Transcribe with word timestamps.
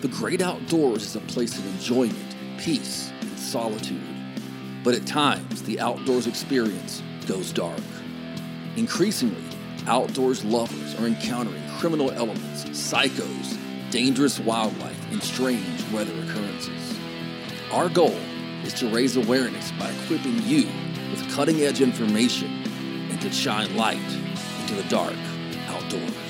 The 0.00 0.08
great 0.08 0.40
outdoors 0.40 1.02
is 1.02 1.16
a 1.16 1.20
place 1.20 1.58
of 1.58 1.66
enjoyment, 1.66 2.36
peace, 2.58 3.10
and 3.20 3.36
solitude. 3.36 4.00
But 4.84 4.94
at 4.94 5.08
times, 5.08 5.64
the 5.64 5.80
outdoors 5.80 6.28
experience 6.28 7.02
goes 7.26 7.50
dark. 7.50 7.80
Increasingly, 8.76 9.42
outdoors 9.88 10.44
lovers 10.44 10.94
are 11.00 11.06
encountering 11.08 11.62
criminal 11.78 12.12
elements, 12.12 12.64
psychos, 12.66 13.58
dangerous 13.90 14.38
wildlife, 14.38 15.10
and 15.10 15.20
strange 15.20 15.82
weather 15.92 16.12
occurrences. 16.22 16.96
Our 17.72 17.88
goal 17.88 18.16
is 18.62 18.74
to 18.74 18.88
raise 18.90 19.16
awareness 19.16 19.72
by 19.72 19.90
equipping 19.90 20.40
you 20.44 20.68
with 21.10 21.28
cutting 21.34 21.62
edge 21.62 21.80
information 21.80 22.62
and 23.10 23.20
to 23.20 23.32
shine 23.32 23.76
light 23.76 23.98
into 24.60 24.76
the 24.76 24.88
dark 24.88 25.16
outdoors. 25.66 26.27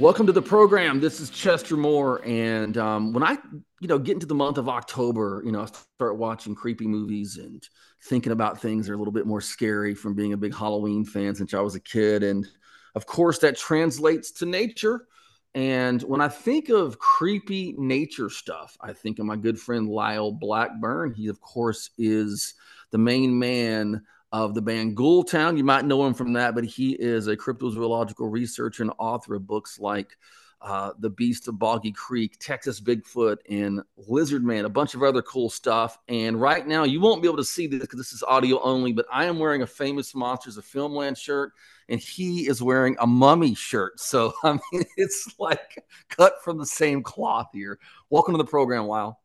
Welcome 0.00 0.26
to 0.28 0.32
the 0.32 0.40
program. 0.40 0.98
This 0.98 1.20
is 1.20 1.28
Chester 1.28 1.76
Moore, 1.76 2.22
and 2.24 2.78
um, 2.78 3.12
when 3.12 3.22
I, 3.22 3.36
you 3.80 3.86
know, 3.86 3.98
get 3.98 4.14
into 4.14 4.24
the 4.24 4.34
month 4.34 4.56
of 4.56 4.66
October, 4.66 5.42
you 5.44 5.52
know, 5.52 5.60
I 5.60 5.66
start 5.66 6.16
watching 6.16 6.54
creepy 6.54 6.86
movies 6.86 7.36
and 7.36 7.62
thinking 8.04 8.32
about 8.32 8.62
things 8.62 8.86
that 8.86 8.92
are 8.92 8.94
a 8.94 8.98
little 8.98 9.12
bit 9.12 9.26
more 9.26 9.42
scary 9.42 9.94
from 9.94 10.14
being 10.14 10.32
a 10.32 10.38
big 10.38 10.54
Halloween 10.54 11.04
fan 11.04 11.34
since 11.34 11.52
I 11.52 11.60
was 11.60 11.74
a 11.74 11.80
kid, 11.80 12.22
and 12.22 12.48
of 12.94 13.04
course 13.04 13.40
that 13.40 13.58
translates 13.58 14.30
to 14.38 14.46
nature. 14.46 15.06
And 15.54 16.00
when 16.04 16.22
I 16.22 16.28
think 16.28 16.70
of 16.70 16.98
creepy 16.98 17.74
nature 17.76 18.30
stuff, 18.30 18.78
I 18.80 18.94
think 18.94 19.18
of 19.18 19.26
my 19.26 19.36
good 19.36 19.60
friend 19.60 19.86
Lyle 19.86 20.32
Blackburn. 20.32 21.12
He, 21.12 21.28
of 21.28 21.42
course, 21.42 21.90
is 21.98 22.54
the 22.90 22.96
main 22.96 23.38
man 23.38 24.00
of 24.32 24.54
the 24.54 24.62
band 24.62 24.96
Ghoultown. 24.96 25.56
You 25.56 25.64
might 25.64 25.84
know 25.84 26.06
him 26.06 26.14
from 26.14 26.34
that, 26.34 26.54
but 26.54 26.64
he 26.64 26.92
is 26.92 27.26
a 27.26 27.36
cryptozoological 27.36 28.30
researcher 28.30 28.82
and 28.82 28.92
author 28.98 29.34
of 29.34 29.46
books 29.46 29.78
like 29.80 30.16
uh, 30.60 30.92
The 30.98 31.10
Beast 31.10 31.48
of 31.48 31.58
Boggy 31.58 31.92
Creek, 31.92 32.36
Texas 32.38 32.80
Bigfoot, 32.80 33.38
and 33.48 33.82
Lizard 33.96 34.44
Man, 34.44 34.66
a 34.66 34.68
bunch 34.68 34.94
of 34.94 35.02
other 35.02 35.22
cool 35.22 35.48
stuff. 35.48 35.98
And 36.08 36.40
right 36.40 36.66
now, 36.66 36.84
you 36.84 37.00
won't 37.00 37.22
be 37.22 37.28
able 37.28 37.38
to 37.38 37.44
see 37.44 37.66
this 37.66 37.80
because 37.80 37.98
this 37.98 38.12
is 38.12 38.22
audio 38.22 38.60
only, 38.62 38.92
but 38.92 39.06
I 39.10 39.24
am 39.24 39.38
wearing 39.38 39.62
a 39.62 39.66
Famous 39.66 40.14
Monsters 40.14 40.58
of 40.58 40.64
Filmland 40.64 41.16
shirt, 41.16 41.52
and 41.88 41.98
he 41.98 42.46
is 42.46 42.62
wearing 42.62 42.96
a 43.00 43.06
mummy 43.06 43.54
shirt. 43.54 43.98
So, 43.98 44.34
I 44.44 44.52
mean, 44.72 44.84
it's 44.96 45.34
like 45.38 45.82
cut 46.08 46.34
from 46.44 46.58
the 46.58 46.66
same 46.66 47.02
cloth 47.02 47.48
here. 47.52 47.78
Welcome 48.10 48.34
to 48.34 48.38
the 48.38 48.44
program, 48.44 48.86
Lyle. 48.86 49.18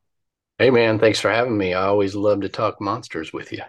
Hey, 0.58 0.72
man. 0.72 1.00
Thanks 1.00 1.20
for 1.20 1.30
having 1.30 1.58
me. 1.58 1.74
I 1.74 1.86
always 1.88 2.16
love 2.16 2.42
to 2.42 2.50
talk 2.50 2.80
monsters 2.80 3.34
with 3.34 3.52
you. 3.52 3.62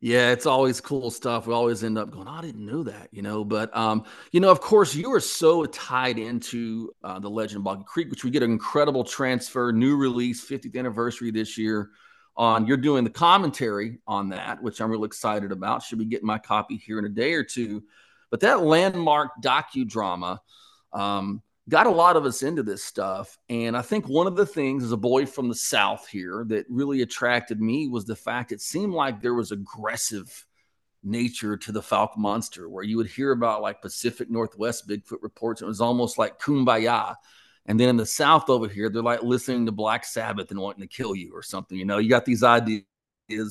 Yeah, 0.00 0.30
it's 0.30 0.46
always 0.46 0.80
cool 0.80 1.10
stuff. 1.10 1.48
We 1.48 1.54
always 1.54 1.82
end 1.82 1.98
up 1.98 2.12
going, 2.12 2.28
oh, 2.28 2.32
I 2.32 2.40
didn't 2.40 2.64
know 2.64 2.84
that, 2.84 3.08
you 3.10 3.20
know. 3.20 3.44
But 3.44 3.76
um, 3.76 4.04
you 4.30 4.38
know, 4.38 4.50
of 4.50 4.60
course, 4.60 4.94
you 4.94 5.12
are 5.12 5.20
so 5.20 5.64
tied 5.66 6.20
into 6.20 6.92
uh, 7.02 7.18
the 7.18 7.28
Legend 7.28 7.58
of 7.58 7.64
Boggy 7.64 7.82
Creek, 7.84 8.08
which 8.08 8.22
we 8.22 8.30
get 8.30 8.44
an 8.44 8.52
incredible 8.52 9.02
transfer, 9.02 9.72
new 9.72 9.96
release, 9.96 10.48
50th 10.48 10.76
anniversary 10.76 11.32
this 11.32 11.58
year. 11.58 11.90
On 12.36 12.68
you're 12.68 12.76
doing 12.76 13.02
the 13.02 13.10
commentary 13.10 13.98
on 14.06 14.28
that, 14.28 14.62
which 14.62 14.80
I'm 14.80 14.88
really 14.88 15.06
excited 15.06 15.50
about. 15.50 15.82
Should 15.82 15.98
be 15.98 16.04
getting 16.04 16.26
my 16.26 16.38
copy 16.38 16.76
here 16.76 17.00
in 17.00 17.04
a 17.04 17.08
day 17.08 17.32
or 17.34 17.42
two. 17.42 17.82
But 18.30 18.38
that 18.40 18.62
landmark 18.62 19.30
docudrama, 19.42 20.38
um, 20.92 21.42
got 21.68 21.86
a 21.86 21.90
lot 21.90 22.16
of 22.16 22.24
us 22.24 22.42
into 22.42 22.62
this 22.62 22.82
stuff. 22.82 23.38
And 23.48 23.76
I 23.76 23.82
think 23.82 24.08
one 24.08 24.26
of 24.26 24.36
the 24.36 24.46
things 24.46 24.82
as 24.82 24.92
a 24.92 24.96
boy 24.96 25.26
from 25.26 25.48
the 25.48 25.54
South 25.54 26.08
here 26.08 26.44
that 26.48 26.66
really 26.68 27.02
attracted 27.02 27.60
me 27.60 27.88
was 27.88 28.04
the 28.04 28.16
fact 28.16 28.52
it 28.52 28.60
seemed 28.60 28.94
like 28.94 29.20
there 29.20 29.34
was 29.34 29.52
aggressive 29.52 30.46
nature 31.02 31.56
to 31.56 31.72
the 31.72 31.80
Fouke 31.80 32.16
monster, 32.16 32.68
where 32.68 32.84
you 32.84 32.96
would 32.96 33.06
hear 33.06 33.32
about 33.32 33.62
like 33.62 33.82
Pacific 33.82 34.30
Northwest 34.30 34.88
Bigfoot 34.88 35.18
reports. 35.20 35.62
It 35.62 35.66
was 35.66 35.80
almost 35.80 36.18
like 36.18 36.40
kumbaya. 36.40 37.14
And 37.66 37.78
then 37.78 37.90
in 37.90 37.96
the 37.96 38.06
South 38.06 38.48
over 38.48 38.66
here, 38.66 38.88
they're 38.88 39.02
like 39.02 39.22
listening 39.22 39.66
to 39.66 39.72
Black 39.72 40.04
Sabbath 40.04 40.50
and 40.50 40.58
wanting 40.58 40.80
to 40.80 40.88
kill 40.88 41.14
you 41.14 41.32
or 41.34 41.42
something. 41.42 41.76
You 41.76 41.84
know, 41.84 41.98
you 41.98 42.08
got 42.08 42.24
these 42.24 42.42
ideas 42.42 42.84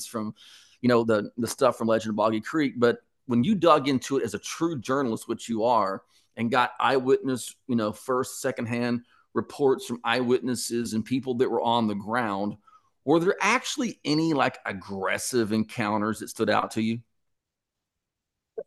from, 0.09 0.34
you 0.81 0.89
know, 0.89 1.03
the, 1.03 1.29
the 1.38 1.47
stuff 1.47 1.78
from 1.78 1.88
Legend 1.88 2.11
of 2.11 2.16
Boggy 2.16 2.41
Creek. 2.41 2.73
But 2.78 2.97
when 3.28 3.44
you 3.44 3.53
dug 3.53 3.88
into 3.88 4.17
it 4.17 4.23
as 4.23 4.34
a 4.34 4.39
true 4.39 4.79
journalist, 4.79 5.28
which 5.28 5.47
you 5.47 5.66
are, 5.66 6.01
and 6.37 6.51
got 6.51 6.71
eyewitness, 6.79 7.53
you 7.67 7.75
know, 7.75 7.91
first, 7.91 8.39
secondhand 8.39 9.01
reports 9.33 9.85
from 9.85 9.99
eyewitnesses 10.03 10.93
and 10.93 11.03
people 11.03 11.35
that 11.35 11.49
were 11.49 11.61
on 11.61 11.87
the 11.87 11.95
ground. 11.95 12.55
Were 13.03 13.19
there 13.19 13.35
actually 13.41 13.99
any 14.05 14.33
like 14.33 14.59
aggressive 14.65 15.51
encounters 15.51 16.19
that 16.19 16.29
stood 16.29 16.49
out 16.49 16.71
to 16.71 16.81
you? 16.81 16.99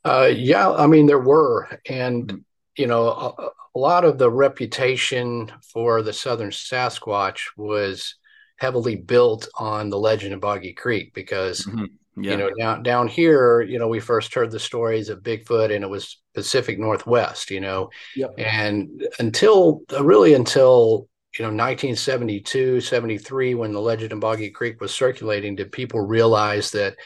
Uh, 0.04 0.30
yeah, 0.34 0.70
I 0.70 0.86
mean 0.86 1.06
there 1.06 1.18
were, 1.18 1.68
and 1.88 2.26
mm-hmm. 2.28 2.38
you 2.76 2.86
know, 2.86 3.08
a, 3.08 3.48
a, 3.74 3.78
lot 3.78 4.04
of 4.04 4.18
the 4.18 4.30
reputation 4.30 5.50
for 5.72 6.02
the 6.02 6.12
Southern 6.12 6.50
Sasquatch 6.50 7.40
was 7.56 8.14
heavily 8.56 8.96
built 8.96 9.48
on 9.58 9.90
the 9.90 9.98
legend 9.98 10.34
of 10.34 10.40
Boggy 10.40 10.72
Creek 10.72 11.12
because 11.14 11.64
mm-hmm. 11.66 11.86
Yeah. 12.16 12.32
You 12.32 12.36
know, 12.36 12.50
down 12.58 12.82
down 12.82 13.08
here, 13.08 13.62
you 13.62 13.78
know, 13.78 13.88
we 13.88 14.00
first 14.00 14.34
heard 14.34 14.50
the 14.50 14.58
stories 14.58 15.08
of 15.08 15.22
Bigfoot 15.22 15.74
and 15.74 15.84
it 15.84 15.88
was 15.88 16.19
Pacific 16.34 16.78
Northwest, 16.78 17.50
you 17.50 17.60
know. 17.60 17.90
Yep. 18.16 18.34
And 18.38 19.06
until 19.18 19.82
really 20.00 20.34
until 20.34 21.08
you 21.38 21.44
know 21.44 21.50
1972 21.50 22.80
73 22.80 23.54
when 23.54 23.72
the 23.72 23.80
legend 23.80 24.12
of 24.12 24.18
boggy 24.18 24.50
creek 24.50 24.80
was 24.80 24.92
circulating 24.92 25.54
did 25.54 25.70
people 25.70 26.00
realize 26.00 26.72
that 26.72 26.96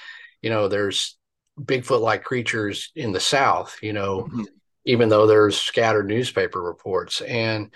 you 0.41 0.49
know 0.49 0.67
there's 0.67 1.19
bigfoot 1.61 2.01
like 2.01 2.25
creatures 2.25 2.91
in 2.97 3.13
the 3.13 3.21
south 3.21 3.79
you 3.83 3.93
know 3.93 4.23
mm-hmm. 4.23 4.45
even 4.87 5.11
though 5.11 5.27
there's 5.27 5.61
scattered 5.61 6.09
newspaper 6.09 6.63
reports 6.63 7.21
and 7.21 7.71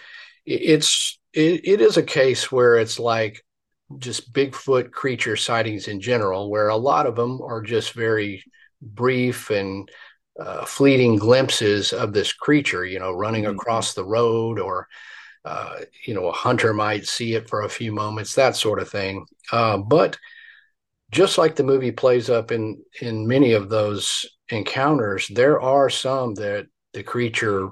it's 0.47 1.19
it, 1.35 1.69
it 1.69 1.81
is 1.83 1.99
a 1.99 2.03
case 2.03 2.51
where 2.51 2.77
it's 2.77 2.99
like 2.99 3.45
just 3.97 4.33
Bigfoot 4.33 4.91
creature 4.91 5.37
sightings 5.37 5.89
in 5.89 6.01
general, 6.01 6.51
where 6.51 6.69
a 6.69 6.77
lot 6.77 7.07
of 7.07 7.17
them 7.17 7.41
are 7.41 7.63
just 7.63 7.93
very 7.93 8.45
brief 8.83 9.51
and 9.51 9.91
uh, 10.39 10.65
fleeting 10.65 11.17
glimpses 11.17 11.93
of 11.93 12.13
this 12.13 12.33
creature, 12.33 12.85
you 12.85 12.99
know, 12.99 13.13
running 13.13 13.45
mm-hmm. 13.45 13.57
across 13.57 13.95
the 13.95 14.05
road, 14.05 14.59
or, 14.59 14.87
uh, 15.45 15.77
you 16.07 16.15
know, 16.15 16.29
a 16.29 16.33
hunter 16.33 16.73
might 16.73 17.07
see 17.07 17.35
it 17.35 17.49
for 17.49 17.63
a 17.63 17.69
few 17.69 17.93
moments, 17.93 18.35
that 18.35 18.57
sort 18.57 18.79
of 18.79 18.89
thing. 18.89 19.27
Uh, 19.51 19.79
but 19.79 20.17
just 21.11 21.39
like 21.39 21.57
the 21.57 21.65
movie 21.65 21.93
plays 21.93 22.29
up 22.29 22.53
in 22.53 22.83
in 23.01 23.27
many 23.27 23.53
of 23.53 23.69
those 23.69 24.27
encounters, 24.51 25.27
there 25.29 25.61
are 25.61 25.91
some 25.91 26.35
that 26.35 26.67
the 26.93 27.03
creature, 27.03 27.71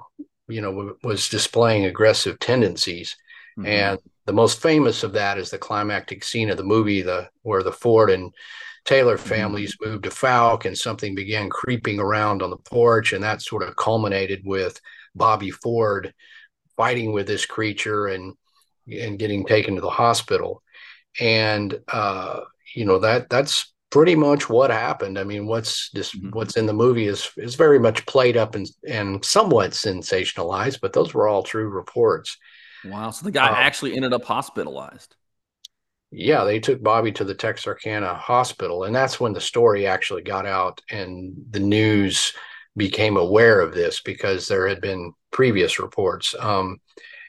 you 0.48 0.60
know, 0.60 0.72
w- 0.72 0.96
was 1.02 1.28
displaying 1.28 1.84
aggressive 1.84 2.38
tendencies, 2.38 3.16
mm-hmm. 3.58 3.66
and 3.66 3.98
the 4.24 4.32
most 4.32 4.60
famous 4.60 5.02
of 5.02 5.12
that 5.12 5.38
is 5.38 5.50
the 5.50 5.58
climactic 5.58 6.24
scene 6.24 6.50
of 6.50 6.56
the 6.56 6.64
movie, 6.64 7.02
the 7.02 7.28
where 7.42 7.62
the 7.62 7.72
Ford 7.72 8.10
and 8.10 8.32
Taylor 8.86 9.18
families 9.18 9.76
moved 9.84 10.04
to 10.04 10.10
Fouke, 10.10 10.64
and 10.64 10.78
something 10.78 11.14
began 11.14 11.50
creeping 11.50 11.98
around 11.98 12.42
on 12.42 12.50
the 12.50 12.56
porch, 12.56 13.12
and 13.12 13.22
that 13.24 13.42
sort 13.42 13.62
of 13.62 13.76
culminated 13.76 14.42
with 14.44 14.80
Bobby 15.14 15.50
Ford 15.50 16.14
fighting 16.76 17.12
with 17.12 17.26
this 17.26 17.46
creature 17.46 18.06
and 18.06 18.34
and 18.88 19.18
getting 19.18 19.44
taken 19.44 19.74
to 19.74 19.80
the 19.80 19.90
hospital. 19.90 20.62
And 21.20 21.78
uh, 21.88 22.40
you 22.74 22.84
know 22.84 23.00
that 23.00 23.28
that's 23.28 23.72
pretty 23.90 24.14
much 24.14 24.48
what 24.48 24.70
happened. 24.70 25.18
I 25.18 25.24
mean, 25.24 25.46
what's 25.46 25.90
this 25.90 26.14
mm-hmm. 26.14 26.30
what's 26.30 26.56
in 26.56 26.66
the 26.66 26.72
movie 26.72 27.08
is 27.08 27.30
is 27.36 27.54
very 27.56 27.78
much 27.78 28.06
played 28.06 28.36
up 28.36 28.54
and 28.54 28.68
and 28.88 29.24
somewhat 29.24 29.72
sensationalized, 29.72 30.80
but 30.80 30.92
those 30.92 31.12
were 31.12 31.26
all 31.26 31.42
true 31.42 31.68
reports. 31.68 32.36
Wow. 32.84 33.10
So 33.10 33.24
the 33.24 33.32
guy 33.32 33.48
um, 33.48 33.54
actually 33.56 33.96
ended 33.96 34.12
up 34.12 34.24
hospitalized. 34.24 35.16
Yeah, 36.18 36.44
they 36.44 36.60
took 36.60 36.82
Bobby 36.82 37.12
to 37.12 37.24
the 37.24 37.34
Texarkana 37.34 38.14
hospital, 38.14 38.84
and 38.84 38.94
that's 38.94 39.20
when 39.20 39.34
the 39.34 39.40
story 39.40 39.86
actually 39.86 40.22
got 40.22 40.46
out 40.46 40.80
and 40.90 41.34
the 41.50 41.60
news 41.60 42.32
became 42.74 43.18
aware 43.18 43.60
of 43.60 43.74
this 43.74 44.00
because 44.00 44.48
there 44.48 44.66
had 44.66 44.80
been 44.80 45.12
previous 45.30 45.78
reports. 45.78 46.34
Um, 46.40 46.78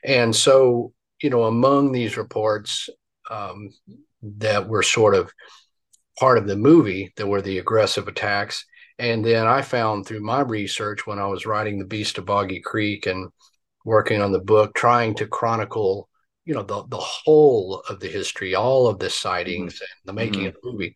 and 0.05 0.33
so, 0.33 0.93
you 1.21 1.29
know, 1.29 1.43
among 1.43 1.91
these 1.91 2.15
reports 2.15 2.89
um, 3.29 3.71
that 4.23 4.69
were 4.69 4.83
sort 4.83 5.15
of 5.15 5.33
part 6.17 6.37
of 6.37 6.47
the 6.47 6.55
movie, 6.55 7.11
that 7.17 7.27
were 7.27 7.41
the 7.41 7.57
aggressive 7.57 8.07
attacks. 8.07 8.65
And 8.99 9.23
then 9.23 9.47
I 9.47 9.63
found 9.63 10.05
through 10.05 10.21
my 10.21 10.39
research 10.39 11.05
when 11.05 11.19
I 11.19 11.27
was 11.27 11.45
writing 11.45 11.77
The 11.77 11.83
Beast 11.85 12.19
of 12.19 12.25
Boggy 12.25 12.61
Creek 12.61 13.05
and 13.05 13.31
working 13.83 14.21
on 14.21 14.31
the 14.31 14.39
book, 14.39 14.73
trying 14.75 15.13
to 15.15 15.27
chronicle, 15.27 16.07
you 16.47 16.53
know, 16.53 16.63
the 16.63 16.83
the 16.87 16.97
whole 16.97 17.83
of 17.89 17.99
the 17.99 18.07
history, 18.07 18.55
all 18.55 18.87
of 18.87 18.99
the 18.99 19.09
sightings 19.09 19.75
mm-hmm. 19.75 19.83
and 19.83 20.05
the 20.05 20.13
making 20.13 20.39
mm-hmm. 20.39 20.47
of 20.47 20.53
the 20.63 20.71
movie. 20.71 20.95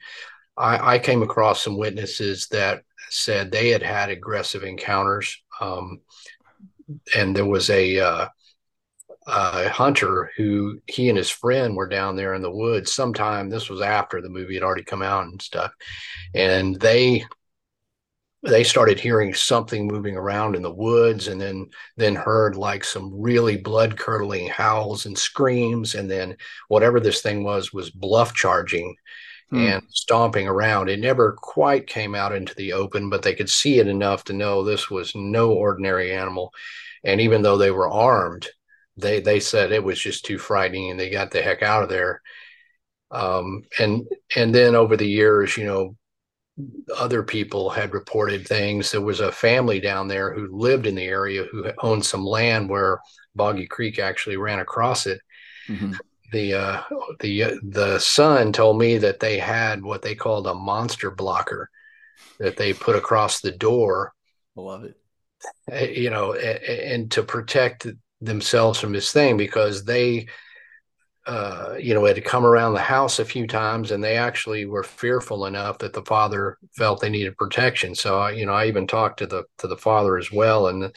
I, 0.58 0.96
I, 0.96 1.00
came 1.00 1.24
across 1.24 1.62
some 1.62 1.78
witnesses 1.78 2.48
that 2.52 2.84
said 3.10 3.52
they 3.52 3.70
had 3.70 3.84
had 3.84 4.10
aggressive 4.10 4.64
encounters, 4.64 5.42
um, 5.60 6.02
and 7.16 7.36
there 7.36 7.46
was 7.46 7.70
a, 7.70 8.00
uh, 8.00 8.28
a 9.28 9.70
hunter 9.70 10.32
who 10.38 10.80
he 10.88 11.10
and 11.10 11.18
his 11.18 11.30
friend 11.30 11.76
were 11.76 11.88
down 11.88 12.16
there 12.16 12.34
in 12.34 12.42
the 12.42 12.52
woods 12.52 12.94
sometime. 12.94 13.50
This 13.50 13.70
was 13.70 13.82
after 13.82 14.22
the 14.22 14.30
movie 14.30 14.56
had 14.56 14.64
already 14.64 14.84
come 14.84 15.02
out 15.02 15.26
and 15.26 15.42
stuff, 15.42 15.72
and 16.34 16.80
they 16.80 17.26
they 18.44 18.64
started 18.64 19.00
hearing 19.00 19.34
something 19.34 19.88
moving 19.88 20.18
around 20.18 20.56
in 20.56 20.64
the 20.64 20.74
woods 20.74 21.28
and 21.28 21.40
then 21.40 21.70
then 21.98 22.16
heard 22.16 22.56
like 22.56 22.84
some 22.84 23.22
really 23.22 23.58
blood 23.58 23.98
curdling 23.98 24.48
howls 24.48 25.06
and 25.06 25.18
screams 25.18 25.94
and 25.94 26.10
then 26.10 26.36
whatever 26.68 27.00
this 27.00 27.22
thing 27.22 27.44
was 27.44 27.72
was 27.72 27.92
bluff 27.92 28.34
charging 28.34 28.96
hmm. 29.52 29.60
and 29.60 29.84
stomping 29.90 30.48
around. 30.48 30.90
It 30.90 31.00
never 31.00 31.34
quite 31.34 31.86
came 31.86 32.16
out 32.16 32.34
into 32.34 32.56
the 32.56 32.74
open 32.74 33.10
but 33.10 33.22
they 33.22 33.36
could 33.36 33.50
see 33.50 33.80
it 33.80 33.88
enough 33.88 34.24
to 34.26 34.34
know 34.34 34.64
this 34.64 34.90
was 34.90 35.14
no 35.16 35.52
ordinary 35.52 36.14
animal. 36.14 36.52
And 37.04 37.22
even 37.22 37.42
though 37.44 37.58
they 37.58 37.72
were 37.72 37.90
armed 37.90 38.48
they 38.98 39.20
they 39.22 39.40
said 39.40 39.72
it 39.72 39.84
was 39.84 40.00
just 40.00 40.26
too 40.26 40.38
frightening 40.38 40.92
and 40.92 41.00
they 41.00 41.10
got 41.10 41.32
the 41.32 41.42
heck 41.42 41.62
out 41.62 41.84
of 41.84 41.90
there. 41.90 42.22
Um, 43.12 43.64
and 43.78 44.08
and 44.36 44.56
then 44.56 44.74
over 44.74 44.98
the 44.98 45.08
years 45.08 45.58
you 45.58 45.66
know 45.66 45.96
other 46.98 47.24
people 47.24 47.70
had 47.70 47.94
reported 47.94 48.48
things. 48.48 48.92
There 48.92 49.02
was 49.02 49.20
a 49.20 49.32
family 49.32 49.80
down 49.80 50.08
there 50.08 50.34
who 50.34 50.56
lived 50.56 50.86
in 50.86 50.96
the 50.96 51.06
area 51.06 51.44
who 51.44 51.72
owned 51.80 52.06
some 52.06 52.26
land 52.26 52.70
where 52.70 53.00
Boggy 53.36 53.68
Creek 53.68 54.00
actually 54.00 54.38
ran 54.38 54.60
across 54.60 55.08
it. 55.08 55.22
Mm-hmm. 55.68 55.94
The 56.32 56.54
uh, 56.54 56.82
the 57.20 57.44
uh, 57.44 57.56
the 57.64 58.00
son 58.00 58.54
told 58.54 58.78
me 58.78 58.98
that 58.98 59.20
they 59.20 59.38
had 59.38 59.84
what 59.84 60.02
they 60.02 60.16
called 60.16 60.48
a 60.48 60.54
monster 60.54 61.12
blocker 61.12 61.70
that 62.40 62.56
they 62.56 62.74
put 62.74 62.96
across 62.96 63.42
the 63.42 63.52
door. 63.52 64.14
I 64.58 64.62
love 64.62 64.84
it. 64.86 64.96
Eh, 65.70 65.90
you 65.90 66.10
know, 66.10 66.34
and 66.34 67.12
to 67.12 67.24
protect 67.24 67.88
themselves 68.22 68.80
from 68.80 68.94
this 68.94 69.12
thing 69.12 69.36
because 69.36 69.84
they 69.84 70.28
uh, 71.28 71.76
you 71.80 71.94
know, 71.94 72.06
had 72.06 72.24
come 72.26 72.46
around 72.46 72.74
the 72.74 72.80
house 72.80 73.20
a 73.20 73.26
few 73.26 73.46
times, 73.46 73.92
and 73.92 74.04
they 74.04 74.18
actually 74.18 74.66
were 74.66 74.84
fearful 74.84 75.46
enough 75.46 75.78
that 75.80 75.94
the 75.94 76.02
father 76.04 76.58
felt 76.76 77.00
they 77.00 77.10
needed 77.10 77.38
protection. 77.38 77.94
So, 77.94 78.28
you 78.28 78.46
know, 78.46 78.54
I 78.54 78.68
even 78.68 78.88
talked 78.88 79.20
to 79.20 79.28
the 79.28 79.44
to 79.60 79.68
the 79.68 79.78
father 79.78 80.18
as 80.18 80.32
well, 80.32 80.68
and 80.68 80.92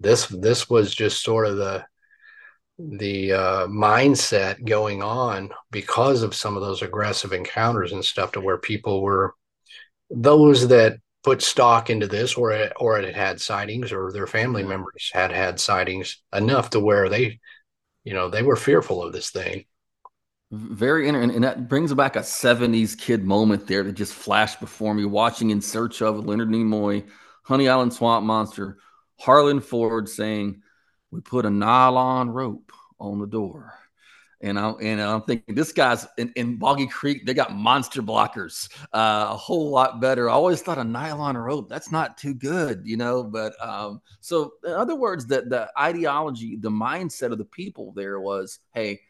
this 0.00 0.26
this 0.26 0.68
was 0.68 0.94
just 0.94 1.22
sort 1.22 1.46
of 1.46 1.56
the 1.56 1.84
the 2.78 3.32
uh, 3.32 3.66
mindset 3.68 4.64
going 4.64 5.02
on 5.02 5.50
because 5.70 6.22
of 6.22 6.34
some 6.34 6.56
of 6.56 6.62
those 6.62 6.82
aggressive 6.82 7.32
encounters 7.32 7.92
and 7.92 8.04
stuff, 8.04 8.32
to 8.32 8.40
where 8.40 8.58
people 8.58 9.02
were 9.02 9.34
those 10.10 10.68
that 10.68 10.98
put 11.22 11.40
stock 11.40 11.88
into 11.88 12.06
this, 12.06 12.34
or 12.34 12.50
it, 12.50 12.72
or 12.76 12.98
it 12.98 13.14
had 13.14 13.40
sightings, 13.40 13.92
or 13.92 14.12
their 14.12 14.26
family 14.26 14.64
members 14.64 15.10
had 15.12 15.32
had 15.32 15.60
sightings 15.60 16.20
enough 16.34 16.70
to 16.70 16.80
where 16.80 17.08
they 17.08 17.38
you 18.04 18.14
know 18.14 18.28
they 18.28 18.42
were 18.42 18.56
fearful 18.56 19.02
of 19.02 19.12
this 19.12 19.30
thing. 19.30 19.64
Very 20.50 21.08
inter- 21.08 21.22
and 21.22 21.44
that 21.44 21.68
brings 21.68 21.94
back 21.94 22.14
a 22.16 22.22
70s 22.22 22.94
kid 22.94 23.24
moment 23.24 23.66
there 23.66 23.82
that 23.82 23.92
just 23.92 24.12
flashed 24.12 24.60
before 24.60 24.92
me 24.94 25.04
watching 25.04 25.50
in 25.50 25.62
search 25.62 26.02
of 26.02 26.26
leonard 26.26 26.50
nimoy 26.50 27.08
honey 27.42 27.70
island 27.70 27.94
swamp 27.94 28.26
monster 28.26 28.76
harlan 29.18 29.60
ford 29.60 30.10
saying 30.10 30.60
we 31.10 31.22
put 31.22 31.46
a 31.46 31.50
nylon 31.50 32.28
rope 32.28 32.70
on 33.00 33.18
the 33.18 33.26
door 33.26 33.72
and 34.42 34.58
I'm 34.58 34.74
and 34.80 35.00
I'm 35.00 35.22
thinking 35.22 35.54
this 35.54 35.72
guy's 35.72 36.06
in, 36.18 36.32
in 36.34 36.56
Boggy 36.56 36.88
Creek. 36.88 37.24
They 37.24 37.34
got 37.34 37.54
monster 37.54 38.02
blockers, 38.02 38.68
uh, 38.92 39.28
a 39.30 39.36
whole 39.36 39.70
lot 39.70 40.00
better. 40.00 40.28
I 40.28 40.32
always 40.32 40.60
thought 40.60 40.78
a 40.78 40.84
nylon 40.84 41.36
rope 41.36 41.68
that's 41.68 41.92
not 41.92 42.18
too 42.18 42.34
good, 42.34 42.82
you 42.84 42.96
know. 42.96 43.22
But 43.22 43.54
um, 43.64 44.00
so 44.20 44.54
in 44.64 44.72
other 44.72 44.96
words, 44.96 45.26
that 45.26 45.48
the 45.48 45.70
ideology, 45.78 46.56
the 46.56 46.70
mindset 46.70 47.32
of 47.32 47.38
the 47.38 47.44
people 47.44 47.92
there 47.92 48.20
was, 48.20 48.58
hey, 48.74 49.00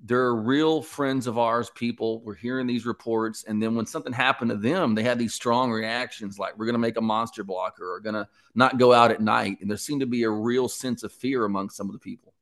they're 0.00 0.34
real 0.34 0.82
friends 0.82 1.28
of 1.28 1.38
ours. 1.38 1.70
People 1.74 2.20
we're 2.24 2.34
hearing 2.34 2.66
these 2.66 2.84
reports, 2.84 3.44
and 3.46 3.62
then 3.62 3.76
when 3.76 3.86
something 3.86 4.12
happened 4.12 4.50
to 4.50 4.56
them, 4.56 4.94
they 4.94 5.04
had 5.04 5.18
these 5.18 5.34
strong 5.34 5.70
reactions, 5.70 6.38
like 6.38 6.58
we're 6.58 6.66
going 6.66 6.74
to 6.74 6.80
make 6.80 6.96
a 6.96 7.00
monster 7.00 7.44
blocker, 7.44 7.94
or 7.94 8.00
going 8.00 8.14
to 8.14 8.28
not 8.56 8.76
go 8.76 8.92
out 8.92 9.12
at 9.12 9.22
night, 9.22 9.58
and 9.60 9.70
there 9.70 9.78
seemed 9.78 10.00
to 10.00 10.06
be 10.06 10.24
a 10.24 10.30
real 10.30 10.68
sense 10.68 11.04
of 11.04 11.12
fear 11.12 11.44
among 11.44 11.70
some 11.70 11.88
of 11.88 11.92
the 11.92 11.98
people. 12.00 12.33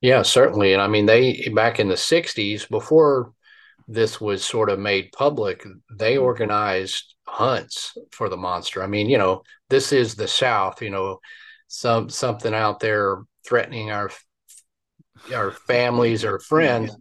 Yeah, 0.00 0.22
certainly. 0.22 0.72
And 0.72 0.80
I 0.80 0.88
mean, 0.88 1.06
they 1.06 1.48
back 1.54 1.78
in 1.78 1.88
the 1.88 1.94
60s, 1.94 2.68
before 2.68 3.32
this 3.86 4.20
was 4.20 4.44
sort 4.44 4.70
of 4.70 4.78
made 4.78 5.12
public, 5.12 5.64
they 5.92 6.14
mm-hmm. 6.14 6.24
organized 6.24 7.14
hunts 7.26 7.96
for 8.12 8.28
the 8.28 8.36
monster. 8.36 8.82
I 8.82 8.86
mean, 8.86 9.08
you 9.08 9.18
know, 9.18 9.42
this 9.68 9.92
is 9.92 10.14
the 10.14 10.28
South, 10.28 10.80
you 10.80 10.90
know, 10.90 11.20
some 11.68 12.08
something 12.08 12.54
out 12.54 12.80
there 12.80 13.18
threatening 13.46 13.90
our 13.90 14.10
our 15.34 15.50
families 15.50 16.24
or 16.24 16.38
friends. 16.38 16.96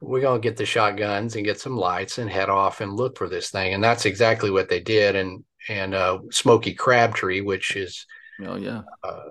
We're 0.00 0.20
gonna 0.20 0.40
get 0.40 0.56
the 0.56 0.66
shotguns 0.66 1.36
and 1.36 1.44
get 1.44 1.60
some 1.60 1.76
lights 1.76 2.18
and 2.18 2.28
head 2.28 2.48
off 2.48 2.80
and 2.80 2.92
look 2.92 3.16
for 3.16 3.28
this 3.28 3.50
thing. 3.50 3.72
And 3.72 3.84
that's 3.84 4.04
exactly 4.04 4.50
what 4.50 4.68
they 4.68 4.80
did. 4.80 5.14
And 5.14 5.44
and 5.68 5.94
uh, 5.94 6.18
Smoky 6.32 6.74
Crabtree, 6.74 7.40
which 7.40 7.76
is 7.76 8.04
oh 8.44 8.56
yeah, 8.56 8.82
uh, 9.04 9.28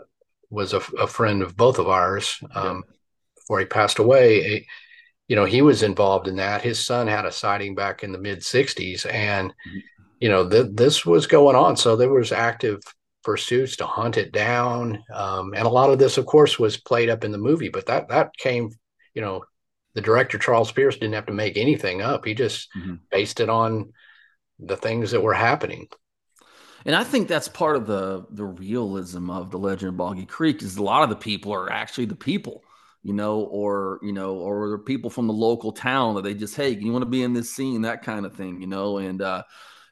was 0.50 0.72
a, 0.72 0.78
a, 0.98 1.08
friend 1.08 1.42
of 1.42 1.58
both 1.58 1.78
of 1.78 1.90
ours. 1.90 2.40
Um, 2.56 2.84
yeah 2.88 2.96
before 3.52 3.60
he 3.60 3.66
passed 3.66 4.00
away, 4.00 4.66
you 5.28 5.36
know, 5.36 5.44
he 5.44 5.62
was 5.62 5.84
involved 5.84 6.30
in 6.30 6.38
that. 6.38 6.62
His 6.62 6.86
son 6.86 7.08
had 7.08 7.26
a 7.26 7.34
sighting 7.34 7.76
back 7.76 8.02
in 8.02 8.14
the 8.14 8.18
mid 8.18 8.40
60s, 8.40 9.06
and 9.12 9.54
you 10.22 10.30
know, 10.30 10.50
th- 10.50 10.72
this 10.72 11.06
was 11.06 11.28
going 11.28 11.58
on. 11.58 11.76
So 11.76 11.98
there 11.98 12.14
was 12.14 12.32
active 12.32 12.80
pursuits 13.26 13.76
to 13.78 13.86
hunt 13.86 14.16
it 14.16 14.32
down, 14.32 15.04
um, 15.14 15.54
and 15.54 15.68
a 15.68 15.70
lot 15.70 15.90
of 15.90 16.00
this, 16.00 16.18
of 16.18 16.26
course, 16.26 16.58
was 16.58 16.78
played 16.78 17.10
up 17.10 17.26
in 17.26 17.34
the 17.34 17.38
movie. 17.38 17.68
But 17.68 17.88
that 17.88 18.08
that 18.08 18.38
came, 18.38 18.70
you 19.14 19.22
know, 19.22 19.44
the 19.96 20.02
director 20.02 20.38
Charles 20.38 20.72
Pierce 20.72 20.96
didn't 20.96 21.16
have 21.16 21.26
to 21.26 21.34
make 21.34 21.58
anything 21.58 22.02
up. 22.02 22.24
He 22.24 22.34
just 22.34 22.70
mm-hmm. 22.74 22.96
based 23.10 23.42
it 23.42 23.50
on 23.50 23.92
the 24.60 24.78
things 24.78 25.12
that 25.12 25.24
were 25.24 25.34
happening. 25.34 25.90
And 26.86 26.96
I 26.96 27.04
think 27.04 27.28
that's 27.28 27.50
part 27.50 27.76
of 27.76 27.86
the 27.86 28.26
the 28.30 28.46
realism 28.46 29.30
of 29.30 29.52
the 29.52 29.60
Legend 29.60 29.90
of 29.90 29.98
Boggy 29.98 30.26
Creek 30.26 30.62
is 30.62 30.78
a 30.78 30.84
lot 30.84 31.04
of 31.04 31.10
the 31.10 31.18
people 31.18 31.54
are 31.54 31.70
actually 31.70 32.06
the 32.06 32.16
people 32.16 32.64
you 33.04 33.14
know, 33.14 33.42
or 33.42 34.00
you 34.02 34.12
know, 34.12 34.36
or 34.36 34.80
people 34.80 35.10
from 35.10 35.28
the 35.28 35.34
local 35.34 35.72
town 35.72 36.16
that 36.16 36.24
they 36.24 36.34
just, 36.34 36.56
hey, 36.56 36.70
you 36.70 36.92
want 36.92 37.04
to 37.04 37.10
be 37.10 37.24
in 37.24 37.34
this 37.34 37.54
scene, 37.54 37.82
that 37.82 38.04
kind 38.04 38.26
of 38.26 38.36
thing, 38.36 38.62
you 38.62 38.68
know, 38.68 38.98
and 38.98 39.22
uh, 39.22 39.44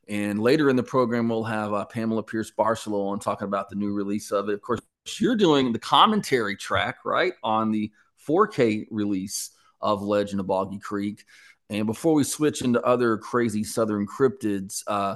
and 0.07 0.39
later 0.39 0.69
in 0.69 0.75
the 0.75 0.83
program 0.83 1.29
we'll 1.29 1.43
have 1.43 1.73
uh, 1.73 1.85
Pamula 1.91 2.25
Pierce 2.25 2.51
Barcelou 2.51 3.11
on 3.11 3.19
talking 3.19 3.47
about 3.47 3.69
the 3.69 3.75
new 3.75 3.93
release 3.93 4.31
of 4.31 4.49
it. 4.49 4.53
Of 4.53 4.61
course, 4.61 4.81
you're 5.19 5.35
doing 5.35 5.71
the 5.71 5.79
commentary 5.79 6.55
track 6.55 7.05
right 7.05 7.33
on 7.43 7.71
the 7.71 7.91
4K 8.27 8.87
release 8.91 9.51
of 9.81 10.01
Legend 10.01 10.39
of 10.39 10.47
Boggy 10.47 10.79
Creek. 10.79 11.25
And 11.69 11.85
before 11.85 12.13
we 12.13 12.23
switch 12.23 12.61
into 12.61 12.81
other 12.81 13.17
crazy 13.17 13.63
Southern 13.63 14.07
cryptids, 14.07 14.83
uh, 14.87 15.15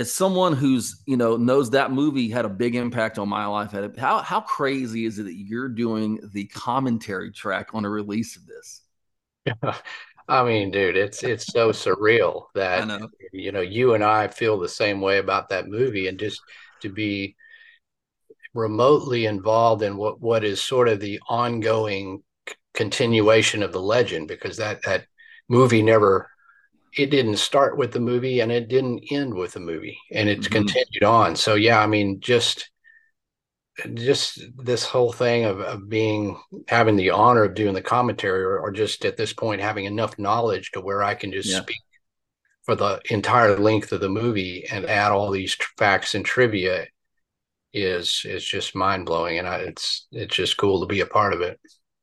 as 0.00 0.12
someone 0.12 0.54
who's 0.54 1.02
you 1.06 1.16
know 1.16 1.36
knows 1.36 1.70
that 1.70 1.92
movie 1.92 2.30
had 2.30 2.44
a 2.44 2.48
big 2.48 2.74
impact 2.74 3.18
on 3.18 3.28
my 3.28 3.46
life 3.46 3.72
how 3.98 4.18
how 4.18 4.40
crazy 4.40 5.04
is 5.04 5.18
it 5.18 5.24
that 5.24 5.36
you're 5.36 5.68
doing 5.68 6.18
the 6.32 6.46
commentary 6.46 7.30
track 7.30 7.68
on 7.74 7.84
a 7.84 7.90
release 7.90 8.36
of 8.36 8.42
this 8.46 8.82
i 10.28 10.42
mean 10.42 10.70
dude 10.70 10.96
it's 10.96 11.22
it's 11.22 11.46
so 11.52 11.70
surreal 11.70 12.46
that 12.54 12.88
know. 12.88 13.08
you 13.32 13.52
know 13.52 13.60
you 13.60 13.94
and 13.94 14.02
i 14.02 14.26
feel 14.26 14.58
the 14.58 14.68
same 14.68 15.00
way 15.00 15.18
about 15.18 15.50
that 15.50 15.68
movie 15.68 16.08
and 16.08 16.18
just 16.18 16.40
to 16.80 16.88
be 16.88 17.36
remotely 18.54 19.26
involved 19.26 19.82
in 19.82 19.96
what 19.96 20.20
what 20.20 20.44
is 20.44 20.62
sort 20.62 20.88
of 20.88 20.98
the 20.98 21.20
ongoing 21.28 22.22
continuation 22.74 23.62
of 23.62 23.72
the 23.72 23.80
legend 23.80 24.26
because 24.26 24.56
that 24.56 24.82
that 24.82 25.04
movie 25.48 25.82
never 25.82 26.30
it 26.96 27.06
didn't 27.10 27.36
start 27.36 27.76
with 27.76 27.92
the 27.92 28.00
movie 28.00 28.40
and 28.40 28.50
it 28.50 28.68
didn't 28.68 29.04
end 29.10 29.34
with 29.34 29.52
the 29.52 29.60
movie 29.60 29.98
and 30.12 30.28
it's 30.28 30.46
mm-hmm. 30.46 30.64
continued 30.64 31.04
on 31.04 31.36
so 31.36 31.54
yeah 31.54 31.80
i 31.80 31.86
mean 31.86 32.20
just 32.20 32.70
just 33.94 34.40
this 34.58 34.84
whole 34.84 35.12
thing 35.12 35.44
of, 35.44 35.60
of 35.60 35.88
being 35.88 36.38
having 36.68 36.96
the 36.96 37.10
honor 37.10 37.44
of 37.44 37.54
doing 37.54 37.72
the 37.72 37.80
commentary 37.80 38.42
or, 38.42 38.58
or, 38.58 38.70
just 38.70 39.06
at 39.06 39.16
this 39.16 39.32
point 39.32 39.60
having 39.60 39.86
enough 39.86 40.18
knowledge 40.18 40.70
to 40.72 40.80
where 40.80 41.02
i 41.02 41.14
can 41.14 41.32
just 41.32 41.48
yeah. 41.48 41.60
speak 41.60 41.78
for 42.64 42.74
the 42.74 43.00
entire 43.10 43.56
length 43.56 43.92
of 43.92 44.00
the 44.00 44.08
movie 44.08 44.66
and 44.70 44.84
add 44.86 45.12
all 45.12 45.30
these 45.30 45.56
facts 45.78 46.14
and 46.14 46.24
trivia 46.24 46.86
is 47.72 48.22
is 48.24 48.44
just 48.44 48.74
mind-blowing 48.74 49.38
and 49.38 49.48
I, 49.48 49.58
it's 49.58 50.06
it's 50.10 50.34
just 50.34 50.56
cool 50.56 50.80
to 50.80 50.86
be 50.86 51.00
a 51.00 51.06
part 51.06 51.32
of 51.32 51.40
it 51.40 51.58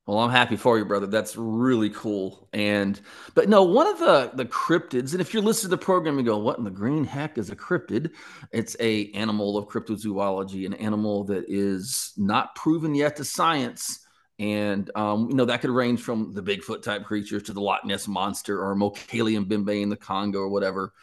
well, 0.07 0.19
I'm 0.19 0.31
happy 0.31 0.55
for 0.55 0.77
you, 0.77 0.85
brother. 0.85 1.05
That's 1.05 1.35
really 1.35 1.89
cool. 1.89 2.47
And 2.53 2.99
but 3.35 3.49
no, 3.49 3.63
one 3.63 3.87
of 3.87 3.99
the 3.99 4.31
the 4.33 4.45
cryptids, 4.45 5.11
and 5.11 5.19
if 5.19 5.33
you're 5.33 5.43
listening 5.43 5.69
to 5.69 5.75
the 5.75 5.83
program 5.83 6.17
and 6.17 6.25
go, 6.25 6.37
"What 6.37 6.57
in 6.57 6.63
the 6.63 6.71
green 6.71 7.03
heck 7.03 7.37
is 7.37 7.49
a 7.49 7.57
cryptid?" 7.57 8.13
It's 8.53 8.77
a 8.79 9.11
animal 9.11 9.57
of 9.57 9.67
cryptozoology, 9.67 10.65
an 10.65 10.75
animal 10.75 11.25
that 11.25 11.43
is 11.49 12.13
not 12.15 12.55
proven 12.55 12.95
yet 12.95 13.17
to 13.17 13.25
science. 13.25 14.05
And 14.39 14.89
um, 14.95 15.29
you 15.29 15.35
know 15.35 15.43
that 15.43 15.59
could 15.59 15.71
range 15.71 15.99
from 15.99 16.33
the 16.33 16.41
Bigfoot 16.41 16.83
type 16.83 17.03
creatures 17.03 17.43
to 17.43 17.53
the 17.53 17.61
Loch 17.61 17.83
Ness 17.83 18.07
monster 18.07 18.63
or 18.63 18.75
Mokele 18.75 19.45
mbembe 19.45 19.81
in 19.81 19.89
the 19.89 19.97
Congo 19.97 20.39
or 20.39 20.49
whatever. 20.49 20.93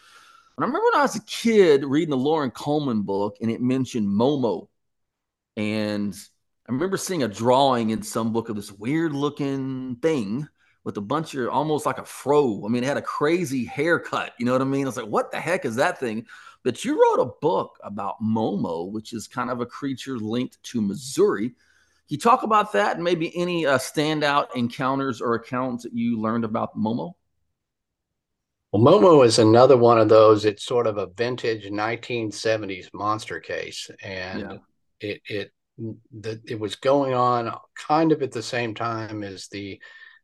And 0.57 0.65
I 0.65 0.67
remember 0.67 0.87
when 0.87 1.01
I 1.01 1.03
was 1.03 1.17
a 1.17 1.25
kid 1.25 1.85
reading 1.85 2.11
the 2.11 2.17
Loren 2.17 2.53
Coleman 2.53 3.03
book, 3.03 3.37
and 3.43 3.51
it 3.51 3.61
mentioned 3.61 4.09
Momo, 4.09 4.69
and 5.59 6.17
I 6.67 6.73
remember 6.73 6.97
seeing 6.97 7.23
a 7.23 7.29
drawing 7.29 7.91
in 7.91 8.03
some 8.03 8.33
book 8.33 8.49
of 8.49 8.57
this 8.57 8.73
weird 8.73 9.13
looking 9.13 9.97
thing 9.97 10.49
with 10.83 10.97
a 10.97 11.03
bunch 11.03 11.35
of 11.35 11.49
almost 11.49 11.85
like 11.85 11.99
a 11.99 12.05
fro. 12.05 12.63
I 12.65 12.69
mean, 12.69 12.85
it 12.85 12.87
had 12.87 12.97
a 12.97 13.03
crazy 13.03 13.65
haircut. 13.65 14.33
You 14.39 14.47
know 14.47 14.53
what 14.53 14.63
I 14.63 14.65
mean? 14.65 14.85
I 14.85 14.87
was 14.87 14.97
like, 14.97 15.07
what 15.07 15.31
the 15.31 15.41
heck 15.41 15.65
is 15.65 15.77
that 15.77 16.01
thing? 16.01 16.27
But 16.63 16.83
you 16.85 17.01
wrote 17.01 17.23
a 17.23 17.33
book 17.43 17.79
about 17.83 18.23
Momo, 18.23 18.91
which 18.91 19.13
is 19.13 19.29
kind 19.29 19.51
of 19.51 19.61
a 19.61 19.67
creature 19.67 20.19
linked 20.19 20.63
to 20.65 20.81
Missouri. 20.81 21.49
Can 21.49 21.57
you 22.09 22.19
talk 22.19 22.43
about 22.43 22.73
that 22.73 22.97
and 22.97 23.05
maybe 23.05 23.35
any 23.37 23.67
uh, 23.67 23.77
standout 23.77 24.57
encounters 24.57 25.21
or 25.21 25.35
accounts 25.35 25.85
that 25.85 25.93
you 25.93 26.19
learned 26.19 26.45
about 26.45 26.77
Momo? 26.77 27.13
Well, 28.73 28.83
Momo 28.83 29.25
is 29.25 29.39
another 29.39 29.77
one 29.77 29.99
of 29.99 30.09
those. 30.09 30.47
It's 30.47 30.65
sort 30.65 30.87
of 30.87 30.97
a 30.97 31.07
vintage 31.07 31.65
1970s 31.67 32.89
monster 32.93 33.39
case, 33.41 33.91
and 34.03 34.41
yeah. 34.41 34.57
it 35.01 35.23
it 35.27 35.53
the, 35.79 36.41
it 36.47 36.59
was 36.59 36.77
going 36.77 37.15
on 37.15 37.55
kind 37.75 38.13
of 38.13 38.23
at 38.23 38.33
the 38.33 38.43
same 38.43 38.75
time 38.75 39.23
as 39.23 39.49
the 39.49 39.81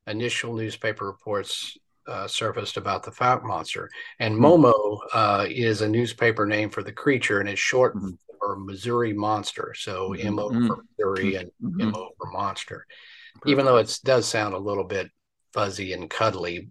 initial 0.07 0.55
newspaper 0.55 1.07
reports 1.07 1.77
uh, 2.07 2.27
surfaced 2.27 2.77
about 2.77 3.03
the 3.03 3.11
Fouke 3.11 3.45
monster. 3.45 3.89
And 4.19 4.35
mm-hmm. 4.35 4.65
Momo 4.65 4.99
uh, 5.13 5.47
is 5.49 5.81
a 5.81 5.89
newspaper 5.89 6.47
name 6.47 6.71
for 6.71 6.83
the 6.83 6.93
creature, 6.93 7.41
and 7.41 7.49
it's 7.49 7.61
short 7.61 7.97
mm-hmm. 7.97 8.11
for 8.39 8.57
Missouri 8.57 9.13
monster. 9.13 9.75
So 9.77 10.11
mm-hmm. 10.11 10.35
MO 10.35 10.49
for 10.67 10.83
Missouri 10.99 11.37
and 11.37 11.51
mm-hmm. 11.63 11.91
MO 11.91 12.11
for 12.19 12.31
monster. 12.31 12.87
Perfect. 13.35 13.49
Even 13.49 13.65
though 13.65 13.77
it 13.77 13.99
does 14.05 14.27
sound 14.27 14.55
a 14.55 14.59
little 14.59 14.85
bit 14.85 15.09
fuzzy 15.53 15.93
and 15.93 16.11
cuddly, 16.11 16.69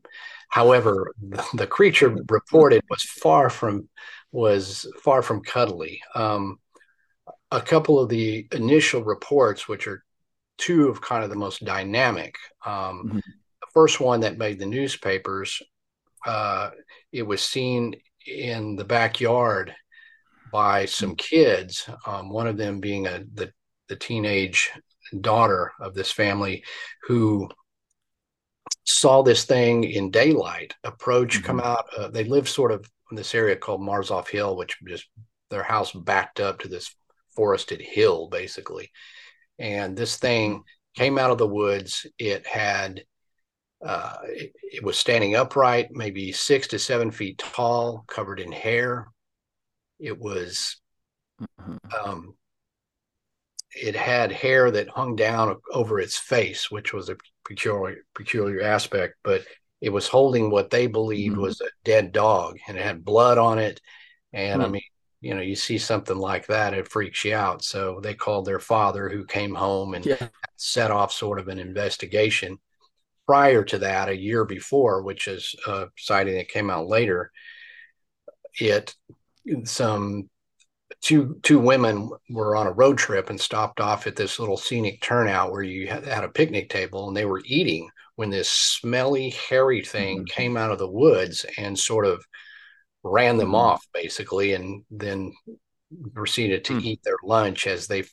However, 0.50 1.14
the, 1.22 1.46
the 1.54 1.68
creature 1.68 2.16
reported 2.28 2.84
was 2.90 3.04
far 3.04 3.50
from 3.50 3.88
was 4.32 4.92
far 5.02 5.22
from 5.22 5.42
cuddly. 5.42 6.02
Um, 6.14 6.60
a 7.52 7.62
couple 7.62 8.00
of 8.00 8.10
the 8.10 8.48
initial 8.52 9.04
reports, 9.04 9.68
which 9.68 9.88
are 9.88 10.04
two 10.58 10.90
of 10.90 11.02
kind 11.02 11.24
of 11.24 11.30
the 11.30 11.36
most 11.36 11.64
dynamic. 11.66 12.36
Um, 12.66 13.04
mm-hmm. 13.06 13.18
The 13.18 13.68
first 13.74 14.00
one 14.00 14.22
that 14.22 14.38
made 14.38 14.60
the 14.60 14.66
newspapers, 14.66 15.62
uh, 16.26 16.72
it 17.12 17.24
was 17.24 17.42
seen 17.42 17.96
in 18.28 18.76
the 18.76 18.84
backyard 18.84 19.74
by 20.52 20.86
some 20.86 21.16
kids. 21.16 21.90
Um, 22.06 22.30
one 22.30 22.48
of 22.48 22.58
them 22.58 22.80
being 22.80 23.08
a 23.08 23.24
the 23.34 23.52
the 23.88 23.96
teenage 23.96 24.72
daughter 25.22 25.72
of 25.80 25.96
this 25.96 26.12
family 26.12 26.64
who 27.08 27.50
saw 28.84 29.24
this 29.24 29.46
thing 29.46 29.84
in 29.84 30.12
daylight 30.12 30.76
approach, 30.84 31.38
mm-hmm. 31.38 31.46
come 31.46 31.60
out. 31.60 31.86
Uh, 31.98 32.08
they 32.10 32.24
live 32.24 32.48
sort 32.48 32.72
of 32.72 32.88
in 33.10 33.18
this 33.18 33.34
area 33.34 33.56
called 33.56 33.82
Marzolf 33.82 34.28
Hill, 34.28 34.56
which 34.56 34.78
just 34.88 35.08
their 35.50 35.64
house 35.64 35.92
backed 35.92 36.40
up 36.40 36.60
to 36.60 36.68
this 36.68 36.96
forested 37.40 37.80
hill, 37.80 38.28
basically. 38.28 38.92
And 39.60 39.96
this 39.96 40.18
thing 40.18 40.56
mm-hmm. 40.56 41.02
came 41.02 41.18
out 41.18 41.32
of 41.32 41.38
the 41.38 41.48
woods. 41.48 42.06
It 42.18 42.46
had, 42.46 43.06
uh, 43.82 44.18
it, 44.24 44.52
it 44.62 44.84
was 44.84 44.98
standing 44.98 45.38
upright, 45.38 45.88
maybe 45.92 46.34
six 46.34 46.68
to 46.68 46.80
seven 46.80 47.12
feet 47.12 47.38
tall, 47.38 48.04
covered 48.10 48.42
in 48.42 48.52
hair. 48.52 49.08
It 50.00 50.20
was, 50.20 50.82
mm-hmm. 51.42 51.78
um, 51.96 52.36
it 53.74 53.96
had 53.96 54.34
hair 54.34 54.70
that 54.70 54.90
hung 54.90 55.16
down 55.16 55.56
over 55.74 56.02
its 56.02 56.18
face, 56.18 56.70
which 56.70 56.92
was 56.92 57.08
a 57.08 57.16
peculiar 57.46 58.04
peculiar 58.14 58.64
aspect, 58.64 59.16
but 59.24 59.46
it 59.80 59.92
was 59.92 60.10
holding 60.10 60.52
what 60.52 60.72
they 60.72 60.88
believed 60.88 61.36
mm-hmm. 61.36 61.44
was 61.44 61.62
a 61.62 61.70
dead 61.86 62.12
dog, 62.12 62.58
and 62.68 62.78
it 62.78 62.84
had 62.84 63.06
blood 63.06 63.38
on 63.38 63.60
it. 63.60 63.80
And 64.34 64.56
mm-hmm. 64.56 64.62
I 64.62 64.66
hmm. 64.66 64.72
mean, 64.74 64.82
you 65.22 65.36
know, 65.36 65.42
you 65.42 65.56
see 65.56 65.78
something 65.78 66.18
like 66.18 66.48
that, 66.48 66.74
it 66.74 66.88
freaks 66.88 67.26
you 67.26 67.36
out. 67.36 67.64
So 67.64 68.00
they 68.02 68.14
called 68.14 68.46
their 68.46 68.60
father, 68.60 69.10
who 69.10 69.26
came 69.26 69.54
home 69.54 69.94
and 69.94 70.06
yeah. 70.06 70.30
set 70.56 70.92
off 70.92 71.12
sort 71.12 71.40
of 71.40 71.48
an 71.48 71.60
investigation. 71.60 72.58
Prior 73.26 73.64
to 73.66 73.80
that, 73.80 74.10
a 74.10 74.18
year 74.18 74.46
before, 74.46 75.04
which 75.04 75.28
is 75.28 75.56
a 75.68 75.88
sighting 75.98 76.36
that 76.36 76.48
came 76.48 76.70
out 76.70 76.88
later, 76.88 77.32
it 78.60 78.96
some 79.66 80.30
two 81.02 81.40
two 81.44 81.60
women 81.60 82.10
were 82.30 82.56
on 82.56 82.68
a 82.68 82.72
road 82.72 82.98
trip 82.98 83.30
and 83.30 83.40
stopped 83.40 83.80
off 83.80 84.08
at 84.08 84.16
this 84.16 84.40
little 84.40 84.58
scenic 84.58 85.02
turnout 85.02 85.52
where 85.52 85.62
you 85.62 85.88
had, 85.88 86.24
a 86.24 86.30
picnic 86.30 86.70
table 86.70 87.08
and 87.08 87.16
they 87.16 87.26
were 87.26 87.42
eating 87.46 87.90
when 88.16 88.30
this 88.30 88.50
smelly 88.50 89.30
hairy 89.50 89.84
thing 89.84 90.18
mm-hmm. 90.18 90.26
came 90.26 90.58
out 90.58 90.72
of 90.72 90.80
the 90.80 90.90
woods 90.90 91.46
and 91.58 91.78
sort 91.78 92.06
of 92.06 92.26
ran 93.04 93.38
them 93.38 93.48
mm-hmm. 93.48 93.56
off 93.56 93.88
basically 93.94 94.54
and 94.54 94.84
then 94.92 95.34
proceeded 96.14 96.64
to 96.64 96.74
mm-hmm. 96.74 96.86
eat 96.86 97.00
their 97.04 97.18
lunch 97.24 97.68
as 97.68 97.88
they 97.88 98.04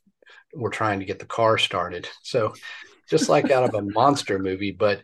were 0.55 0.71
trying 0.71 1.01
to 1.01 1.07
get 1.07 1.19
the 1.19 1.27
car 1.27 1.59
started 1.59 2.09
so 2.23 2.55
just 3.09 3.29
like 3.29 3.51
out 3.51 3.65
of 3.69 3.75
a 3.75 3.83
monster 3.83 4.39
movie 4.39 4.73
but 4.73 5.03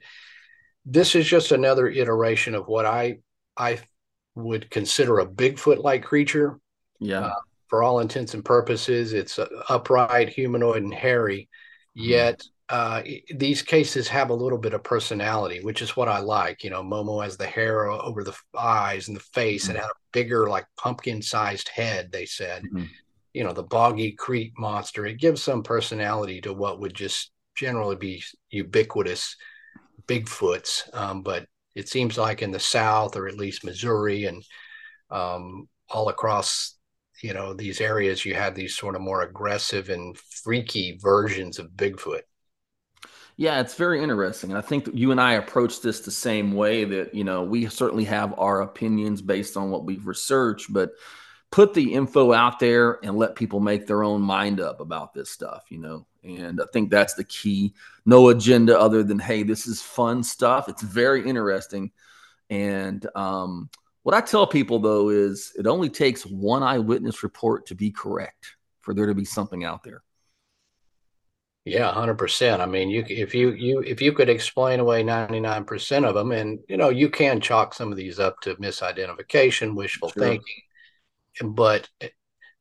this 0.87 1.15
is 1.15 1.27
just 1.27 1.53
another 1.53 1.89
iteration 1.89 2.55
of 2.55 2.67
what 2.67 2.87
i 2.87 3.19
i 3.57 3.79
would 4.35 4.71
consider 4.71 5.19
a 5.19 5.27
bigfoot 5.27 5.83
like 5.83 6.03
creature 6.03 6.59
yeah 7.01 7.27
uh, 7.27 7.35
for 7.73 7.83
all 7.83 8.01
intents 8.01 8.35
and 8.35 8.45
purposes, 8.45 9.15
it's 9.15 9.39
upright, 9.71 10.29
humanoid, 10.29 10.83
and 10.83 10.93
hairy. 10.93 11.49
Mm-hmm. 11.97 12.11
Yet 12.11 12.43
uh, 12.69 13.03
these 13.37 13.63
cases 13.63 14.09
have 14.09 14.31
a 14.31 14.35
little 14.35 14.59
bit 14.59 14.75
of 14.75 14.83
personality, 14.83 15.61
which 15.63 15.83
is 15.83 15.97
what 15.97 16.09
I 16.09 16.21
like. 16.21 16.65
You 16.65 16.71
know, 16.71 16.83
Momo 16.83 17.23
has 17.23 17.37
the 17.37 17.47
hair 17.47 17.91
over 17.91 18.25
the 18.25 18.37
eyes 18.59 19.09
and 19.09 19.17
the 19.17 19.21
face, 19.21 19.65
mm-hmm. 19.65 19.73
and 19.73 19.81
had 19.81 19.91
a 19.91 20.03
bigger, 20.13 20.49
like 20.49 20.67
pumpkin-sized 20.79 21.69
head. 21.69 22.11
They 22.11 22.25
said, 22.25 22.63
mm-hmm. 22.63 22.85
you 23.35 23.45
know, 23.45 23.53
the 23.53 23.63
boggy 23.63 24.13
Creek 24.13 24.53
monster. 24.59 25.07
It 25.07 25.21
gives 25.21 25.43
some 25.43 25.63
personality 25.63 26.41
to 26.43 26.53
what 26.53 26.81
would 26.81 26.95
just 26.95 27.33
generally 27.55 27.97
be 27.97 28.23
ubiquitous 28.51 29.37
Bigfoots. 30.07 30.93
Um, 30.95 31.23
but 31.23 31.47
it 31.75 31.89
seems 31.89 32.19
like 32.19 32.43
in 32.43 32.51
the 32.51 32.61
South, 32.61 33.17
or 33.17 33.29
at 33.29 33.37
least 33.37 33.65
Missouri, 33.65 34.25
and 34.25 34.43
um, 35.11 35.69
all 35.91 36.09
across 36.09 36.77
you 37.23 37.35
know 37.35 37.55
these 37.55 37.81
areas 37.81 38.25
you 38.25 38.35
had 38.35 38.55
these 38.55 38.77
sort 38.77 38.97
of 38.97 39.01
more 39.01 39.23
aggressive 39.23 39.91
and 39.91 40.19
freaky 40.19 40.99
versions 41.01 41.59
of 41.59 41.71
bigfoot 41.71 42.23
yeah 43.37 43.61
it's 43.61 43.75
very 43.75 44.03
interesting 44.03 44.51
And 44.51 44.59
i 44.59 44.63
think 44.63 44.89
you 44.93 45.11
and 45.11 45.21
i 45.21 45.35
approach 45.35 45.81
this 45.81 46.01
the 46.01 46.11
same 46.11 46.53
way 46.53 46.85
that 46.85 47.15
you 47.15 47.25
know 47.25 47.43
we 47.43 47.67
certainly 47.69 48.05
have 48.05 48.39
our 48.39 48.63
opinions 48.63 49.23
based 49.23 49.57
on 49.57 49.71
what 49.71 49.85
we've 49.85 50.07
researched 50.07 50.73
but 50.73 50.93
put 51.51 51.75
the 51.75 51.93
info 51.93 52.33
out 52.33 52.59
there 52.59 52.99
and 53.05 53.17
let 53.17 53.35
people 53.35 53.61
make 53.61 53.87
their 53.87 54.03
own 54.03 54.23
mind 54.23 54.61
up 54.61 54.81
about 54.81 55.13
this 55.13 55.31
stuff 55.31 55.65
you 55.71 55.79
know? 55.79 56.07
And 56.25 56.61
i 56.61 56.65
think 56.73 56.91
that's 56.91 57.15
the 57.15 57.25
key. 57.25 57.75
No 58.07 58.29
agenda 58.29 58.79
other 58.79 59.03
than 59.03 59.19
hey 59.19 59.43
this 59.43 59.67
is 59.67 59.83
fun 59.83 60.23
stuff. 60.23 60.69
It's 60.69 60.83
very 60.83 61.27
interesting. 61.29 61.91
And 62.51 63.07
um 63.15 63.71
what 64.03 64.15
I 64.15 64.21
tell 64.21 64.47
people 64.47 64.79
though 64.79 65.09
is 65.11 65.53
it 65.57 65.67
only 65.67 65.89
takes 65.89 66.27
one 66.27 66.63
eyewitness 66.63 67.23
report 67.23 67.67
to 67.67 67.75
be 67.75 67.91
correct 67.91 68.57
for 68.81 68.95
there 68.95 69.07
to 69.07 69.15
be 69.15 69.25
something 69.25 69.65
out 69.65 69.83
there. 69.85 70.03
Yeah, 71.65 71.93
hundred 71.93 72.19
percent. 72.19 72.61
I 72.61 72.67
mean, 72.67 72.91
you 72.91 73.05
if 73.09 73.35
you 73.35 73.53
you 73.53 73.81
if 73.81 74.03
you 74.03 74.13
could 74.13 74.29
explain 74.29 74.81
away 74.81 75.05
ninety 75.05 75.39
nine 75.39 75.65
percent 75.65 76.05
of 76.05 76.15
them, 76.15 76.33
and 76.33 76.59
you 76.69 76.77
know 76.77 76.89
you 76.89 77.09
can 77.09 77.41
chalk 77.41 77.73
some 77.73 77.93
of 77.93 77.97
these 77.97 78.19
up 78.19 78.41
to 78.41 78.57
misidentification, 78.57 79.77
wishful 79.77 80.11
sure. 80.11 80.25
thinking, 80.25 81.55
but 81.55 81.89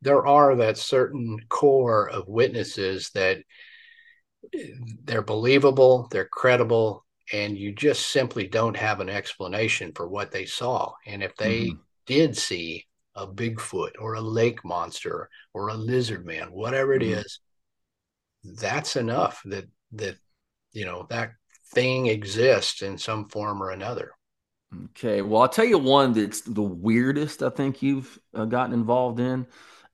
there 0.02 0.26
are 0.26 0.56
that 0.56 0.78
certain 0.78 1.40
core 1.50 2.10
of 2.10 2.28
witnesses 2.28 3.10
that 3.16 3.40
they're 5.04 5.22
believable, 5.22 6.08
they're 6.12 6.26
credible, 6.26 7.04
and 7.34 7.58
you 7.58 7.72
just 7.72 8.08
simply 8.08 8.48
don't 8.48 8.78
have 8.78 9.00
an 9.00 9.10
explanation 9.10 9.92
for 9.96 10.08
what 10.08 10.32
they 10.32 10.46
saw. 10.46 10.94
And 11.06 11.24
if 11.24 11.36
they 11.36 11.66
mm-hmm. 11.66 11.78
did 12.06 12.38
see 12.38 12.88
a 13.16 13.28
Bigfoot 13.28 13.92
or 14.00 14.16
a 14.16 14.22
lake 14.22 14.64
monster 14.66 15.30
or 15.54 15.70
a 15.70 15.76
lizard 15.76 16.26
man, 16.26 16.52
whatever 16.52 16.94
it 16.94 17.02
mm-hmm. 17.02 17.20
is, 17.20 17.40
that's 18.44 18.96
enough 18.96 19.42
that 19.46 19.66
that 19.94 20.18
you 20.74 20.86
know 20.86 21.06
that 21.10 21.32
thing 21.74 22.08
exists 22.08 22.82
in 22.82 22.98
some 22.98 23.28
form 23.30 23.62
or 23.62 23.72
another. 23.72 24.12
Okay, 24.92 25.22
well, 25.22 25.42
I'll 25.42 25.50
tell 25.50 25.66
you 25.66 25.78
one 25.78 26.14
that's 26.14 26.42
the 26.42 26.62
weirdest 26.62 27.44
I 27.44 27.50
think 27.50 27.82
you've 27.82 28.18
uh, 28.34 28.46
gotten 28.46 28.74
involved 28.74 29.20
in, 29.20 29.48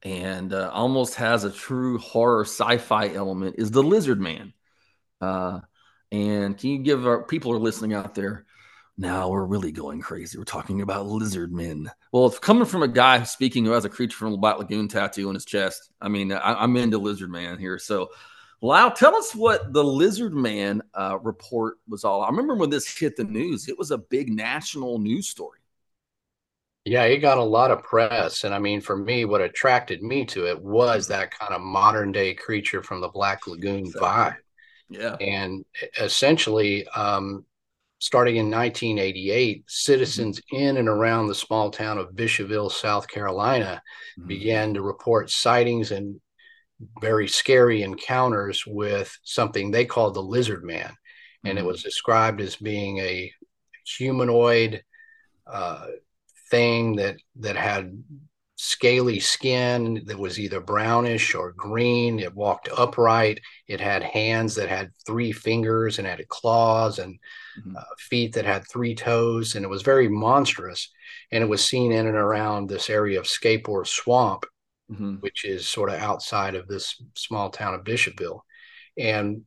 and 0.03 0.53
uh, 0.53 0.69
almost 0.71 1.15
has 1.15 1.43
a 1.43 1.51
true 1.51 1.97
horror 1.97 2.45
sci-fi 2.45 3.09
element 3.09 3.55
is 3.57 3.71
the 3.71 3.81
Lizard 3.81 4.21
Man. 4.21 4.53
Uh, 5.19 5.61
and 6.11 6.57
can 6.57 6.69
you 6.69 6.77
give 6.79 7.07
our 7.07 7.23
people 7.23 7.51
are 7.53 7.59
listening 7.59 7.93
out 7.93 8.13
there? 8.13 8.45
Now 8.99 9.29
we're 9.29 9.45
really 9.45 9.71
going 9.71 10.01
crazy. 10.01 10.37
We're 10.37 10.43
talking 10.43 10.81
about 10.81 11.05
lizard 11.05 11.51
men. 11.51 11.91
Well, 12.11 12.25
it's 12.25 12.39
coming 12.39 12.65
from 12.65 12.81
a 12.81 12.87
guy 12.87 13.23
speaking 13.23 13.63
who 13.63 13.71
has 13.71 13.85
a 13.85 13.89
creature 13.89 14.17
from 14.17 14.31
the 14.31 14.37
Black 14.37 14.57
Lagoon 14.57 14.87
tattoo 14.87 15.27
on 15.29 15.35
his 15.35 15.45
chest. 15.45 15.91
I 16.01 16.07
mean, 16.07 16.31
I, 16.31 16.63
am 16.63 16.75
into 16.77 16.97
lizard 16.97 17.29
man 17.29 17.59
here. 17.59 17.77
So, 17.77 18.09
Lau, 18.61 18.89
tell 18.89 19.15
us 19.15 19.35
what 19.35 19.71
the 19.71 19.83
lizard 19.83 20.33
man 20.33 20.81
uh, 20.93 21.19
report 21.21 21.75
was 21.87 22.03
all. 22.03 22.23
I 22.23 22.29
remember 22.29 22.55
when 22.55 22.71
this 22.71 22.87
hit 22.87 23.15
the 23.15 23.23
news, 23.23 23.67
it 23.67 23.77
was 23.77 23.91
a 23.91 23.97
big 23.97 24.31
national 24.31 24.97
news 24.97 25.29
story. 25.29 25.59
Yeah, 26.83 27.03
it 27.03 27.17
got 27.17 27.37
a 27.37 27.43
lot 27.43 27.69
of 27.69 27.83
press. 27.83 28.45
And 28.45 28.55
I 28.55 28.59
mean, 28.59 28.81
for 28.81 28.95
me, 28.95 29.25
what 29.25 29.41
attracted 29.41 30.01
me 30.01 30.25
to 30.27 30.47
it 30.47 30.59
was 30.59 31.03
mm-hmm. 31.03 31.19
that 31.19 31.37
kind 31.37 31.53
of 31.53 31.61
modern 31.61 32.11
day 32.11 32.33
creature 32.33 32.81
from 32.81 33.01
the 33.01 33.09
Black 33.09 33.45
Lagoon 33.45 33.79
exactly. 33.79 34.07
vibe. 34.07 34.35
Yeah. 34.89 35.15
And 35.19 35.65
essentially, 35.99 36.87
um, 36.95 37.45
starting 37.99 38.37
in 38.37 38.49
1988, 38.49 39.65
citizens 39.67 40.39
mm-hmm. 40.39 40.63
in 40.63 40.77
and 40.77 40.87
around 40.87 41.27
the 41.27 41.35
small 41.35 41.69
town 41.69 41.97
of 41.97 42.13
Bishopville, 42.13 42.71
South 42.71 43.07
Carolina, 43.07 43.81
mm-hmm. 44.17 44.27
began 44.27 44.73
to 44.73 44.81
report 44.81 45.29
sightings 45.29 45.91
and 45.91 46.19
very 47.01 47.27
scary 47.27 47.81
encounters 47.81 48.63
with 48.65 49.15
something 49.23 49.71
they 49.71 49.85
called 49.85 50.13
the 50.13 50.21
lizard 50.21 50.63
man. 50.63 50.93
And 51.43 51.57
mm-hmm. 51.57 51.65
it 51.65 51.67
was 51.67 51.83
described 51.83 52.41
as 52.41 52.55
being 52.55 52.99
a 52.99 53.31
humanoid 53.97 54.83
uh, 55.45 55.87
thing 56.49 56.95
that 56.97 57.17
that 57.37 57.55
had 57.55 58.03
scaly 58.59 59.19
skin 59.19 60.01
that 60.07 60.17
was 60.17 60.39
either 60.39 60.59
brownish 60.59 61.35
or 61.35 61.51
green. 61.51 62.19
It 62.19 62.33
walked 62.33 62.69
upright. 62.75 63.39
It 63.67 63.79
had 63.79 64.01
hands 64.01 64.55
that 64.55 64.67
had 64.67 64.91
three 65.05 65.31
fingers 65.31 65.99
and 65.99 66.07
had 66.07 66.27
claws 66.27 66.97
and 66.97 67.19
mm-hmm. 67.59 67.77
uh, 67.77 67.83
feet 67.99 68.33
that 68.33 68.45
had 68.45 68.67
three 68.67 68.95
toes. 68.95 69.55
And 69.55 69.63
it 69.63 69.69
was 69.69 69.83
very 69.83 70.07
monstrous. 70.07 70.91
And 71.31 71.43
it 71.43 71.47
was 71.47 71.63
seen 71.63 71.91
in 71.91 72.07
and 72.07 72.17
around 72.17 72.67
this 72.67 72.89
area 72.89 73.19
of 73.19 73.27
Scape-Ore 73.27 73.85
Swamp, 73.85 74.45
mm-hmm. 74.91 75.15
which 75.15 75.45
is 75.45 75.67
sort 75.67 75.89
of 75.89 75.99
outside 75.99 76.55
of 76.55 76.67
this 76.67 77.01
small 77.15 77.49
town 77.49 77.73
of 77.73 77.83
Bishopville. 77.83 78.41
And 78.97 79.43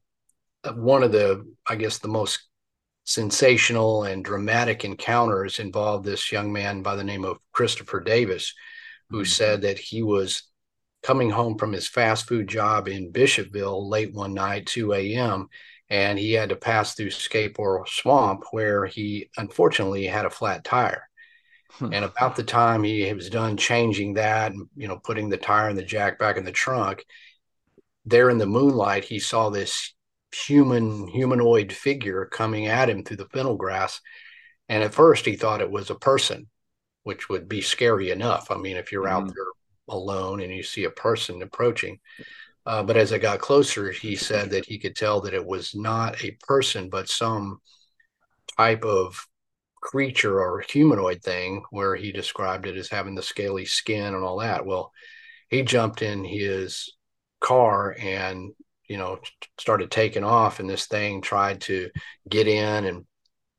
uh, 0.65 0.73
one 0.73 1.03
of 1.03 1.13
the, 1.13 1.45
I 1.69 1.77
guess, 1.77 1.99
the 1.99 2.09
most 2.09 2.41
sensational 3.05 4.05
and 4.05 4.25
dramatic 4.25 4.85
encounters 4.85 5.59
involved 5.59 6.05
this 6.05 6.31
young 6.31 6.53
man 6.53 6.83
by 6.83 6.95
the 6.97 7.05
name 7.05 7.25
of 7.25 7.39
Christopher 7.53 8.01
Davis 8.01 8.55
who 9.09 9.19
mm-hmm. 9.19 9.25
said 9.25 9.63
that 9.63 9.79
he 9.79 10.03
was 10.03 10.45
coming 11.03 11.31
home 11.31 11.59
from 11.59 11.73
his 11.73 11.89
fast 11.89 12.29
food 12.29 12.47
job 12.47 12.89
in 12.89 13.13
Bishopville 13.13 13.89
late 13.89 14.15
one 14.15 14.35
night, 14.35 14.67
2 14.67 14.93
a.m., 14.93 15.49
and 15.89 16.19
he 16.19 16.33
had 16.33 16.51
to 16.51 16.57
pass 16.57 16.95
through 16.95 17.11
Scape-Ore 17.11 17.85
Swamp 17.89 18.45
where 18.53 18.87
he 18.87 19.29
unfortunately 19.37 20.07
had 20.07 20.25
a 20.25 20.31
flat 20.31 20.63
tire. 20.63 21.10
Hmm. 21.73 21.93
And 21.93 22.05
about 22.05 22.37
the 22.37 22.45
time 22.45 22.83
he 22.83 23.13
was 23.13 23.31
done 23.31 23.57
changing 23.57 24.15
that 24.15 24.53
and 24.53 24.69
you 24.77 24.89
know 24.89 24.99
putting 24.99 25.29
the 25.29 25.37
tire 25.37 25.69
and 25.69 25.79
the 25.79 25.83
jack 25.83 26.19
back 26.19 26.37
in 26.37 26.45
the 26.45 26.53
trunk, 26.53 27.05
there 28.05 28.31
in 28.31 28.39
the 28.39 28.47
moonlight 28.47 29.05
he 29.05 29.19
saw 29.19 29.51
this 29.51 29.95
human 30.33 31.09
humanoid 31.09 31.73
figure 31.73 32.27
coming 32.27 32.67
at 32.67 32.89
him 32.89 33.05
through 33.05 33.17
the 33.17 33.29
fennel 33.29 33.57
grass. 33.57 34.01
And 34.69 34.83
at 34.83 34.95
first 34.95 35.27
he 35.27 35.37
thought 35.37 35.61
it 35.61 35.71
was 35.71 35.91
a 35.91 35.97
person 35.97 36.49
which 37.03 37.29
would 37.29 37.49
be 37.49 37.61
scary 37.61 38.11
enough. 38.11 38.51
I 38.51 38.57
mean, 38.57 38.77
if 38.77 38.93
you're 38.93 39.07
mm-hmm. 39.07 39.27
out 39.27 39.35
there 39.35 39.47
alone 39.89 40.41
and 40.41 40.53
you 40.55 40.63
see 40.63 40.85
a 40.85 40.91
person 40.91 41.43
approaching. 41.43 41.99
Uh, 42.67 42.83
but 42.83 42.97
as 42.97 43.13
I 43.13 43.19
got 43.19 43.41
closer, 43.41 43.91
he 43.91 44.17
said 44.17 44.51
that 44.51 44.67
he 44.67 44.79
could 44.79 44.95
tell 44.95 45.21
that 45.23 45.35
it 45.35 45.45
was 45.45 45.75
not 45.75 46.23
a 46.23 46.37
person, 46.47 46.89
but 46.89 47.09
some 47.09 47.61
type 48.57 48.85
of 48.85 49.27
creature 49.81 50.41
or 50.41 50.61
humanoid 50.61 51.23
thing 51.23 51.63
where 51.71 51.97
he 51.97 52.13
described 52.13 52.67
it 52.67 52.77
as 52.77 52.89
having 52.89 53.15
the 53.15 53.23
scaly 53.23 53.65
skin 53.65 54.15
and 54.15 54.25
all 54.25 54.39
that. 54.39 54.67
Well, 54.67 54.93
he 55.49 55.63
jumped 55.63 56.03
in 56.03 56.25
his 56.25 56.93
car 57.41 57.97
and 57.99 58.53
you 58.89 58.97
know 58.97 59.19
started 59.59 59.91
taking 59.91 60.25
off 60.25 60.61
and 60.61 60.69
this 60.69 60.87
thing 60.87 61.23
tried 61.23 61.61
to 61.61 61.91
get 62.29 62.47
in 62.47 62.85
and 62.85 63.07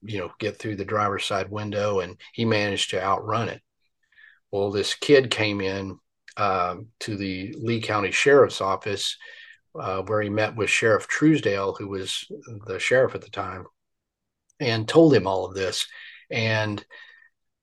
you 0.03 0.19
know 0.19 0.31
get 0.39 0.57
through 0.57 0.75
the 0.75 0.85
driver's 0.85 1.25
side 1.25 1.49
window 1.49 1.99
and 1.99 2.19
he 2.33 2.45
managed 2.45 2.91
to 2.91 3.03
outrun 3.03 3.49
it 3.49 3.61
well 4.51 4.71
this 4.71 4.93
kid 4.93 5.31
came 5.31 5.61
in 5.61 5.97
um, 6.37 6.87
to 6.99 7.17
the 7.17 7.55
lee 7.59 7.81
county 7.81 8.11
sheriff's 8.11 8.61
office 8.61 9.17
uh, 9.79 10.01
where 10.01 10.21
he 10.21 10.29
met 10.29 10.55
with 10.55 10.69
sheriff 10.69 11.07
truesdale 11.07 11.73
who 11.73 11.87
was 11.87 12.25
the 12.67 12.77
sheriff 12.77 13.15
at 13.15 13.21
the 13.21 13.29
time 13.29 13.65
and 14.59 14.87
told 14.87 15.13
him 15.13 15.27
all 15.27 15.45
of 15.45 15.55
this 15.55 15.87
and 16.31 16.83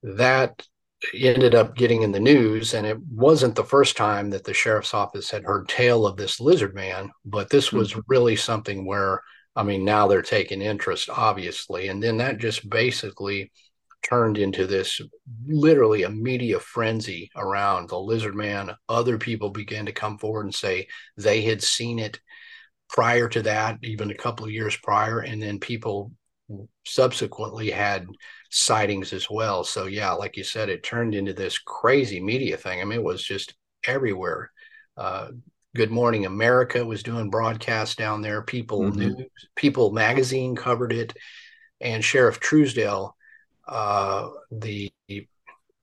that 0.02 0.66
ended 1.14 1.54
up 1.54 1.76
getting 1.76 2.02
in 2.02 2.12
the 2.12 2.20
news 2.20 2.75
and 2.75 2.87
it 2.87 2.98
wasn't 3.12 3.54
the 3.54 3.64
first 3.64 3.96
time 3.96 4.30
that 4.30 4.42
the 4.44 4.54
sheriff's 4.54 4.94
office 4.94 5.30
had 5.30 5.44
heard 5.44 5.68
tale 5.68 6.04
of 6.06 6.16
this 6.16 6.40
lizard 6.40 6.75
man 6.75 7.08
but 7.25 7.48
this 7.50 7.68
hmm. 7.68 7.78
was 7.78 7.96
really 8.08 8.34
something 8.34 8.84
where 8.84 9.22
I 9.58 9.64
mean, 9.64 9.84
now 9.84 10.06
they're 10.06 10.22
taking 10.22 10.62
interest, 10.62 11.11
obviously. 11.11 11.88
And 11.88 12.00
then 12.00 12.18
that 12.18 12.38
just 12.38 12.70
basically 12.70 13.50
turned 14.04 14.38
into 14.38 14.68
this 14.68 15.00
literally 15.48 16.04
a 16.04 16.11
media 16.11 16.61
frenzy 16.61 17.28
around 17.35 17.88
the 17.88 17.98
lizard 17.98 18.37
man. 18.37 18.70
Other 18.88 19.18
people 19.18 19.50
began 19.50 19.87
to 19.87 19.92
come 19.92 20.16
forward 20.16 20.44
and 20.44 20.54
say 20.54 20.87
they 21.16 21.42
had 21.42 21.61
seen 21.61 21.98
it 21.98 22.20
prior 22.88 23.28
to 23.31 23.42
that, 23.42 23.78
even 23.83 24.12
a 24.12 24.16
couple 24.16 24.46
of 24.46 24.52
years 24.52 24.76
prior. 24.76 25.18
And 25.18 25.42
then 25.42 25.59
people 25.59 26.12
subsequently 26.88 27.70
had 27.70 28.07
sightings 28.51 29.12
as 29.12 29.29
well. 29.31 29.64
So, 29.64 29.87
yeah, 29.87 30.12
like 30.12 30.37
you 30.37 30.44
said, 30.44 30.68
it 30.68 30.83
turned 30.83 31.14
into 31.14 31.33
this 31.33 31.59
crazy 31.59 32.20
media 32.20 32.57
thing. 32.57 32.81
I 32.81 32.85
mean, 32.85 33.01
it 33.01 33.05
was 33.05 33.22
just 33.22 33.55
everywhere. 33.87 34.51
Uh, 34.96 35.29
Good 35.77 35.90
Morning 35.90 36.27
America 36.27 36.85
was 36.85 37.03
doing 37.03 37.31
broadcasts 37.31 37.94
down 37.94 38.22
there. 38.22 38.42
People 38.42 38.83
mm-hmm. 38.83 38.98
News, 38.98 39.16
People 39.55 39.92
Magazine 39.92 40.57
covered 40.57 40.92
it, 40.92 41.14
and 41.81 42.05
Sheriff 42.05 42.40
Truesdale, 42.40 43.14
uh, 43.68 44.31
the 44.51 44.90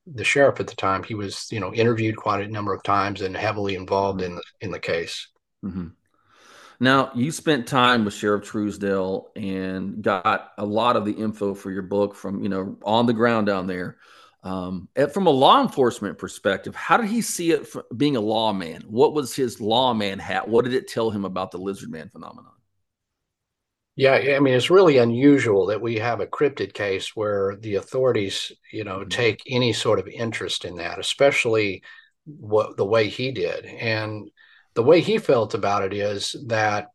the 0.08 0.24
sheriff 0.24 0.60
at 0.60 0.68
the 0.68 0.76
time, 0.76 1.04
he 1.04 1.16
was 1.16 1.48
you 1.52 1.60
know 1.60 1.74
interviewed 1.74 2.16
quite 2.16 2.44
a 2.44 2.52
number 2.52 2.74
of 2.74 2.84
times 2.84 3.22
and 3.22 3.36
heavily 3.36 3.76
involved 3.76 4.22
in 4.22 4.36
the, 4.36 4.44
in 4.62 4.72
the 4.72 4.80
case. 4.80 5.28
Mm-hmm. 5.64 5.88
Now, 6.80 7.12
you 7.16 7.32
spent 7.32 7.68
time 7.68 8.06
with 8.06 8.14
Sheriff 8.14 8.46
Truesdale 8.46 9.32
and 9.36 10.02
got 10.02 10.52
a 10.58 10.66
lot 10.66 10.96
of 10.96 11.06
the 11.06 11.14
info 11.14 11.54
for 11.54 11.72
your 11.72 11.84
book 11.84 12.16
from 12.16 12.44
you 12.44 12.50
know 12.50 12.78
on 12.84 13.06
the 13.06 13.14
ground 13.14 13.48
down 13.48 13.68
there. 13.68 13.98
Um, 14.44 14.90
from 15.12 15.26
a 15.26 15.32
law 15.32 15.62
enforcement 15.62 16.20
perspective, 16.20 16.76
how 16.76 16.98
did 16.98 17.08
he 17.10 17.22
see 17.22 17.52
it 17.52 17.68
being 17.98 18.16
a 18.16 18.22
lawman? 18.22 18.84
What 18.84 19.14
was 19.14 19.36
his 19.36 19.60
lawman 19.60 20.20
hat? 20.20 20.48
What 20.48 20.66
did 20.66 20.76
it 20.76 20.88
tell 20.88 21.10
him 21.10 21.26
about 21.26 21.50
the 21.50 21.58
lizard 21.58 21.90
man 21.90 22.10
phenomenon? 22.10 22.52
Yeah, 23.96 24.14
I 24.14 24.40
mean, 24.40 24.54
it's 24.54 24.70
really 24.70 24.98
unusual 24.98 25.68
that 25.68 25.82
we 25.82 25.96
have 25.96 26.20
a 26.20 26.28
cryptid 26.28 26.74
case 26.74 27.16
where 27.16 27.56
the 27.56 27.76
authorities, 27.76 28.52
you 28.72 28.84
know, 28.84 29.00
mm-hmm. 29.00 29.10
take 29.10 29.42
any 29.48 29.72
sort 29.72 30.00
of 30.00 30.08
interest 30.08 30.66
in 30.66 30.76
that, 30.76 31.00
especially 31.00 31.82
what 32.26 32.76
the 32.76 32.86
way 32.86 33.08
he 33.08 33.32
did. 33.32 33.66
And 33.66 34.30
the 34.76 34.84
way 34.84 35.02
he 35.02 35.18
felt 35.18 35.54
about 35.54 35.84
it 35.84 35.94
is 35.94 36.36
that 36.48 36.88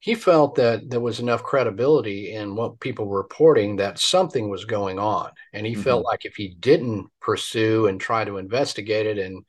he 0.00 0.14
felt 0.14 0.56
that 0.56 0.90
there 0.90 1.00
was 1.00 1.20
enough 1.20 1.42
credibility 1.42 2.32
in 2.32 2.56
what 2.56 2.78
people 2.78 3.06
were 3.06 3.22
reporting 3.22 3.76
that 3.76 3.98
something 3.98 4.50
was 4.50 4.66
going 4.66 4.98
on. 4.98 5.30
And 5.54 5.66
he 5.66 5.72
mm-hmm. 5.72 5.82
felt 5.82 6.04
like 6.04 6.26
if 6.26 6.34
he 6.36 6.56
didn't 6.60 7.06
pursue 7.22 7.86
and 7.86 7.98
try 7.98 8.24
to 8.24 8.36
investigate 8.36 9.06
it 9.06 9.18
and 9.18 9.44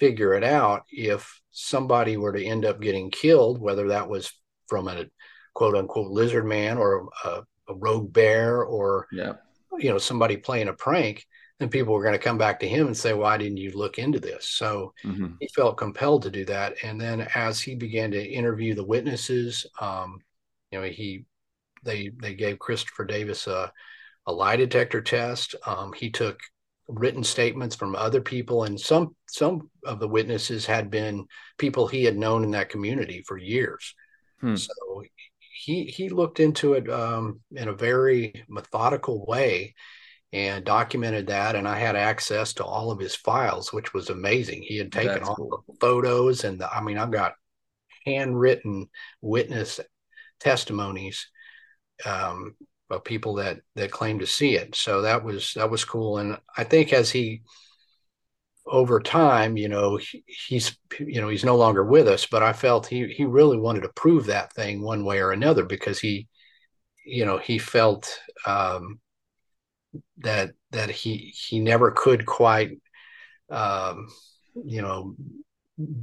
figure 0.00 0.34
it 0.34 0.42
out, 0.42 0.82
if 0.90 1.40
somebody 1.52 2.16
were 2.16 2.32
to 2.32 2.44
end 2.44 2.64
up 2.64 2.80
getting 2.80 3.12
killed, 3.12 3.60
whether 3.60 3.88
that 3.88 4.08
was 4.08 4.32
from 4.68 4.88
a 4.88 5.06
quote 5.54 5.76
unquote 5.76 6.10
lizard 6.10 6.46
man 6.46 6.76
or 6.76 7.08
a, 7.24 7.42
a 7.68 7.74
rogue 7.74 8.12
bear 8.12 8.64
or 8.64 9.06
yeah. 9.12 9.34
you 9.78 9.90
know 9.90 9.98
somebody 9.98 10.36
playing 10.36 10.66
a 10.66 10.72
prank, 10.72 11.24
then 11.60 11.68
people 11.68 11.92
were 11.92 12.02
going 12.02 12.14
to 12.14 12.18
come 12.18 12.38
back 12.38 12.58
to 12.60 12.68
him 12.68 12.86
and 12.86 12.96
say, 12.96 13.12
"Why 13.12 13.36
didn't 13.36 13.58
you 13.58 13.72
look 13.72 13.98
into 13.98 14.18
this?" 14.18 14.48
So 14.48 14.94
mm-hmm. 15.04 15.34
he 15.38 15.48
felt 15.54 15.76
compelled 15.76 16.22
to 16.22 16.30
do 16.30 16.46
that. 16.46 16.74
And 16.82 16.98
then 16.98 17.28
as 17.34 17.60
he 17.60 17.74
began 17.74 18.10
to 18.12 18.24
interview 18.24 18.74
the 18.74 18.84
witnesses, 18.84 19.66
um, 19.78 20.20
you 20.72 20.80
know, 20.80 20.86
he 20.86 21.26
they 21.84 22.10
they 22.20 22.34
gave 22.34 22.58
Christopher 22.58 23.04
Davis 23.04 23.46
a 23.46 23.70
a 24.26 24.32
lie 24.32 24.56
detector 24.56 25.02
test. 25.02 25.54
Um, 25.66 25.92
he 25.92 26.10
took 26.10 26.40
written 26.88 27.22
statements 27.22 27.76
from 27.76 27.94
other 27.94 28.22
people, 28.22 28.64
and 28.64 28.80
some 28.80 29.14
some 29.28 29.70
of 29.84 30.00
the 30.00 30.08
witnesses 30.08 30.64
had 30.64 30.90
been 30.90 31.26
people 31.58 31.86
he 31.86 32.04
had 32.04 32.16
known 32.16 32.42
in 32.42 32.52
that 32.52 32.70
community 32.70 33.22
for 33.26 33.36
years. 33.36 33.94
Hmm. 34.40 34.56
So 34.56 35.04
he 35.38 35.84
he 35.84 36.08
looked 36.08 36.40
into 36.40 36.72
it 36.72 36.90
um, 36.90 37.40
in 37.52 37.68
a 37.68 37.74
very 37.74 38.46
methodical 38.48 39.26
way 39.26 39.74
and 40.32 40.64
documented 40.64 41.26
that. 41.26 41.56
And 41.56 41.66
I 41.66 41.78
had 41.78 41.96
access 41.96 42.52
to 42.54 42.64
all 42.64 42.90
of 42.90 43.00
his 43.00 43.16
files, 43.16 43.72
which 43.72 43.92
was 43.92 44.10
amazing. 44.10 44.62
He 44.62 44.78
had 44.78 44.92
taken 44.92 45.14
That's 45.14 45.28
all 45.28 45.36
cool. 45.36 45.64
the 45.66 45.74
photos, 45.80 46.44
and 46.44 46.60
the, 46.60 46.72
I 46.72 46.80
mean, 46.80 46.98
I've 46.98 47.10
got 47.10 47.34
handwritten 48.06 48.88
witness 49.20 49.80
testimonies 50.38 51.28
um, 52.04 52.56
of 52.88 53.04
people 53.04 53.34
that 53.34 53.60
that 53.76 53.90
claim 53.90 54.18
to 54.20 54.26
see 54.26 54.56
it. 54.56 54.74
So 54.74 55.02
that 55.02 55.24
was 55.24 55.54
that 55.54 55.70
was 55.70 55.84
cool. 55.84 56.18
And 56.18 56.38
I 56.56 56.64
think 56.64 56.92
as 56.92 57.10
he 57.10 57.42
over 58.66 59.00
time, 59.00 59.56
you 59.56 59.68
know, 59.68 59.96
he, 59.96 60.24
he's 60.26 60.76
you 60.98 61.20
know 61.20 61.28
he's 61.28 61.44
no 61.44 61.56
longer 61.56 61.84
with 61.84 62.08
us, 62.08 62.26
but 62.26 62.42
I 62.42 62.52
felt 62.52 62.86
he 62.86 63.08
he 63.08 63.24
really 63.24 63.58
wanted 63.58 63.82
to 63.82 63.90
prove 63.90 64.26
that 64.26 64.52
thing 64.52 64.82
one 64.82 65.04
way 65.04 65.20
or 65.20 65.32
another 65.32 65.64
because 65.64 65.98
he, 65.98 66.28
you 67.04 67.24
know, 67.24 67.38
he 67.38 67.58
felt 67.58 68.18
um, 68.46 69.00
that 70.18 70.50
that 70.70 70.90
he 70.90 71.34
he 71.36 71.60
never 71.60 71.90
could 71.90 72.26
quite 72.26 72.78
um, 73.50 74.08
you 74.64 74.82
know 74.82 75.14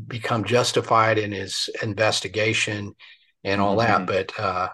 become 0.08 0.44
justified 0.44 1.18
in 1.18 1.32
his 1.32 1.70
investigation 1.84 2.96
and 3.44 3.62
all 3.62 3.78
mm-hmm. 3.78 4.06
that 4.06 4.08
but 4.08 4.40
uh, 4.40 4.70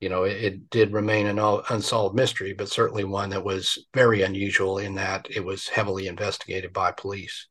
you 0.00 0.08
know, 0.08 0.24
it, 0.24 0.36
it 0.36 0.70
did 0.70 0.92
remain 0.92 1.26
an 1.26 1.38
unsolved 1.38 2.14
mystery, 2.14 2.52
but 2.52 2.68
certainly 2.68 3.04
one 3.04 3.30
that 3.30 3.44
was 3.44 3.86
very 3.94 4.22
unusual 4.22 4.78
in 4.78 4.94
that 4.96 5.26
it 5.34 5.44
was 5.44 5.68
heavily 5.68 6.06
investigated 6.06 6.72
by 6.72 6.92
police. 6.92 7.48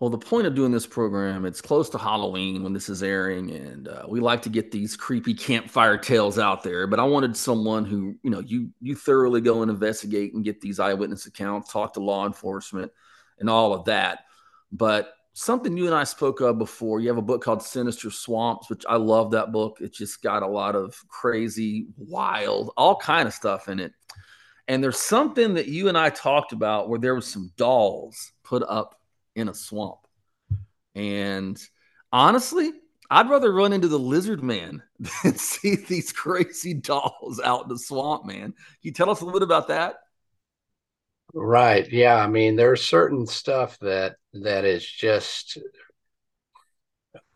Well, 0.00 0.08
the 0.08 0.16
point 0.16 0.46
of 0.46 0.54
doing 0.54 0.72
this 0.72 0.86
program, 0.86 1.44
it's 1.44 1.60
close 1.60 1.90
to 1.90 1.98
Halloween 1.98 2.62
when 2.62 2.72
this 2.72 2.88
is 2.88 3.02
airing, 3.02 3.50
and 3.50 3.86
uh, 3.86 4.06
we 4.08 4.18
like 4.18 4.40
to 4.42 4.48
get 4.48 4.70
these 4.70 4.96
creepy 4.96 5.34
campfire 5.34 5.98
tales 5.98 6.38
out 6.38 6.62
there. 6.62 6.86
But 6.86 7.00
I 7.00 7.04
wanted 7.04 7.36
someone 7.36 7.84
who, 7.84 8.16
you 8.22 8.30
know, 8.30 8.40
you 8.40 8.70
you 8.80 8.94
thoroughly 8.94 9.42
go 9.42 9.60
and 9.60 9.70
investigate 9.70 10.32
and 10.32 10.42
get 10.42 10.62
these 10.62 10.80
eyewitness 10.80 11.26
accounts, 11.26 11.70
talk 11.70 11.92
to 11.94 12.00
law 12.00 12.26
enforcement, 12.26 12.90
and 13.38 13.50
all 13.50 13.74
of 13.74 13.84
that. 13.84 14.20
But 14.72 15.12
something 15.34 15.76
you 15.76 15.84
and 15.84 15.94
I 15.94 16.04
spoke 16.04 16.40
of 16.40 16.56
before. 16.56 17.00
You 17.00 17.08
have 17.08 17.18
a 17.18 17.22
book 17.22 17.44
called 17.44 17.62
Sinister 17.62 18.10
Swamps, 18.10 18.70
which 18.70 18.84
I 18.88 18.96
love 18.96 19.32
that 19.32 19.52
book. 19.52 19.78
It's 19.80 19.98
just 19.98 20.22
got 20.22 20.42
a 20.42 20.46
lot 20.46 20.76
of 20.76 20.96
crazy, 21.08 21.88
wild, 21.98 22.72
all 22.78 22.96
kind 22.96 23.28
of 23.28 23.34
stuff 23.34 23.68
in 23.68 23.78
it. 23.78 23.92
And 24.66 24.82
there's 24.82 24.98
something 24.98 25.54
that 25.54 25.66
you 25.66 25.88
and 25.88 25.98
I 25.98 26.08
talked 26.08 26.52
about 26.52 26.88
where 26.88 26.98
there 26.98 27.14
was 27.14 27.26
some 27.26 27.52
dolls 27.56 28.32
put 28.44 28.62
up 28.62 28.99
in 29.34 29.48
a 29.48 29.54
swamp. 29.54 30.00
And 30.94 31.60
honestly, 32.12 32.72
I'd 33.10 33.28
rather 33.28 33.52
run 33.52 33.72
into 33.72 33.88
the 33.88 33.98
lizard 33.98 34.42
man 34.42 34.82
than 35.22 35.36
see 35.36 35.76
these 35.76 36.12
crazy 36.12 36.74
dolls 36.74 37.40
out 37.42 37.64
in 37.64 37.68
the 37.68 37.78
swamp, 37.78 38.26
man. 38.26 38.52
Can 38.52 38.54
you 38.82 38.92
tell 38.92 39.10
us 39.10 39.20
a 39.20 39.24
little 39.24 39.40
bit 39.40 39.46
about 39.46 39.68
that? 39.68 39.96
Right. 41.32 41.88
Yeah. 41.90 42.16
I 42.16 42.26
mean, 42.26 42.56
there's 42.56 42.84
certain 42.84 43.26
stuff 43.26 43.78
that 43.80 44.16
that 44.32 44.64
is 44.64 44.84
just 44.84 45.58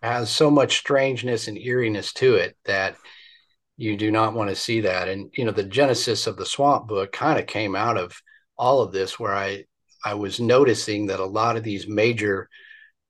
has 0.03 0.31
so 0.31 0.51
much 0.51 0.79
strangeness 0.79 1.49
and 1.49 1.57
eeriness 1.57 2.13
to 2.13 2.35
it 2.35 2.57
that 2.65 2.97
you 3.77 3.97
do 3.97 4.11
not 4.11 4.35
want 4.35 4.51
to 4.51 4.57
see 4.57 4.81
that. 4.83 5.09
And 5.09 5.33
you 5.37 5.45
know, 5.45 5.53
the 5.53 5.63
genesis 5.65 6.27
of 6.27 6.37
the 6.37 6.47
swamp 6.47 6.89
book 6.89 7.13
kind 7.13 7.39
of 7.39 7.47
came 7.47 7.75
out 7.75 7.97
of 7.97 8.21
all 8.57 8.83
of 8.83 8.93
this 8.93 9.19
where 9.19 9.35
I 9.35 9.65
I 10.05 10.15
was 10.15 10.41
noticing 10.41 11.07
that 11.07 11.21
a 11.21 11.25
lot 11.25 11.57
of 11.57 11.63
these 11.63 11.89
major 11.89 12.49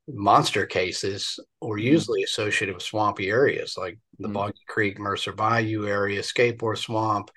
monster 0.09 0.67
cases 0.67 1.39
were 1.61 1.77
mm-hmm. 1.77 1.87
usually 1.87 2.23
associated 2.23 2.75
with 2.75 2.85
swampy 2.85 3.31
areas 3.31 3.77
like 3.77 3.99
the 4.19 4.29
mm-hmm. 4.29 4.35
Boggy 4.35 4.61
Creek, 4.69 4.99
Mercer 4.99 5.33
Bayou 5.33 5.87
area, 5.87 6.23
Scape-Ore 6.23 6.77
Swamp. 6.77 7.31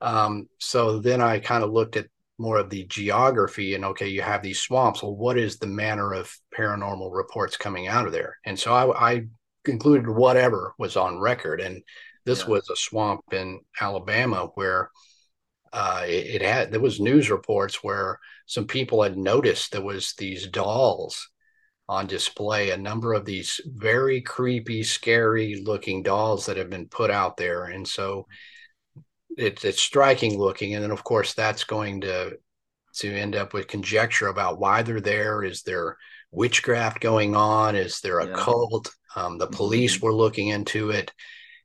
Um, 0.00 0.48
so 0.58 0.98
then 0.98 1.20
I 1.20 1.38
kind 1.38 1.64
of 1.64 1.72
looked 1.72 1.96
at 1.96 2.06
more 2.38 2.58
of 2.58 2.68
the 2.68 2.84
geography 2.84 3.74
and 3.74 3.84
okay, 3.84 4.08
you 4.08 4.20
have 4.20 4.42
these 4.42 4.60
swamps. 4.60 5.02
Well, 5.02 5.16
what 5.16 5.38
is 5.38 5.58
the 5.58 5.66
manner 5.66 6.12
of 6.12 6.36
paranormal 6.56 7.14
reports 7.14 7.56
coming 7.56 7.86
out 7.86 8.06
of 8.06 8.12
there? 8.12 8.36
And 8.44 8.58
so 8.58 8.74
I, 8.74 9.12
I 9.12 9.26
concluded 9.64 10.08
whatever 10.08 10.74
was 10.78 10.96
on 10.96 11.20
record. 11.20 11.60
And 11.60 11.82
this 12.24 12.40
yeah. 12.40 12.48
was 12.48 12.68
a 12.70 12.76
swamp 12.76 13.20
in 13.32 13.60
Alabama 13.80 14.50
where 14.54 14.90
uh, 15.72 16.04
it, 16.06 16.36
it, 16.36 16.42
had 16.42 16.70
there 16.70 16.80
was 16.80 17.00
news 17.00 17.30
reports 17.30 17.82
where 17.82 18.18
some 18.46 18.66
people 18.66 19.02
had 19.02 19.16
noticed 19.16 19.72
there 19.72 19.82
was 19.82 20.14
these 20.18 20.46
dolls 20.46 21.30
on 21.88 22.06
display 22.06 22.70
a 22.70 22.76
number 22.76 23.12
of 23.12 23.24
these 23.24 23.60
very 23.66 24.20
creepy 24.20 24.82
scary 24.82 25.62
looking 25.64 26.02
dolls 26.02 26.46
that 26.46 26.56
have 26.56 26.70
been 26.70 26.88
put 26.88 27.10
out 27.10 27.36
there 27.36 27.64
and 27.64 27.86
so 27.86 28.26
it, 29.36 29.64
it's 29.64 29.82
striking 29.82 30.38
looking 30.38 30.74
and 30.74 30.82
then 30.82 30.90
of 30.90 31.04
course 31.04 31.34
that's 31.34 31.64
going 31.64 32.00
to 32.00 32.32
to 32.94 33.12
end 33.12 33.34
up 33.34 33.52
with 33.52 33.66
conjecture 33.66 34.28
about 34.28 34.58
why 34.58 34.82
they're 34.82 35.00
there 35.00 35.42
is 35.42 35.62
there 35.62 35.98
witchcraft 36.30 37.00
going 37.00 37.36
on 37.36 37.76
is 37.76 38.00
there 38.00 38.20
a 38.20 38.28
yeah. 38.28 38.34
cult 38.34 38.90
um, 39.16 39.36
the 39.36 39.46
police 39.46 39.96
mm-hmm. 39.96 40.06
were 40.06 40.14
looking 40.14 40.48
into 40.48 40.90
it 40.90 41.12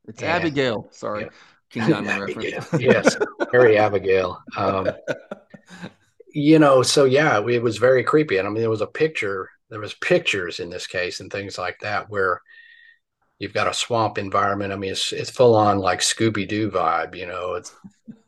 it's 0.08 0.22
and, 0.22 0.32
Abigail 0.32 0.89
sorry 0.92 1.24
yeah. 1.24 1.30
King 1.70 1.88
Diamond 1.89 2.36
reference. 2.36 2.82
yes, 2.82 3.15
very 3.52 3.78
Abigail. 3.78 4.42
Um, 4.58 4.89
you 6.34 6.60
know, 6.60 6.84
so 6.84 7.06
yeah, 7.06 7.39
it 7.48 7.62
was 7.62 7.78
very 7.78 8.04
creepy. 8.04 8.38
And 8.38 8.48
I 8.48 8.52
mean, 8.52 8.62
there 8.62 8.70
was 8.70 8.82
a 8.82 8.88
picture, 8.88 9.50
there 9.70 9.80
was 9.80 9.94
pictures 9.96 10.60
in 10.60 10.70
this 10.70 10.88
case 10.88 11.20
and 11.20 11.32
things 11.32 11.58
like 11.58 11.80
that 11.82 12.10
where 12.10 12.42
you've 13.39 13.54
got 13.54 13.68
a 13.68 13.74
swamp 13.74 14.18
environment. 14.18 14.74
I 14.74 14.76
mean, 14.76 14.92
it's 14.92 15.13
it's 15.13 15.30
full 15.30 15.56
on 15.56 15.80
like 15.80 16.00
Scooby 16.00 16.48
Doo 16.48 16.70
vibe. 16.72 17.15
You 17.15 17.28
know, 17.28 17.56
it's 17.56 17.74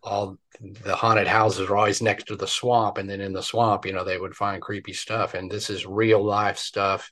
all 0.03 0.37
the 0.83 0.95
haunted 0.95 1.27
houses 1.27 1.69
are 1.69 1.77
always 1.77 2.01
next 2.01 2.25
to 2.27 2.35
the 2.35 2.47
swamp, 2.47 2.97
and 2.97 3.09
then 3.09 3.21
in 3.21 3.33
the 3.33 3.43
swamp, 3.43 3.85
you 3.85 3.93
know, 3.93 4.03
they 4.03 4.17
would 4.17 4.35
find 4.35 4.61
creepy 4.61 4.93
stuff. 4.93 5.33
And 5.33 5.49
this 5.49 5.69
is 5.69 5.85
real 5.85 6.23
life 6.23 6.57
stuff. 6.57 7.11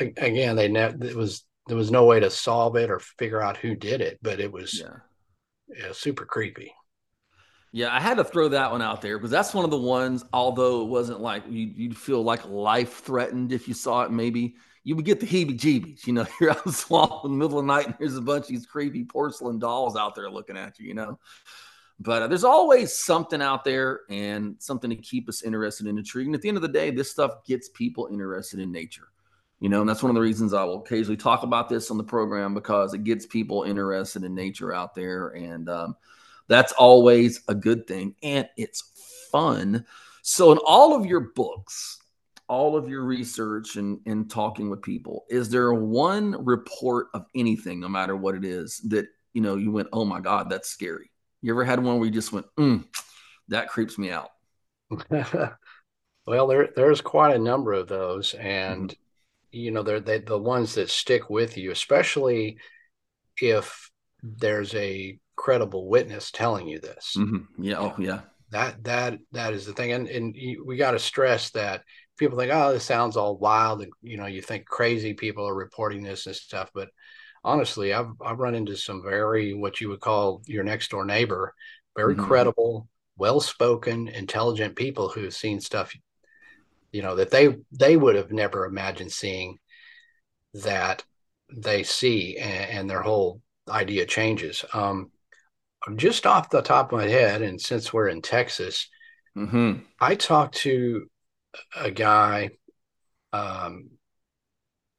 Again, 0.00 0.56
they 0.56 0.68
ne- 0.68 0.94
it 1.00 1.16
was 1.16 1.44
there 1.68 1.76
was 1.76 1.90
no 1.90 2.04
way 2.04 2.20
to 2.20 2.30
solve 2.30 2.76
it 2.76 2.90
or 2.90 2.98
figure 2.98 3.40
out 3.40 3.56
who 3.56 3.74
did 3.74 4.00
it, 4.00 4.18
but 4.22 4.40
it 4.40 4.50
was 4.52 4.80
yeah 4.80 4.98
yeah, 5.68 5.92
super 5.92 6.24
creepy. 6.24 6.72
Yeah, 7.74 7.92
I 7.92 7.98
had 7.98 8.18
to 8.18 8.24
throw 8.24 8.46
that 8.50 8.70
one 8.70 8.82
out 8.82 9.02
there 9.02 9.18
because 9.18 9.32
that's 9.32 9.52
one 9.52 9.64
of 9.64 9.72
the 9.72 9.76
ones. 9.76 10.24
Although 10.32 10.82
it 10.82 10.84
wasn't 10.84 11.20
like 11.20 11.42
you, 11.48 11.72
you'd 11.74 11.96
feel 11.96 12.22
like 12.22 12.48
life 12.48 13.00
threatened 13.00 13.50
if 13.50 13.66
you 13.66 13.74
saw 13.74 14.02
it. 14.02 14.12
Maybe 14.12 14.54
you 14.84 14.94
would 14.94 15.04
get 15.04 15.18
the 15.18 15.26
heebie-jeebies. 15.26 16.06
You 16.06 16.12
know, 16.12 16.26
you're 16.40 16.52
out 16.52 16.58
in 16.58 16.62
the 16.66 16.72
swamp 16.72 17.24
in 17.24 17.32
the 17.32 17.36
middle 17.36 17.58
of 17.58 17.66
the 17.66 17.72
night 17.72 17.86
and 17.86 17.96
there's 17.98 18.16
a 18.16 18.20
bunch 18.20 18.42
of 18.44 18.50
these 18.50 18.64
creepy 18.64 19.02
porcelain 19.02 19.58
dolls 19.58 19.96
out 19.96 20.14
there 20.14 20.30
looking 20.30 20.56
at 20.56 20.78
you. 20.78 20.86
You 20.86 20.94
know, 20.94 21.18
but 21.98 22.22
uh, 22.22 22.26
there's 22.28 22.44
always 22.44 22.96
something 22.96 23.42
out 23.42 23.64
there 23.64 24.02
and 24.08 24.54
something 24.60 24.90
to 24.90 24.96
keep 24.96 25.28
us 25.28 25.42
interested 25.42 25.88
and 25.88 25.98
intrigued. 25.98 26.28
And 26.28 26.36
at 26.36 26.42
the 26.42 26.48
end 26.48 26.56
of 26.56 26.62
the 26.62 26.68
day, 26.68 26.92
this 26.92 27.10
stuff 27.10 27.44
gets 27.44 27.70
people 27.70 28.06
interested 28.08 28.60
in 28.60 28.70
nature 28.70 29.08
you 29.60 29.68
know 29.68 29.80
and 29.80 29.88
that's 29.88 30.02
one 30.02 30.10
of 30.10 30.16
the 30.16 30.20
reasons 30.20 30.52
i 30.52 30.64
will 30.64 30.80
occasionally 30.80 31.16
talk 31.16 31.44
about 31.44 31.68
this 31.68 31.88
on 31.88 31.96
the 31.96 32.02
program 32.02 32.54
because 32.54 32.92
it 32.92 33.04
gets 33.04 33.24
people 33.24 33.62
interested 33.62 34.24
in 34.24 34.34
nature 34.34 34.74
out 34.74 34.96
there 34.96 35.28
and 35.28 35.68
um, 35.68 35.94
that's 36.48 36.72
always 36.72 37.42
a 37.48 37.54
good 37.54 37.86
thing 37.86 38.14
and 38.22 38.48
it's 38.56 38.82
fun. 39.30 39.84
So 40.22 40.52
in 40.52 40.58
all 40.58 40.94
of 40.94 41.06
your 41.06 41.20
books 41.34 41.98
all 42.46 42.76
of 42.76 42.88
your 42.88 43.02
research 43.04 43.76
and, 43.76 44.00
and 44.04 44.30
talking 44.30 44.68
with 44.68 44.82
people 44.82 45.24
is 45.30 45.48
there 45.48 45.72
one 45.72 46.44
report 46.44 47.06
of 47.14 47.24
anything 47.34 47.80
no 47.80 47.88
matter 47.88 48.14
what 48.14 48.34
it 48.34 48.44
is 48.44 48.80
that 48.80 49.06
you 49.32 49.40
know 49.40 49.56
you 49.56 49.72
went 49.72 49.88
oh 49.94 50.04
my 50.04 50.20
god 50.20 50.50
that's 50.50 50.68
scary. 50.68 51.10
You 51.40 51.52
ever 51.52 51.64
had 51.64 51.82
one 51.82 51.96
where 51.96 52.06
you 52.06 52.12
just 52.12 52.32
went 52.32 52.46
mm, 52.58 52.84
that 53.48 53.68
creeps 53.68 53.98
me 53.98 54.10
out. 54.10 54.30
Well 56.26 56.46
there 56.46 56.70
there's 56.74 57.00
quite 57.00 57.36
a 57.36 57.38
number 57.38 57.72
of 57.72 57.86
those 57.86 58.34
and 58.34 58.88
mm-hmm. 58.88 58.96
you 59.58 59.70
know 59.70 59.82
they're 59.82 60.00
they, 60.00 60.20
the 60.20 60.38
ones 60.38 60.74
that 60.74 60.88
stick 60.88 61.28
with 61.28 61.58
you 61.58 61.70
especially 61.70 62.58
if 63.40 63.90
there's 64.22 64.74
a 64.74 65.18
credible 65.36 65.88
witness 65.88 66.30
telling 66.30 66.66
you 66.68 66.80
this. 66.80 67.14
Mm-hmm. 67.16 67.62
yeah 67.62 67.78
oh 67.78 67.94
yeah. 67.98 68.20
that 68.50 68.82
that 68.84 69.18
that 69.32 69.52
is 69.52 69.66
the 69.66 69.72
thing. 69.72 69.92
And 69.92 70.08
and 70.08 70.36
we 70.64 70.76
got 70.76 70.92
to 70.92 70.98
stress 70.98 71.50
that 71.50 71.82
people 72.16 72.38
think 72.38 72.52
oh 72.52 72.72
this 72.72 72.84
sounds 72.84 73.16
all 73.16 73.36
wild 73.36 73.82
and 73.82 73.92
you 74.02 74.16
know 74.16 74.26
you 74.26 74.40
think 74.40 74.66
crazy 74.66 75.14
people 75.14 75.48
are 75.48 75.54
reporting 75.54 76.02
this 76.02 76.26
and 76.26 76.36
stuff 76.36 76.70
but 76.72 76.88
honestly 77.42 77.92
i've 77.92 78.12
i've 78.24 78.38
run 78.38 78.54
into 78.54 78.76
some 78.76 79.02
very 79.02 79.52
what 79.52 79.80
you 79.80 79.88
would 79.88 79.98
call 79.98 80.40
your 80.46 80.62
next 80.62 80.92
door 80.92 81.04
neighbor 81.04 81.52
very 81.96 82.14
mm-hmm. 82.14 82.24
credible 82.24 82.88
well 83.16 83.40
spoken 83.40 84.06
intelligent 84.06 84.76
people 84.76 85.08
who've 85.08 85.34
seen 85.34 85.60
stuff 85.60 85.92
you 86.92 87.02
know 87.02 87.16
that 87.16 87.32
they 87.32 87.56
they 87.72 87.96
would 87.96 88.14
have 88.14 88.30
never 88.30 88.64
imagined 88.64 89.10
seeing 89.10 89.58
that 90.54 91.04
they 91.52 91.82
see 91.82 92.36
and, 92.36 92.70
and 92.70 92.90
their 92.90 93.02
whole 93.02 93.40
idea 93.68 94.06
changes. 94.06 94.64
Um, 94.72 95.10
just 95.96 96.26
off 96.26 96.50
the 96.50 96.62
top 96.62 96.92
of 96.92 96.98
my 96.98 97.06
head 97.06 97.42
and 97.42 97.60
since 97.60 97.92
we're 97.92 98.08
in 98.08 98.22
texas 98.22 98.88
mm-hmm. 99.36 99.74
i 100.00 100.14
talked 100.14 100.56
to 100.56 101.06
a 101.78 101.90
guy 101.90 102.50
um, 103.32 103.90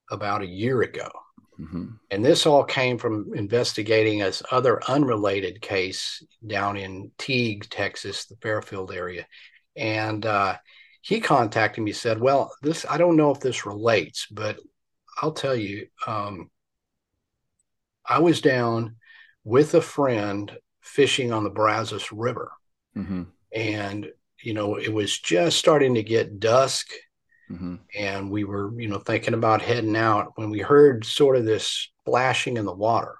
about 0.09 0.41
a 0.41 0.47
year 0.47 0.81
ago 0.81 1.09
mm-hmm. 1.59 1.85
and 2.11 2.23
this 2.23 2.45
all 2.45 2.63
came 2.63 2.97
from 2.97 3.31
investigating 3.35 4.19
this 4.19 4.43
other 4.51 4.81
unrelated 4.87 5.61
case 5.61 6.23
down 6.45 6.77
in 6.77 7.11
teague 7.17 7.67
texas 7.69 8.25
the 8.25 8.35
fairfield 8.41 8.91
area 8.91 9.25
and 9.75 10.25
uh, 10.25 10.55
he 11.01 11.19
contacted 11.19 11.83
me 11.83 11.91
said 11.91 12.19
well 12.19 12.53
this 12.61 12.85
i 12.89 12.97
don't 12.97 13.17
know 13.17 13.31
if 13.31 13.39
this 13.39 13.65
relates 13.65 14.27
but 14.31 14.59
i'll 15.21 15.33
tell 15.33 15.55
you 15.55 15.87
um, 16.05 16.49
i 18.07 18.19
was 18.19 18.41
down 18.41 18.95
with 19.43 19.73
a 19.73 19.81
friend 19.81 20.55
fishing 20.95 21.31
on 21.31 21.43
the 21.43 21.49
brazos 21.49 22.11
river 22.11 22.51
mm-hmm. 22.95 23.23
and 23.53 24.07
you 24.41 24.53
know 24.53 24.75
it 24.75 24.93
was 24.93 25.19
just 25.19 25.57
starting 25.57 25.95
to 25.95 26.03
get 26.03 26.39
dusk 26.39 26.87
mm-hmm. 27.51 27.75
and 27.97 28.29
we 28.29 28.43
were 28.43 28.71
you 28.79 28.87
know 28.87 28.99
thinking 28.99 29.33
about 29.33 29.61
heading 29.61 29.95
out 29.95 30.31
when 30.35 30.49
we 30.49 30.59
heard 30.59 31.05
sort 31.05 31.35
of 31.35 31.45
this 31.45 31.89
splashing 32.01 32.57
in 32.57 32.65
the 32.65 32.73
water 32.73 33.15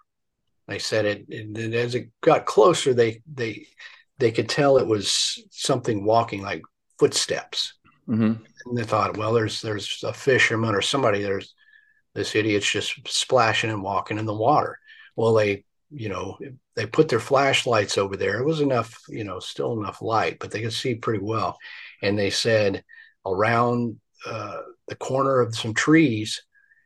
they 0.68 0.80
said 0.80 1.06
it, 1.06 1.26
it 1.30 1.74
as 1.74 1.96
it 1.96 2.10
got 2.22 2.46
closer 2.46 2.94
they 2.94 3.22
they 3.32 3.68
they 4.18 4.32
could 4.32 4.50
tell 4.50 4.78
it 4.78 4.88
was 4.88 5.44
something 5.52 6.06
walking 6.06 6.42
like 6.42 6.62
footsteps. 7.00 7.74
Mm-hmm. 8.08 8.44
And 8.66 8.78
they 8.78 8.84
thought, 8.84 9.18
well, 9.18 9.34
there's 9.34 9.62
there's 9.62 10.04
a 10.04 10.14
fisherman 10.14 10.76
or 10.76 10.82
somebody. 10.82 11.22
There's 11.22 11.54
this 12.14 12.36
idiot's 12.36 12.70
just 12.70 13.08
splashing 13.08 13.70
and 13.70 13.84
walking 13.84 14.18
in 14.18 14.26
the 14.26 14.34
water. 14.34 14.80
Well, 15.16 15.34
they 15.34 15.66
you 15.96 16.10
know, 16.10 16.38
they 16.76 16.86
put 16.86 17.08
their 17.08 17.20
flashlights 17.20 17.98
over 17.98 18.18
there. 18.18 18.40
It 18.40 18.46
was 18.46 18.60
enough, 18.60 19.00
you 19.08 19.24
know, 19.24 19.40
still 19.40 19.80
enough 19.80 20.02
light, 20.02 20.38
but 20.40 20.52
they 20.52 20.62
could 20.62 20.74
see 20.74 20.96
pretty 20.96 21.24
well. 21.24 21.58
And 22.02 22.20
they 22.20 22.30
said 22.30 22.84
around 23.26 24.00
uh, 24.26 24.60
the 24.88 24.96
corner 24.96 25.40
of 25.40 25.56
some 25.56 25.74
trees, 25.74 26.44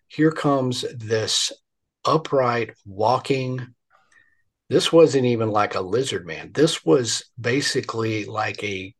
here 0.07 0.31
comes 0.31 0.85
this 0.95 1.51
upright 2.05 2.71
walking. 2.85 3.73
This 4.69 4.93
wasn't 4.93 5.25
even 5.25 5.49
like 5.49 5.75
a 5.75 5.81
lizard 5.81 6.27
man. 6.27 6.51
This 6.53 6.85
was 6.85 7.23
basically 7.39 8.25
like 8.25 8.63
a 8.63 8.93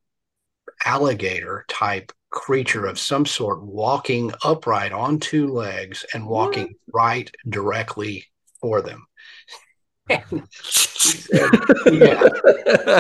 alligator 0.86 1.66
type 1.68 2.12
creature 2.32 2.86
of 2.86 3.00
some 3.00 3.26
sort 3.26 3.62
walking 3.64 4.32
upright 4.44 4.92
on 4.92 5.20
two 5.20 5.48
legs 5.48 6.06
and 6.14 6.28
walking 6.28 6.76
what? 6.86 6.94
right 6.94 7.32
directly 7.48 8.26
for 8.62 8.82
them. 8.82 9.06
And 10.10 10.48
said, 10.52 11.50
yeah, 11.86 12.30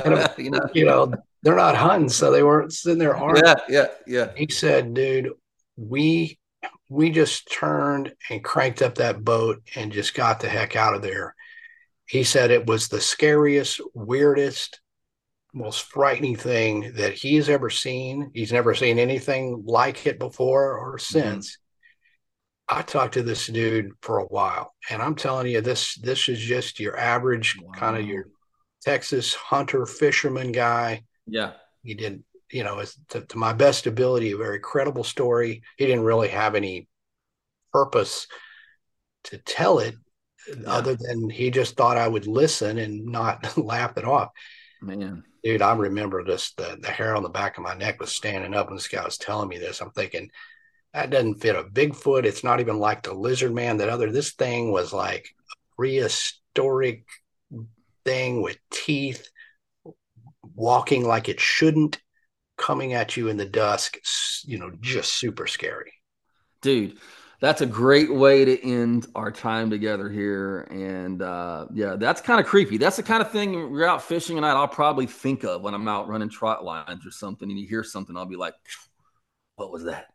and, 0.05 0.29
you, 0.37 0.51
know, 0.51 0.69
you 0.73 0.85
know, 0.85 1.13
they're 1.41 1.55
not 1.55 1.75
hunting, 1.75 2.09
so 2.09 2.31
they 2.31 2.43
weren't 2.43 2.73
sitting 2.73 2.99
there 2.99 3.15
armed. 3.15 3.41
Yeah, 3.43 3.55
yeah, 3.67 3.87
yeah. 4.07 4.31
He 4.35 4.47
said, 4.49 4.93
dude, 4.93 5.31
we 5.77 6.39
we 6.89 7.11
just 7.11 7.51
turned 7.51 8.13
and 8.29 8.43
cranked 8.43 8.81
up 8.81 8.95
that 8.95 9.23
boat 9.23 9.61
and 9.75 9.91
just 9.91 10.13
got 10.13 10.39
the 10.39 10.49
heck 10.49 10.75
out 10.75 10.95
of 10.95 11.01
there. 11.01 11.35
He 12.05 12.23
said 12.23 12.49
it 12.49 12.65
was 12.65 12.87
the 12.87 12.99
scariest, 12.99 13.79
weirdest, 13.93 14.81
most 15.53 15.83
frightening 15.83 16.35
thing 16.35 16.93
that 16.95 17.13
he's 17.13 17.49
ever 17.49 17.69
seen. 17.69 18.31
He's 18.33 18.51
never 18.51 18.73
seen 18.73 18.97
anything 18.97 19.63
like 19.65 20.07
it 20.07 20.17
before 20.17 20.77
or 20.77 20.97
mm-hmm. 20.97 21.19
since. 21.19 21.51
Mm-hmm. 21.51 21.68
I 22.69 22.83
talked 22.83 23.15
to 23.15 23.23
this 23.23 23.47
dude 23.47 23.91
for 24.01 24.19
a 24.19 24.25
while, 24.25 24.73
and 24.89 25.01
I'm 25.01 25.15
telling 25.15 25.47
you, 25.47 25.59
this 25.59 25.95
this 25.95 26.29
is 26.29 26.39
just 26.39 26.79
your 26.79 26.97
average 26.97 27.57
wow. 27.59 27.71
kind 27.71 27.97
of 27.97 28.05
your 28.05 28.25
Texas 28.83 29.33
hunter 29.33 29.87
fisherman 29.87 30.51
guy. 30.51 31.03
Yeah, 31.25 31.53
he 31.83 31.95
didn't, 31.95 32.25
you 32.51 32.63
know, 32.63 32.83
to, 33.09 33.21
to 33.21 33.37
my 33.37 33.53
best 33.53 33.87
ability, 33.87 34.31
a 34.31 34.37
very 34.37 34.59
credible 34.59 35.03
story. 35.03 35.63
He 35.77 35.87
didn't 35.87 36.03
really 36.03 36.27
have 36.29 36.53
any 36.53 36.87
purpose 37.73 38.27
to 39.25 39.39
tell 39.39 39.79
it, 39.79 39.95
yeah. 40.47 40.71
other 40.71 40.95
than 40.95 41.27
he 41.29 41.49
just 41.49 41.75
thought 41.75 41.97
I 41.97 42.07
would 42.07 42.27
listen 42.27 42.77
and 42.77 43.05
not 43.05 43.57
laugh 43.57 43.97
it 43.97 44.05
off. 44.05 44.29
Man, 44.81 45.23
dude, 45.43 45.63
I 45.63 45.73
remember 45.73 46.23
this 46.23 46.53
the, 46.53 46.77
the 46.79 46.91
hair 46.91 47.15
on 47.15 47.23
the 47.23 47.29
back 47.29 47.57
of 47.57 47.63
my 47.63 47.73
neck 47.73 47.99
was 47.99 48.11
standing 48.11 48.53
up, 48.53 48.69
and 48.69 48.77
this 48.77 48.87
guy 48.87 49.03
was 49.03 49.17
telling 49.17 49.49
me 49.49 49.57
this. 49.57 49.81
I'm 49.81 49.91
thinking, 49.91 50.29
that 50.93 51.09
doesn't 51.09 51.35
fit 51.35 51.55
a 51.55 51.63
Bigfoot. 51.63 52.25
It's 52.25 52.43
not 52.43 52.59
even 52.59 52.79
like 52.79 53.03
the 53.03 53.13
lizard 53.13 53.53
man. 53.53 53.77
That 53.77 53.89
other, 53.89 54.11
this 54.11 54.33
thing 54.33 54.71
was 54.71 54.91
like 54.91 55.35
a 55.51 55.75
prehistoric 55.75 57.05
thing 58.05 58.41
with 58.41 58.57
teeth, 58.71 59.29
walking 60.55 61.05
like 61.05 61.29
it 61.29 61.39
shouldn't, 61.39 61.99
coming 62.57 62.93
at 62.93 63.15
you 63.15 63.27
in 63.27 63.37
the 63.37 63.45
dusk, 63.45 63.97
you 64.45 64.57
know, 64.57 64.71
just 64.81 65.13
super 65.13 65.47
scary. 65.47 65.93
Dude, 66.61 66.97
that's 67.39 67.61
a 67.61 67.65
great 67.65 68.13
way 68.13 68.43
to 68.43 68.67
end 68.67 69.07
our 69.15 69.31
time 69.31 69.69
together 69.69 70.09
here. 70.09 70.61
And 70.71 71.21
uh, 71.21 71.67
yeah, 71.73 71.95
that's 71.97 72.19
kind 72.19 72.39
of 72.39 72.45
creepy. 72.45 72.77
That's 72.77 72.97
the 72.97 73.03
kind 73.03 73.21
of 73.21 73.31
thing 73.31 73.53
you're 73.53 73.87
out 73.87 74.03
fishing 74.03 74.37
and 74.37 74.45
I'll 74.45 74.67
probably 74.67 75.05
think 75.05 75.43
of 75.43 75.61
when 75.61 75.73
I'm 75.73 75.87
out 75.87 76.09
running 76.09 76.29
trot 76.29 76.65
lines 76.65 77.05
or 77.05 77.11
something 77.11 77.49
and 77.49 77.59
you 77.59 77.67
hear 77.67 77.83
something, 77.83 78.17
I'll 78.17 78.25
be 78.25 78.35
like, 78.35 78.55
what 79.55 79.71
was 79.71 79.85
that? 79.85 80.07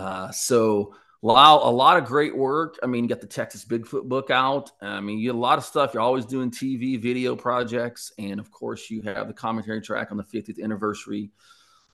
Uh, 0.00 0.30
so 0.30 0.94
Lyle, 1.22 1.60
a 1.62 1.70
lot 1.70 1.98
of 1.98 2.06
great 2.06 2.34
work. 2.34 2.78
I 2.82 2.86
mean, 2.86 3.04
you 3.04 3.08
got 3.08 3.20
the 3.20 3.26
Texas 3.26 3.64
Bigfoot 3.64 4.08
book 4.08 4.30
out. 4.30 4.70
I 4.80 5.00
mean, 5.00 5.18
you 5.18 5.32
a 5.32 5.34
lot 5.34 5.58
of 5.58 5.64
stuff. 5.64 5.92
You're 5.92 6.02
always 6.02 6.24
doing 6.24 6.50
TV, 6.50 7.00
video 7.00 7.36
projects. 7.36 8.12
And 8.18 8.40
of 8.40 8.50
course, 8.50 8.90
you 8.90 9.02
have 9.02 9.28
the 9.28 9.34
commentary 9.34 9.82
track 9.82 10.10
on 10.10 10.16
the 10.16 10.24
50th 10.24 10.62
anniversary 10.62 11.30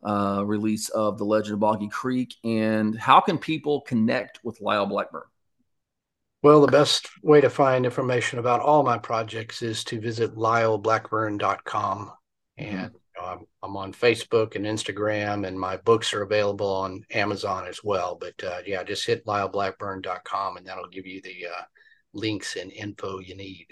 uh, 0.04 0.44
release 0.46 0.88
of 0.90 1.18
The 1.18 1.24
Legend 1.24 1.54
of 1.54 1.60
Boggy 1.60 1.88
Creek. 1.88 2.34
And 2.44 2.96
how 2.96 3.20
can 3.20 3.38
people 3.38 3.80
connect 3.80 4.44
with 4.44 4.60
Lyle 4.60 4.86
Blackburn? 4.86 5.24
Well, 6.44 6.60
the 6.60 6.68
best 6.68 7.08
way 7.24 7.40
to 7.40 7.50
find 7.50 7.84
information 7.84 8.38
about 8.38 8.60
all 8.60 8.84
my 8.84 8.98
projects 8.98 9.62
is 9.62 9.82
to 9.84 10.00
visit 10.00 10.36
lyleblackburn.com. 10.36 12.12
And 12.58 12.92
you 13.16 13.22
know, 13.22 13.28
I'm, 13.28 13.46
I'm, 13.62 13.76
on 13.76 13.92
Facebook 13.92 14.56
and 14.56 14.64
Instagram, 14.64 15.46
and 15.46 15.58
my 15.58 15.76
books 15.78 16.12
are 16.14 16.22
available 16.22 16.68
on 16.68 17.04
Amazon 17.12 17.66
as 17.66 17.82
well. 17.82 18.16
But 18.20 18.42
uh, 18.44 18.58
yeah, 18.66 18.82
just 18.82 19.06
hit 19.06 19.24
lyleblackburn.com, 19.26 20.56
and 20.56 20.66
that'll 20.66 20.88
give 20.88 21.06
you 21.06 21.20
the 21.22 21.46
uh, 21.46 21.62
links 22.12 22.56
and 22.56 22.72
info 22.72 23.18
you 23.20 23.36
need. 23.36 23.66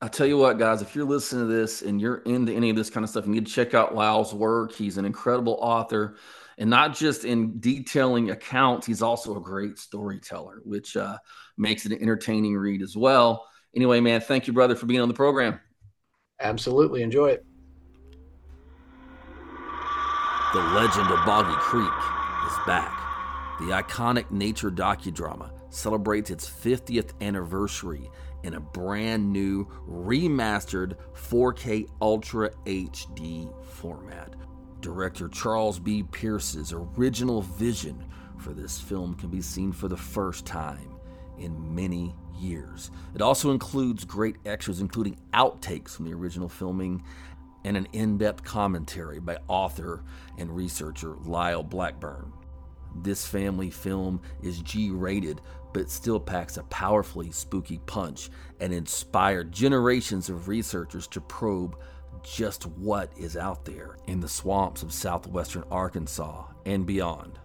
I 0.00 0.08
tell 0.08 0.26
you 0.26 0.36
what, 0.36 0.58
guys, 0.58 0.82
if 0.82 0.94
you're 0.94 1.06
listening 1.06 1.48
to 1.48 1.54
this 1.54 1.82
and 1.82 2.00
you're 2.00 2.18
into 2.18 2.52
any 2.52 2.68
of 2.68 2.76
this 2.76 2.90
kind 2.90 3.04
of 3.04 3.10
stuff, 3.10 3.26
you 3.26 3.32
need 3.32 3.46
to 3.46 3.52
check 3.52 3.72
out 3.74 3.94
Lyle's 3.94 4.34
work. 4.34 4.72
He's 4.72 4.98
an 4.98 5.04
incredible 5.04 5.58
author, 5.60 6.16
and 6.58 6.68
not 6.68 6.94
just 6.94 7.24
in 7.24 7.58
detailing 7.60 8.30
accounts, 8.30 8.86
he's 8.86 9.02
also 9.02 9.36
a 9.36 9.40
great 9.40 9.78
storyteller, 9.78 10.60
which 10.64 10.96
uh, 10.96 11.16
makes 11.56 11.86
it 11.86 11.92
an 11.92 12.02
entertaining 12.02 12.56
read 12.56 12.82
as 12.82 12.96
well. 12.96 13.46
Anyway, 13.74 14.00
man, 14.00 14.20
thank 14.20 14.46
you, 14.46 14.52
brother, 14.52 14.76
for 14.76 14.86
being 14.86 15.00
on 15.00 15.08
the 15.08 15.14
program. 15.14 15.58
Absolutely. 16.40 17.02
Enjoy 17.02 17.28
it. 17.28 17.44
The 20.54 20.60
Legend 20.60 21.10
of 21.10 21.26
Boggy 21.26 21.56
Creek 21.56 21.90
is 22.46 22.56
back. 22.64 22.96
The 23.58 23.72
iconic 23.72 24.30
nature 24.30 24.70
docudrama 24.70 25.50
celebrates 25.70 26.30
its 26.30 26.48
50th 26.48 27.10
anniversary 27.20 28.08
in 28.44 28.54
a 28.54 28.60
brand 28.60 29.32
new 29.32 29.64
remastered 29.88 30.94
4K 31.14 31.88
Ultra 32.00 32.50
HD 32.66 33.52
format. 33.64 34.36
Director 34.80 35.26
Charles 35.26 35.80
B. 35.80 36.04
Pierce's 36.04 36.72
original 36.72 37.42
vision 37.42 38.04
for 38.38 38.52
this 38.52 38.80
film 38.80 39.14
can 39.14 39.30
be 39.30 39.42
seen 39.42 39.72
for 39.72 39.88
the 39.88 39.96
first 39.96 40.46
time 40.46 40.88
in 41.36 41.74
many 41.74 42.14
years. 42.38 42.92
It 43.12 43.22
also 43.22 43.50
includes 43.50 44.04
great 44.04 44.36
extras, 44.46 44.80
including 44.80 45.18
outtakes 45.32 45.90
from 45.90 46.04
the 46.04 46.14
original 46.14 46.48
filming 46.48 47.02
and 47.64 47.76
an 47.76 47.88
in 47.92 48.18
depth 48.18 48.44
commentary 48.44 49.18
by 49.18 49.38
author 49.48 50.04
and 50.38 50.54
researcher 50.54 51.16
Lyle 51.24 51.62
Blackburn. 51.62 52.32
This 52.96 53.26
family 53.26 53.70
film 53.70 54.20
is 54.42 54.60
G 54.60 54.90
rated, 54.90 55.40
but 55.72 55.90
still 55.90 56.20
packs 56.20 56.56
a 56.56 56.62
powerfully 56.64 57.32
spooky 57.32 57.78
punch 57.86 58.30
and 58.60 58.72
inspired 58.72 59.50
generations 59.50 60.28
of 60.28 60.46
researchers 60.46 61.08
to 61.08 61.20
probe 61.20 61.76
just 62.22 62.66
what 62.66 63.10
is 63.16 63.36
out 63.36 63.64
there 63.64 63.96
in 64.06 64.20
the 64.20 64.28
swamps 64.28 64.82
of 64.82 64.92
southwestern 64.92 65.64
Arkansas 65.70 66.44
and 66.64 66.86
beyond. 66.86 67.38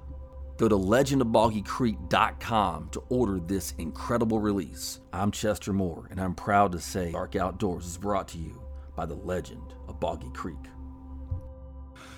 Go 0.58 0.68
to 0.68 0.76
legendofboggycreek.com 0.76 2.90
to 2.90 3.04
order 3.10 3.40
this 3.40 3.74
incredible 3.78 4.40
release. 4.40 5.00
I'm 5.12 5.32
Chester 5.32 5.74
Moore, 5.74 6.08
and 6.12 6.20
I'm 6.20 6.36
proud 6.36 6.74
to 6.74 6.80
say 6.80 7.12
Dark 7.12 7.36
Outdoors 7.36 7.86
is 7.86 7.98
brought 7.98 8.28
to 8.30 8.38
you 8.38 8.62
by 9.00 9.06
the 9.06 9.16
legend 9.16 9.76
of 9.88 9.98
Boggy 9.98 10.30
Creek. 10.34 10.58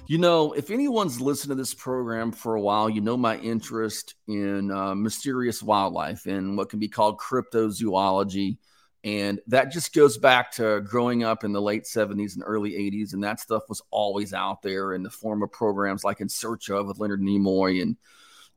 You 0.07 0.17
know, 0.17 0.53
if 0.53 0.71
anyone's 0.71 1.21
listened 1.21 1.51
to 1.51 1.55
this 1.55 1.75
program 1.75 2.31
for 2.31 2.55
a 2.55 2.59
while, 2.59 2.89
you 2.89 3.01
know 3.01 3.15
my 3.15 3.37
interest 3.37 4.15
in 4.27 4.71
uh, 4.71 4.95
mysterious 4.95 5.61
wildlife 5.61 6.25
and 6.25 6.57
what 6.57 6.71
can 6.71 6.79
be 6.79 6.87
called 6.87 7.19
cryptozoology. 7.19 8.57
And 9.03 9.39
that 9.45 9.71
just 9.71 9.93
goes 9.93 10.17
back 10.17 10.53
to 10.53 10.81
growing 10.81 11.23
up 11.23 11.43
in 11.43 11.51
the 11.51 11.61
late 11.61 11.83
70s 11.83 12.33
and 12.33 12.43
early 12.43 12.71
80s. 12.71 13.13
And 13.13 13.23
that 13.23 13.39
stuff 13.39 13.69
was 13.69 13.83
always 13.91 14.33
out 14.33 14.63
there 14.63 14.93
in 14.93 15.03
the 15.03 15.11
form 15.11 15.43
of 15.43 15.51
programs 15.51 16.03
like 16.03 16.19
In 16.19 16.29
Search 16.29 16.71
of 16.71 16.87
with 16.87 16.97
Leonard 16.97 17.21
Nimoy 17.21 17.83
and 17.83 17.95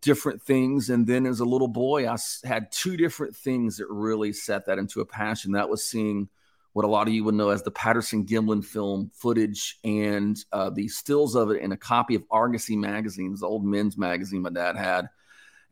different 0.01 0.41
things. 0.41 0.89
And 0.89 1.07
then 1.07 1.27
as 1.27 1.41
a 1.41 1.45
little 1.45 1.69
boy, 1.69 2.09
I 2.09 2.17
had 2.43 2.73
two 2.73 2.97
different 2.97 3.37
things 3.37 3.77
that 3.77 3.91
really 3.91 4.33
set 4.33 4.65
that 4.65 4.79
into 4.79 5.03
a 5.03 5.07
passion. 5.07 5.53
That 5.53 5.69
was 5.69 5.85
seeing 5.85 6.31
what 6.75 6.85
a 6.85 6.89
lot 6.89 7.07
of 7.07 7.15
you 7.15 7.23
would 7.23 7.37
know 7.37 7.51
as 7.51 7.63
the 7.63 7.71
Patterson 7.71 8.27
Gimlin 8.27 8.65
film 8.65 9.11
footage 9.15 9.79
and 9.85 10.37
uh, 10.53 10.71
the 10.71 10.89
stills 10.89 11.37
of 11.37 11.51
it 11.51 11.63
in 11.63 11.71
a 11.71 11.77
copy 11.77 12.17
of 12.17 12.25
Argosy 12.33 12.77
magazine, 12.77 13.35
the 13.39 13.47
old 13.47 13.65
men's 13.65 13.97
magazine 13.97 14.43
my 14.43 14.51
dad 14.51 14.77
had, 14.77 15.09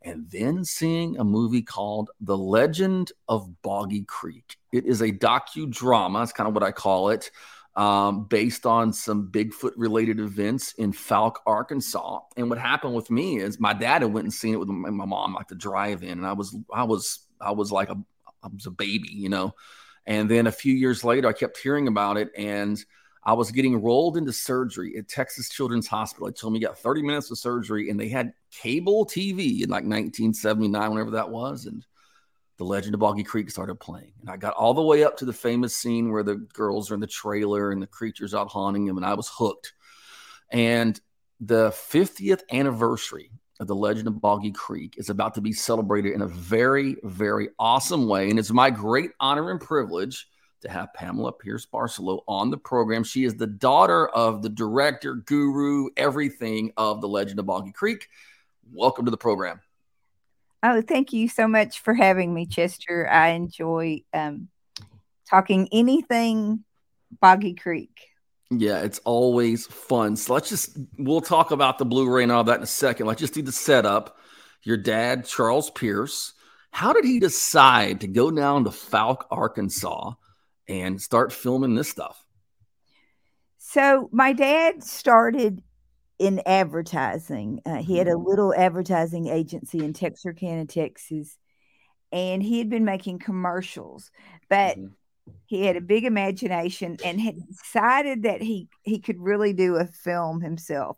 and 0.01 0.29
then 0.31 0.63
seeing 0.63 1.17
a 1.19 1.23
movie 1.23 1.61
called 1.61 2.09
The 2.21 2.37
Legend 2.37 3.11
of 3.27 3.61
Boggy 3.61 4.05
Creek. 4.05 4.55
It 4.71 4.85
is 4.85 5.01
a 5.01 5.11
docudrama, 5.11 6.21
that's 6.21 6.31
kind 6.31 6.47
of 6.47 6.53
what 6.53 6.63
I 6.63 6.71
call 6.71 7.09
it, 7.09 7.31
um, 7.75 8.23
based 8.25 8.65
on 8.65 8.93
some 8.93 9.27
Bigfoot 9.27 9.73
related 9.75 10.21
events 10.21 10.71
in 10.73 10.93
Fouke, 10.93 11.37
Arkansas. 11.45 12.21
And 12.37 12.49
what 12.49 12.59
happened 12.59 12.95
with 12.95 13.11
me 13.11 13.39
is 13.39 13.59
my 13.59 13.73
dad 13.73 14.03
had 14.03 14.13
went 14.13 14.23
and 14.23 14.33
seen 14.33 14.53
it 14.53 14.59
with 14.59 14.69
my 14.69 15.05
mom, 15.05 15.33
like 15.33 15.49
the 15.49 15.55
drive-in, 15.55 16.11
and 16.11 16.25
I 16.25 16.31
was, 16.31 16.55
I 16.73 16.83
was, 16.83 17.19
I 17.41 17.51
was 17.51 17.73
like 17.73 17.89
a, 17.89 17.97
I 18.41 18.47
was 18.47 18.67
a 18.67 18.71
baby, 18.71 19.09
you 19.11 19.27
know. 19.27 19.53
And 20.05 20.29
then 20.29 20.47
a 20.47 20.51
few 20.51 20.73
years 20.73 21.03
later, 21.03 21.27
I 21.27 21.33
kept 21.33 21.57
hearing 21.57 21.87
about 21.87 22.17
it 22.17 22.29
and 22.37 22.83
I 23.25 23.33
was 23.33 23.51
getting 23.51 23.81
rolled 23.81 24.17
into 24.17 24.33
surgery 24.33 24.97
at 24.97 25.07
Texas 25.07 25.47
Children's 25.49 25.87
Hospital. 25.87 26.27
They 26.27 26.33
told 26.33 26.53
me 26.53 26.59
you 26.59 26.67
got 26.67 26.77
30 26.77 27.03
minutes 27.03 27.31
of 27.31 27.37
surgery 27.37 27.89
and 27.89 27.97
they 27.97 28.09
had 28.09 28.33
cable 28.51 29.05
TV 29.05 29.63
in 29.63 29.69
like 29.69 29.85
1979, 29.85 30.91
whenever 30.91 31.11
that 31.11 31.29
was. 31.29 31.65
And 31.65 31.85
The 32.57 32.65
Legend 32.65 32.95
of 32.95 32.99
Boggy 32.99 33.23
Creek 33.23 33.49
started 33.49 33.79
playing. 33.79 34.11
And 34.19 34.29
I 34.29 34.35
got 34.35 34.55
all 34.55 34.73
the 34.73 34.81
way 34.81 35.05
up 35.05 35.15
to 35.17 35.25
the 35.25 35.31
famous 35.31 35.75
scene 35.75 36.11
where 36.11 36.23
the 36.23 36.35
girls 36.35 36.91
are 36.91 36.95
in 36.95 36.99
the 36.99 37.07
trailer 37.07 37.71
and 37.71 37.81
the 37.81 37.87
creatures 37.87 38.33
out 38.33 38.49
haunting 38.49 38.85
them, 38.85 38.97
and 38.97 39.05
I 39.05 39.13
was 39.13 39.31
hooked. 39.33 39.73
And 40.49 40.99
the 41.39 41.69
50th 41.69 42.41
anniversary 42.51 43.31
of 43.59 43.67
the 43.67 43.75
Legend 43.75 44.07
of 44.07 44.19
Boggy 44.19 44.51
Creek 44.51 44.95
is 44.97 45.09
about 45.09 45.35
to 45.35 45.41
be 45.41 45.53
celebrated 45.53 46.13
in 46.13 46.21
a 46.21 46.27
very, 46.27 46.97
very 47.03 47.49
awesome 47.59 48.07
way. 48.07 48.29
And 48.29 48.39
it's 48.39 48.51
my 48.51 48.69
great 48.69 49.11
honor 49.19 49.51
and 49.51 49.61
privilege 49.61 50.27
to 50.61 50.69
have 50.69 50.89
Pamula 50.97 51.37
Pierce 51.37 51.65
Barcelou 51.65 52.23
on 52.27 52.49
the 52.49 52.57
program. 52.57 53.03
She 53.03 53.25
is 53.25 53.35
the 53.35 53.47
daughter 53.47 54.07
of 54.07 54.41
the 54.41 54.49
director, 54.49 55.15
guru, 55.15 55.89
everything 55.97 56.71
of 56.77 57.01
the 57.01 57.07
Legend 57.07 57.39
of 57.39 57.45
Boggy 57.45 57.71
Creek. 57.71 58.07
Welcome 58.71 59.05
to 59.05 59.11
the 59.11 59.17
program. 59.17 59.59
Oh, 60.63 60.81
thank 60.81 61.11
you 61.11 61.27
so 61.27 61.47
much 61.47 61.81
for 61.81 61.93
having 61.93 62.33
me, 62.33 62.45
Chester. 62.45 63.07
I 63.09 63.29
enjoy 63.29 64.03
um, 64.13 64.47
talking 65.29 65.67
anything 65.71 66.63
Boggy 67.19 67.53
Creek. 67.53 68.12
Yeah, 68.59 68.81
it's 68.81 68.99
always 68.99 69.67
fun. 69.67 70.15
So 70.15 70.33
let's 70.33 70.49
just 70.49 70.77
we'll 70.97 71.21
talk 71.21 71.51
about 71.51 71.77
the 71.77 71.85
Blu-ray 71.85 72.23
and 72.23 72.31
all 72.31 72.43
that 72.43 72.57
in 72.57 72.63
a 72.63 72.67
second. 72.67 73.07
Let's 73.07 73.19
just 73.19 73.33
do 73.33 73.41
the 73.41 73.51
setup. 73.51 74.17
Your 74.63 74.77
dad, 74.77 75.25
Charles 75.25 75.69
Pierce, 75.69 76.33
how 76.71 76.93
did 76.93 77.05
he 77.05 77.19
decide 77.19 78.01
to 78.01 78.07
go 78.07 78.31
down 78.31 78.63
to 78.63 78.69
Fouke, 78.69 79.25
Arkansas 79.29 80.13
and 80.67 81.01
start 81.01 81.33
filming 81.33 81.75
this 81.75 81.89
stuff? 81.89 82.23
So 83.57 84.09
my 84.11 84.33
dad 84.33 84.83
started 84.83 85.61
in 86.19 86.41
advertising. 86.45 87.61
Uh, 87.65 87.77
he 87.77 87.97
had 87.97 88.07
a 88.07 88.11
mm-hmm. 88.11 88.27
little 88.27 88.53
advertising 88.55 89.27
agency 89.27 89.83
in 89.83 89.93
Texarkana, 89.93 90.65
Texas, 90.65 91.37
and 92.11 92.41
he 92.41 92.59
had 92.59 92.69
been 92.69 92.85
making 92.85 93.19
commercials, 93.19 94.11
but 94.49 94.77
mm-hmm 94.77 94.93
he 95.45 95.65
had 95.65 95.75
a 95.75 95.81
big 95.81 96.03
imagination 96.03 96.97
and 97.03 97.19
had 97.19 97.35
decided 97.47 98.23
that 98.23 98.41
he 98.41 98.67
he 98.83 98.99
could 98.99 99.19
really 99.19 99.53
do 99.53 99.75
a 99.75 99.85
film 99.85 100.41
himself. 100.41 100.97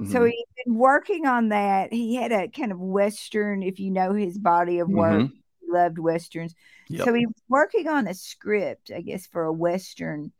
Mm-hmm. 0.00 0.12
So 0.12 0.24
he'd 0.24 0.46
been 0.64 0.76
working 0.76 1.26
on 1.26 1.48
that. 1.50 1.92
He 1.92 2.14
had 2.14 2.32
a 2.32 2.48
kind 2.48 2.72
of 2.72 2.78
western, 2.78 3.62
if 3.62 3.80
you 3.80 3.90
know 3.90 4.12
his 4.12 4.38
body 4.38 4.78
of 4.78 4.88
work, 4.88 5.14
mm-hmm. 5.14 5.34
he 5.34 5.72
loved 5.72 5.98
westerns. 5.98 6.54
Yep. 6.88 7.04
So 7.04 7.14
he 7.14 7.26
was 7.26 7.42
working 7.48 7.88
on 7.88 8.06
a 8.06 8.14
script, 8.14 8.90
I 8.94 9.00
guess, 9.00 9.26
for 9.26 9.44
a 9.44 9.52
western 9.52 10.32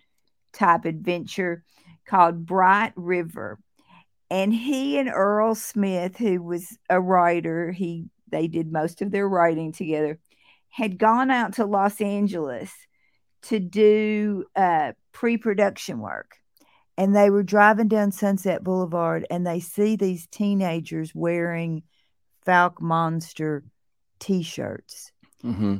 type 0.53 0.85
adventure 0.85 1.65
called 2.07 2.47
Bright 2.47 2.93
River. 2.97 3.59
And 4.31 4.53
he 4.53 4.99
and 4.99 5.09
Earl 5.09 5.55
Smith, 5.55 6.17
who 6.17 6.43
was 6.43 6.77
a 6.91 7.01
writer, 7.01 7.73
he 7.73 8.07
they 8.29 8.49
did 8.49 8.73
most 8.73 9.03
of 9.03 9.11
their 9.11 9.29
writing 9.29 9.73
together, 9.73 10.19
had 10.69 10.99
gone 10.99 11.31
out 11.31 11.55
to 11.55 11.65
Los 11.65 12.01
Angeles 12.01 12.73
to 13.49 13.59
do 13.59 14.45
uh, 14.55 14.93
pre 15.13 15.37
production 15.37 16.01
work. 16.01 16.37
And 16.99 17.15
they 17.15 17.29
were 17.29 17.43
driving 17.43 17.89
down 17.89 18.11
Sunset 18.11 18.65
Boulevard 18.65 19.27
and 19.31 19.47
they 19.47 19.61
see 19.61 19.97
these 19.97 20.27
teenagers 20.29 21.15
wearing 21.15 21.83
Fouke 22.47 22.81
Monster 22.81 23.65
t 24.19 24.43
shirts. 24.43 25.13
Mm-hmm. 25.45 25.79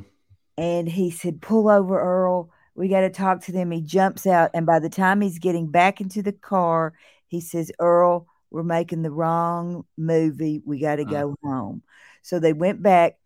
And 0.57 0.89
he 0.89 1.11
said, 1.11 1.41
Pull 1.41 1.69
over, 1.69 1.99
Earl. 1.99 2.49
We 2.75 2.87
got 2.87 3.01
to 3.01 3.09
talk 3.09 3.41
to 3.43 3.51
them. 3.51 3.71
He 3.71 3.81
jumps 3.81 4.27
out. 4.27 4.51
And 4.53 4.65
by 4.65 4.79
the 4.79 4.89
time 4.89 5.21
he's 5.21 5.39
getting 5.39 5.71
back 5.71 5.99
into 5.99 6.21
the 6.21 6.31
car, 6.31 6.93
he 7.27 7.41
says, 7.41 7.71
Earl, 7.79 8.27
we're 8.51 8.63
making 8.63 9.01
the 9.01 9.11
wrong 9.11 9.85
movie. 9.97 10.61
We 10.63 10.79
got 10.79 10.97
to 10.97 11.03
uh. 11.03 11.05
go 11.05 11.35
home. 11.43 11.81
So 12.21 12.39
they 12.39 12.53
went 12.53 12.83
back. 12.83 13.17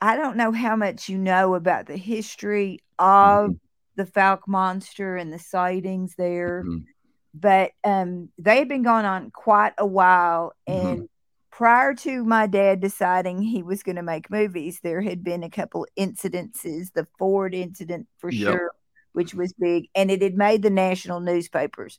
I 0.00 0.16
don't 0.16 0.36
know 0.36 0.52
how 0.52 0.76
much 0.76 1.08
you 1.08 1.18
know 1.18 1.54
about 1.54 1.86
the 1.86 1.96
history 1.96 2.80
of 2.98 3.50
mm-hmm. 3.50 3.56
the 3.96 4.04
Fouke 4.04 4.46
monster 4.46 5.16
and 5.16 5.32
the 5.32 5.38
sightings 5.38 6.14
there, 6.16 6.62
mm-hmm. 6.66 6.84
but 7.32 7.72
um, 7.84 8.28
they 8.38 8.58
had 8.58 8.68
been 8.68 8.82
going 8.82 9.04
on 9.04 9.30
quite 9.30 9.72
a 9.78 9.86
while. 9.86 10.52
Mm-hmm. 10.68 10.86
And 10.86 11.08
prior 11.50 11.94
to 11.94 12.24
my 12.24 12.46
dad 12.46 12.80
deciding 12.80 13.40
he 13.40 13.62
was 13.62 13.82
going 13.82 13.96
to 13.96 14.02
make 14.02 14.30
movies, 14.30 14.80
there 14.82 15.00
had 15.00 15.22
been 15.22 15.42
a 15.42 15.50
couple 15.50 15.86
incidences, 15.96 16.92
the 16.92 17.06
Ford 17.18 17.54
incident 17.54 18.08
for 18.18 18.30
yep. 18.30 18.52
sure, 18.52 18.72
which 19.12 19.34
was 19.34 19.52
big, 19.54 19.88
and 19.94 20.10
it 20.10 20.20
had 20.20 20.36
made 20.36 20.62
the 20.62 20.70
national 20.70 21.20
newspapers. 21.20 21.98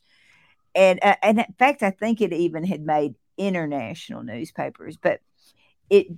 And, 0.74 0.98
uh, 1.02 1.16
and 1.22 1.38
in 1.38 1.54
fact, 1.58 1.82
I 1.82 1.90
think 1.90 2.20
it 2.20 2.34
even 2.34 2.64
had 2.64 2.82
made 2.82 3.14
international 3.38 4.22
newspapers, 4.22 4.96
but 4.96 5.20
it 5.88 6.08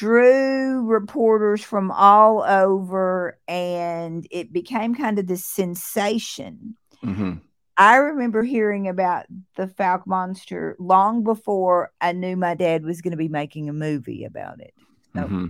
drew 0.00 0.86
reporters 0.86 1.62
from 1.62 1.90
all 1.90 2.42
over 2.42 3.38
and 3.46 4.26
it 4.30 4.50
became 4.50 4.94
kind 4.94 5.18
of 5.18 5.26
this 5.26 5.44
sensation. 5.44 6.74
Mm-hmm. 7.04 7.34
I 7.76 7.96
remember 7.96 8.42
hearing 8.42 8.88
about 8.88 9.26
the 9.56 9.66
Fouke 9.66 10.06
monster 10.06 10.74
long 10.78 11.22
before 11.22 11.92
I 12.00 12.12
knew 12.12 12.34
my 12.34 12.54
dad 12.54 12.82
was 12.82 13.02
going 13.02 13.10
to 13.10 13.18
be 13.18 13.28
making 13.28 13.68
a 13.68 13.74
movie 13.74 14.24
about 14.24 14.62
it. 14.62 14.72
So, 15.14 15.20
mm-hmm. 15.20 15.46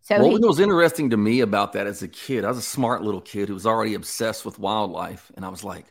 so 0.00 0.18
what 0.24 0.40
he, 0.40 0.44
was 0.44 0.58
interesting 0.58 1.10
to 1.10 1.16
me 1.16 1.40
about 1.40 1.74
that 1.74 1.86
as 1.86 2.02
a 2.02 2.08
kid, 2.08 2.44
I 2.44 2.48
was 2.48 2.58
a 2.58 2.62
smart 2.62 3.04
little 3.04 3.20
kid 3.20 3.46
who 3.46 3.54
was 3.54 3.66
already 3.66 3.94
obsessed 3.94 4.44
with 4.44 4.58
wildlife. 4.58 5.30
And 5.36 5.44
I 5.44 5.50
was 5.50 5.62
like, 5.62 5.86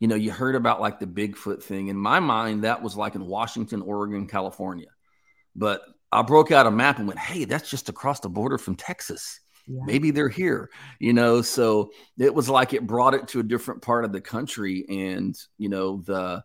you 0.00 0.08
know, 0.08 0.14
you 0.14 0.30
heard 0.30 0.54
about 0.54 0.80
like 0.80 0.98
the 0.98 1.06
Bigfoot 1.06 1.62
thing. 1.62 1.88
In 1.88 1.98
my 1.98 2.20
mind, 2.20 2.64
that 2.64 2.82
was 2.82 2.96
like 2.96 3.16
in 3.16 3.26
Washington, 3.26 3.82
Oregon, 3.82 4.26
California. 4.26 4.88
But 5.54 5.82
I 6.12 6.22
broke 6.22 6.52
out 6.52 6.66
a 6.66 6.70
map 6.70 6.98
and 6.98 7.06
went, 7.06 7.18
hey, 7.18 7.44
that's 7.44 7.68
just 7.68 7.88
across 7.88 8.20
the 8.20 8.28
border 8.28 8.58
from 8.58 8.76
Texas. 8.76 9.40
Yeah. 9.66 9.82
Maybe 9.84 10.10
they're 10.12 10.28
here, 10.28 10.70
you 11.00 11.12
know. 11.12 11.42
So 11.42 11.90
it 12.18 12.32
was 12.32 12.48
like 12.48 12.72
it 12.72 12.86
brought 12.86 13.14
it 13.14 13.26
to 13.28 13.40
a 13.40 13.42
different 13.42 13.82
part 13.82 14.04
of 14.04 14.12
the 14.12 14.20
country, 14.20 14.84
and 14.88 15.36
you 15.58 15.68
know 15.68 16.02
the, 16.06 16.44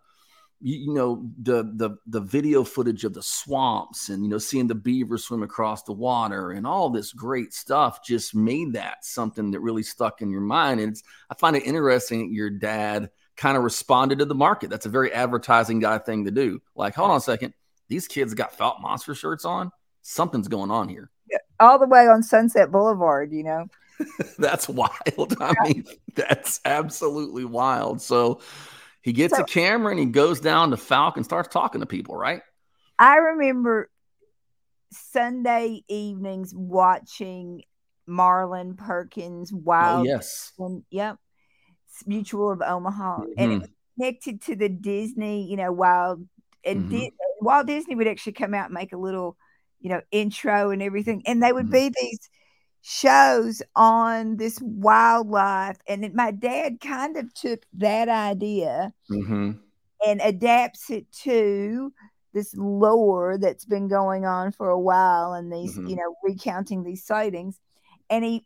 you, 0.60 0.92
know 0.92 1.30
the 1.40 1.72
the 1.76 1.98
the 2.08 2.22
video 2.22 2.64
footage 2.64 3.04
of 3.04 3.14
the 3.14 3.22
swamps, 3.22 4.10
and 4.10 4.24
you 4.24 4.30
know 4.30 4.40
seeing 4.40 4.66
the 4.66 4.74
beavers 4.74 5.26
swim 5.26 5.44
across 5.44 5.84
the 5.84 5.94
water, 5.94 6.50
and 6.50 6.66
all 6.66 6.90
this 6.90 7.14
great 7.14 7.54
stuff 7.54 8.04
just 8.04 8.34
made 8.34 8.74
that 8.74 9.06
something 9.06 9.52
that 9.52 9.60
really 9.60 9.84
stuck 9.84 10.24
in 10.24 10.32
your 10.32 10.42
mind. 10.42 10.80
And 10.80 11.00
I 11.30 11.36
find 11.36 11.56
it 11.56 11.68
interesting 11.68 12.22
that 12.28 12.34
your 12.34 12.50
dad 12.50 13.12
kind 13.38 13.56
of 13.56 13.64
responded 13.64 14.18
to 14.20 14.26
the 14.26 14.36
market. 14.36 14.72
That's 14.72 14.88
a 14.88 14.90
very 14.90 15.14
advertising 15.14 15.80
guy 15.80 16.00
thing 16.00 16.26
to 16.26 16.32
do. 16.32 16.60
Like, 16.76 16.96
hold 16.96 17.12
on 17.12 17.18
a 17.18 17.22
second, 17.22 17.54
these 17.92 18.08
kids 18.08 18.34
got 18.34 18.58
Fouke 18.58 18.82
Monster 18.82 19.14
shirts 19.14 19.44
on. 19.44 19.70
Something's 20.02 20.48
going 20.48 20.72
on 20.72 20.88
here. 20.88 21.12
Yeah, 21.30 21.40
all 21.60 21.78
the 21.78 21.88
way 21.88 22.08
on 22.08 22.24
Sunset 22.24 22.72
Boulevard, 22.72 23.34
you 23.34 23.44
know. 23.44 23.68
that's 24.40 24.68
wild. 24.70 25.36
I 25.40 25.54
mean, 25.64 25.86
that's 26.16 26.62
absolutely 26.66 27.46
wild. 27.46 28.02
So 28.02 28.42
he 29.02 29.12
gets 29.12 29.36
so, 29.36 29.44
a 29.44 29.46
camera 29.46 29.92
and 29.92 30.00
he 30.00 30.06
goes 30.06 30.40
down 30.40 30.72
to 30.72 30.78
Fouke, 30.78 31.24
starts 31.24 31.50
talking 31.50 31.82
to 31.82 31.86
people, 31.86 32.16
right? 32.16 32.42
I 32.98 33.18
remember 33.18 33.90
Sunday 34.92 35.84
evenings 35.90 36.54
watching 36.56 37.64
Marlin 38.08 38.76
Perkins 38.76 39.52
Wild. 39.52 40.08
Oh, 40.08 40.10
yes. 40.10 40.54
And, 40.58 40.84
yep. 40.90 41.18
Mutual 42.08 42.52
of 42.52 42.62
Omaha. 42.62 43.20
Mm-hmm. 43.20 43.32
And 43.38 43.52
it 43.52 43.62
was 43.62 43.70
connected 44.00 44.42
to 44.44 44.56
the 44.56 44.70
Disney, 44.70 45.50
you 45.50 45.58
know, 45.58 45.72
Wild 45.72 46.26
and 46.64 46.84
mm-hmm. 46.84 46.90
Di- 46.90 47.14
Walt 47.42 47.68
Disney 47.68 47.96
would 47.96 48.08
actually 48.08 48.34
come 48.34 48.54
out 48.54 48.66
and 48.66 48.74
make 48.74 48.94
a 48.94 48.98
little, 48.98 49.38
you 49.80 49.90
know, 49.90 50.02
intro 50.12 50.70
and 50.70 50.82
everything, 50.82 51.24
and 51.26 51.42
they 51.42 51.52
would 51.52 51.66
mm-hmm. 51.66 51.90
be 51.90 51.94
these 52.00 52.30
shows 52.82 53.62
on 53.76 54.38
this 54.38 54.60
wildlife. 54.62 55.78
And 55.88 56.06
it, 56.06 56.14
my 56.14 56.32
dad 56.32 56.80
kind 56.80 57.18
of 57.18 57.34
took 57.34 57.64
that 57.74 58.10
idea 58.10 58.94
mm-hmm. 59.10 59.52
and 60.06 60.22
adapts 60.22 60.90
it 60.90 61.12
to 61.24 61.94
this 62.34 62.56
lore 62.56 63.38
that's 63.38 63.66
been 63.66 63.88
going 63.88 64.26
on 64.26 64.52
for 64.52 64.70
a 64.70 64.80
while, 64.80 65.34
and 65.34 65.52
these, 65.52 65.78
mm-hmm. 65.78 65.88
you 65.88 65.96
know, 65.96 66.16
recounting 66.24 66.84
these 66.84 67.04
sightings, 67.04 67.60
and 68.10 68.24
he, 68.24 68.46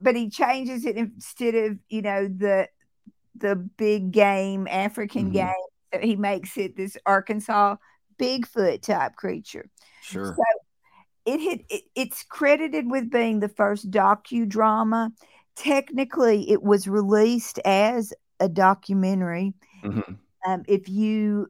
but 0.00 0.16
he 0.16 0.30
changes 0.30 0.84
it 0.84 0.96
instead 0.96 1.54
of 1.54 1.78
you 1.88 2.02
know 2.02 2.26
the 2.26 2.68
the 3.36 3.56
big 3.56 4.12
game 4.12 4.66
African 4.68 5.24
mm-hmm. 5.24 5.32
game 5.32 5.71
he 6.00 6.16
makes 6.16 6.56
it 6.56 6.76
this 6.76 6.96
Arkansas 7.06 7.76
Bigfoot 8.18 8.82
type 8.82 9.16
creature. 9.16 9.68
Sure. 10.02 10.34
So 10.36 10.44
it 11.24 11.40
had 11.40 11.64
it, 11.68 11.84
it's 11.94 12.24
credited 12.24 12.90
with 12.90 13.10
being 13.10 13.40
the 13.40 13.48
first 13.48 13.90
docudrama. 13.90 15.10
Technically, 15.56 16.50
it 16.50 16.62
was 16.62 16.88
released 16.88 17.58
as 17.64 18.12
a 18.40 18.48
documentary. 18.48 19.54
Mm-hmm. 19.84 20.14
Um, 20.46 20.62
if 20.66 20.88
you 20.88 21.48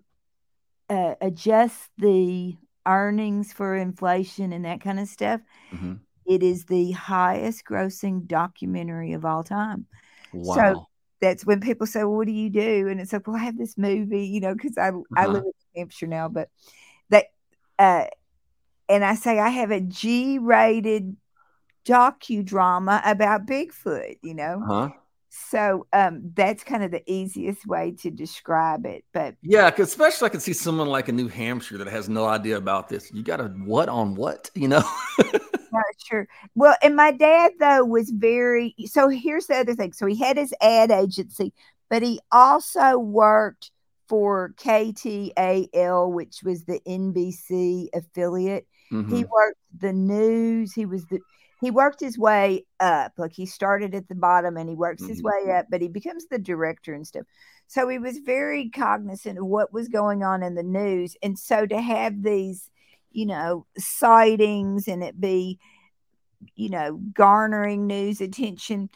uh, 0.91 1.15
adjust 1.21 1.89
the 1.99 2.57
earnings 2.85 3.53
for 3.53 3.77
inflation 3.77 4.53
and 4.53 4.65
that 4.65 4.81
kind 4.81 5.01
of 5.01 5.09
stuff, 5.09 5.41
mm-hmm. 5.73 5.95
it 6.27 6.43
is 6.43 6.65
the 6.65 6.93
highest 6.93 7.65
grossing 7.65 8.27
documentary 8.27 9.13
of 9.13 9.25
all 9.25 9.45
time. 9.45 9.87
Wow. 10.33 10.55
So 10.55 10.87
that's 11.23 11.47
when 11.47 11.61
people 11.61 11.87
say, 11.87 12.01
well, 12.01 12.17
what 12.17 12.27
do 12.27 12.33
you 12.33 12.51
do? 12.51 12.89
And 12.89 13.01
it's 13.01 13.13
like, 13.13 13.27
well, 13.29 13.37
I 13.37 13.45
have 13.45 13.57
this 13.57 13.79
movie, 13.79 14.27
you 14.27 14.41
know, 14.41 14.55
because 14.55 14.77
I, 14.77 14.89
uh-huh. 14.89 15.03
I 15.17 15.27
live 15.27 15.45
in 15.45 15.53
New 15.75 15.81
Hampshire 15.81 16.09
now, 16.09 16.29
but 16.29 16.51
that, 17.11 17.27
uh, 17.79 18.07
and 18.89 19.05
I 19.05 19.15
say 19.15 19.39
I 19.39 19.49
have 19.49 19.71
a 19.71 19.81
G 19.81 20.39
rated 20.39 21.17
docudrama 21.87 23.01
about 23.05 23.47
Bigfoot, 23.47 24.19
you 24.23 24.35
know? 24.35 24.63
Huh? 24.67 24.91
So 25.31 25.87
um, 25.93 26.33
that's 26.35 26.65
kind 26.65 26.83
of 26.83 26.91
the 26.91 27.03
easiest 27.11 27.67
way 27.67 27.95
to 28.01 28.11
describe 28.11 28.85
it. 28.85 29.05
But 29.15 29.37
yeah, 29.43 29.71
because 29.71 29.89
especially 29.89 30.27
I 30.27 30.29
can 30.31 30.41
see 30.41 30.53
someone 30.53 30.89
like 30.89 31.09
in 31.09 31.17
New 31.17 31.29
Hampshire 31.29 31.79
that 31.79 31.87
has 31.87 32.09
no 32.09 32.27
idea 32.27 32.57
about 32.57 32.89
this. 32.89 33.11
You 33.13 33.23
got 33.23 33.41
a 33.41 33.45
what 33.45 33.89
on 33.89 34.17
what, 34.17 34.51
you 34.55 34.69
know? 34.69 34.83
Sure. 36.05 36.29
Well, 36.55 36.77
and 36.83 36.97
my 36.97 37.13
dad 37.13 37.53
though 37.59 37.85
was 37.85 38.11
very. 38.11 38.75
So 38.87 39.09
here's 39.09 39.47
the 39.47 39.57
other 39.57 39.75
thing. 39.75 39.93
So 39.93 40.07
he 40.07 40.17
had 40.17 40.37
his 40.37 40.55
ad 40.61 40.91
agency, 40.91 41.53
but 41.89 42.03
he 42.03 42.21
also 42.31 42.99
worked 42.99 43.71
for 44.09 44.53
KTAL, 44.59 46.13
which 46.13 46.43
was 46.43 46.65
the 46.65 46.81
NBC 46.87 47.89
affiliate. 47.95 48.67
Mm-hmm. 48.93 49.15
He 49.15 49.25
worked 49.25 49.59
the 49.79 49.93
news. 49.93 50.73
He 50.73 50.87
was 50.87 51.07
the 51.07 51.21
he 51.63 51.71
worked 51.71 52.01
his 52.01 52.19
way 52.19 52.67
up. 52.81 53.13
Like 53.17 53.33
he 53.33 53.47
started 53.47 53.95
at 53.95 54.09
the 54.09 54.17
bottom 54.17 54.57
and 54.57 54.69
he 54.69 54.75
works 54.75 55.03
mm-hmm. 55.03 55.13
his 55.13 55.23
way 55.23 55.53
up, 55.57 55.67
but 55.71 55.81
he 55.81 55.89
becomes 55.89 56.27
the 56.27 56.39
director 56.39 56.93
and 56.93 57.07
stuff. 57.07 57.25
So 57.69 57.89
he 57.89 57.99
was 57.99 58.19
very 58.19 58.69
cognizant 58.69 59.39
of 59.39 59.47
what 59.47 59.73
was 59.73 59.89
going 59.89 60.25
on 60.25 60.43
in 60.43 60.57
the 60.57 60.65
news. 60.65 61.17
And 61.23 61.39
so 61.39 61.65
to 61.65 61.81
have 61.81 62.25
these, 62.25 62.69
you 63.13 63.27
know, 63.27 63.65
sightings 63.79 64.89
and 64.89 65.05
it 65.05 65.21
be, 65.21 65.61
you 66.55 66.71
know, 66.71 67.01
garnering 67.15 67.87
news 67.87 68.21
attention 68.21 68.91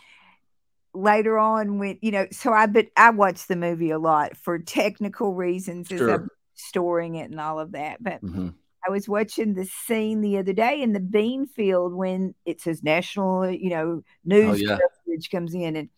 later 0.94 1.38
on 1.38 1.78
when, 1.78 1.98
you 2.00 2.10
know, 2.10 2.26
so 2.30 2.52
I 2.52 2.66
but 2.66 2.86
I 2.96 3.10
watched 3.10 3.48
the 3.48 3.56
movie 3.56 3.90
a 3.90 3.98
lot 3.98 4.36
for 4.36 4.58
technical 4.58 5.34
reasons 5.34 5.88
sure. 5.88 6.10
as 6.10 6.20
I'm 6.20 6.28
storing 6.54 7.16
it 7.16 7.30
and 7.30 7.40
all 7.40 7.58
of 7.58 7.72
that. 7.72 8.02
But 8.02 8.22
mm-hmm 8.22 8.48
I 8.86 8.90
was 8.90 9.08
watching 9.08 9.54
the 9.54 9.64
scene 9.64 10.20
the 10.20 10.38
other 10.38 10.52
day 10.52 10.80
in 10.80 10.92
the 10.92 11.00
bean 11.00 11.46
field 11.46 11.92
when 11.92 12.34
it 12.44 12.60
says 12.60 12.82
national, 12.82 13.50
you 13.50 13.70
know, 13.70 14.02
news 14.24 14.54
oh, 14.54 14.54
yeah. 14.54 14.78
coverage 14.78 15.30
comes 15.30 15.54
in 15.54 15.76
and 15.76 15.88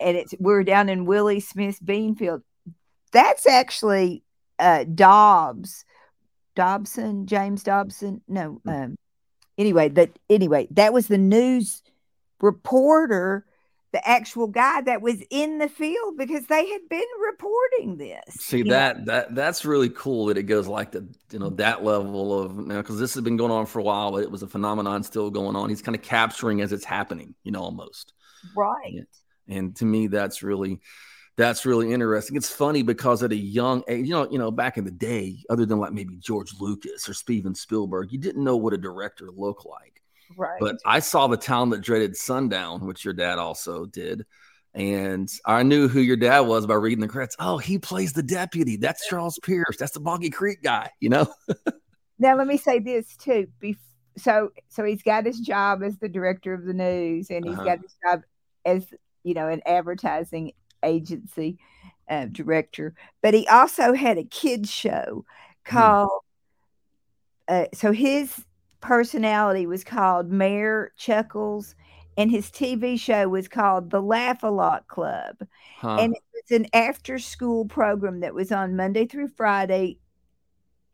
and 0.00 0.16
it's 0.16 0.34
we're 0.38 0.64
down 0.64 0.88
in 0.88 1.06
Willie 1.06 1.40
Smith's 1.40 1.80
bean 1.80 2.16
field. 2.16 2.42
That's 3.12 3.46
actually 3.46 4.24
uh 4.58 4.84
Dobbs, 4.84 5.84
Dobson, 6.54 7.26
James 7.26 7.62
Dobson. 7.62 8.22
No, 8.26 8.60
hmm. 8.64 8.68
um 8.68 8.96
anyway, 9.58 9.88
that 9.90 10.18
anyway, 10.30 10.68
that 10.72 10.92
was 10.92 11.08
the 11.08 11.18
news 11.18 11.82
reporter 12.40 13.46
the 13.96 14.06
actual 14.06 14.46
guy 14.46 14.82
that 14.82 15.00
was 15.00 15.22
in 15.30 15.56
the 15.56 15.70
field 15.70 16.18
because 16.18 16.44
they 16.48 16.68
had 16.68 16.86
been 16.90 17.06
reporting 17.24 17.96
this. 17.96 18.34
See 18.34 18.62
that 18.64 18.98
know? 18.98 19.04
that 19.06 19.34
that's 19.34 19.64
really 19.64 19.88
cool 19.88 20.26
that 20.26 20.36
it 20.36 20.42
goes 20.42 20.66
like 20.66 20.92
the 20.92 21.08
you 21.32 21.38
know 21.38 21.48
that 21.50 21.82
level 21.82 22.38
of 22.38 22.58
know 22.58 22.76
because 22.76 22.98
this 22.98 23.14
has 23.14 23.22
been 23.22 23.38
going 23.38 23.52
on 23.52 23.64
for 23.64 23.78
a 23.78 23.82
while, 23.82 24.12
but 24.12 24.22
it 24.22 24.30
was 24.30 24.42
a 24.42 24.46
phenomenon 24.48 25.02
still 25.02 25.30
going 25.30 25.56
on. 25.56 25.70
He's 25.70 25.80
kind 25.80 25.96
of 25.96 26.02
capturing 26.02 26.60
as 26.60 26.72
it's 26.72 26.84
happening, 26.84 27.34
you 27.42 27.52
know, 27.52 27.62
almost. 27.62 28.12
Right. 28.54 28.96
And, 28.96 29.06
and 29.48 29.76
to 29.76 29.86
me, 29.86 30.08
that's 30.08 30.42
really 30.42 30.80
that's 31.36 31.66
really 31.66 31.92
interesting. 31.92 32.36
It's 32.36 32.50
funny 32.50 32.82
because 32.82 33.22
at 33.22 33.32
a 33.32 33.36
young 33.36 33.82
age, 33.88 34.06
you 34.06 34.12
know, 34.12 34.28
you 34.30 34.38
know, 34.38 34.50
back 34.50 34.78
in 34.78 34.84
the 34.84 34.90
day, 34.90 35.38
other 35.50 35.66
than 35.66 35.78
like 35.78 35.92
maybe 35.92 36.16
George 36.16 36.52
Lucas 36.58 37.08
or 37.08 37.14
Steven 37.14 37.54
Spielberg, 37.54 38.10
you 38.10 38.18
didn't 38.18 38.42
know 38.42 38.56
what 38.56 38.72
a 38.72 38.78
director 38.78 39.28
looked 39.34 39.66
like. 39.66 40.02
Right. 40.36 40.58
But 40.58 40.76
I 40.86 41.00
saw 41.00 41.26
the 41.26 41.36
town 41.36 41.70
that 41.70 41.82
dreaded 41.82 42.16
sundown, 42.16 42.86
which 42.86 43.04
your 43.04 43.14
dad 43.14 43.38
also 43.38 43.84
did. 43.84 44.24
And 44.74 45.30
I 45.46 45.62
knew 45.62 45.88
who 45.88 46.00
your 46.00 46.16
dad 46.16 46.40
was 46.40 46.66
by 46.66 46.74
reading 46.74 47.00
the 47.00 47.08
credits. 47.08 47.36
Oh, 47.38 47.58
he 47.58 47.78
plays 47.78 48.12
the 48.12 48.22
deputy. 48.22 48.76
That's 48.76 49.06
Charles 49.06 49.38
Pierce. 49.42 49.76
That's 49.78 49.92
the 49.92 50.00
Boggy 50.00 50.30
Creek 50.30 50.62
guy, 50.62 50.90
you 51.00 51.08
know? 51.08 51.26
now 52.18 52.36
let 52.36 52.46
me 52.46 52.56
say 52.56 52.78
this 52.78 53.16
too. 53.16 53.46
so 54.16 54.50
so 54.68 54.84
he's 54.84 55.02
got 55.02 55.26
his 55.26 55.40
job 55.40 55.82
as 55.82 55.98
the 55.98 56.08
director 56.08 56.54
of 56.54 56.64
the 56.64 56.74
news 56.74 57.30
and 57.30 57.44
he's 57.44 57.54
uh-huh. 57.54 57.64
got 57.64 57.78
his 57.80 57.94
job 58.02 58.22
as 58.64 58.86
you 59.22 59.34
know 59.34 59.48
an 59.48 59.60
advertising 59.66 60.52
agency 60.86 61.58
uh, 62.08 62.26
director 62.26 62.94
but 63.20 63.34
he 63.34 63.46
also 63.48 63.92
had 63.92 64.16
a 64.16 64.24
kids 64.24 64.70
show 64.70 65.24
hmm. 65.66 65.76
called 65.76 66.22
hmm. 67.48 67.54
uh, 67.54 67.64
so 67.74 67.92
his 67.92 68.44
personality 68.86 69.66
was 69.66 69.82
called 69.82 70.30
Mayor 70.30 70.92
Chuckles, 70.96 71.74
and 72.16 72.30
his 72.30 72.50
TV 72.50 72.98
show 72.98 73.28
was 73.28 73.48
called 73.48 73.90
The 73.90 74.00
Laugh 74.00 74.42
a 74.42 74.48
Lot 74.48 74.86
Club. 74.86 75.36
Huh. 75.78 75.96
And 75.96 76.14
it 76.14 76.22
was 76.32 76.58
an 76.58 76.66
after 76.72 77.18
school 77.18 77.64
program 77.66 78.20
that 78.20 78.34
was 78.34 78.52
on 78.52 78.76
Monday 78.76 79.06
through 79.06 79.28
Friday, 79.28 79.98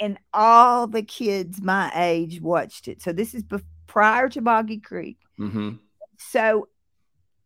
and 0.01 0.18
all 0.32 0.86
the 0.86 1.03
kids 1.03 1.61
my 1.61 1.93
age 1.95 2.40
watched 2.40 2.88
it. 2.88 3.03
So 3.03 3.12
this 3.12 3.34
is 3.34 3.43
be- 3.43 3.59
prior 3.86 4.28
to 4.30 4.40
Boggy 4.40 4.78
Creek. 4.78 5.18
Mm-hmm. 5.38 5.72
So 6.18 6.68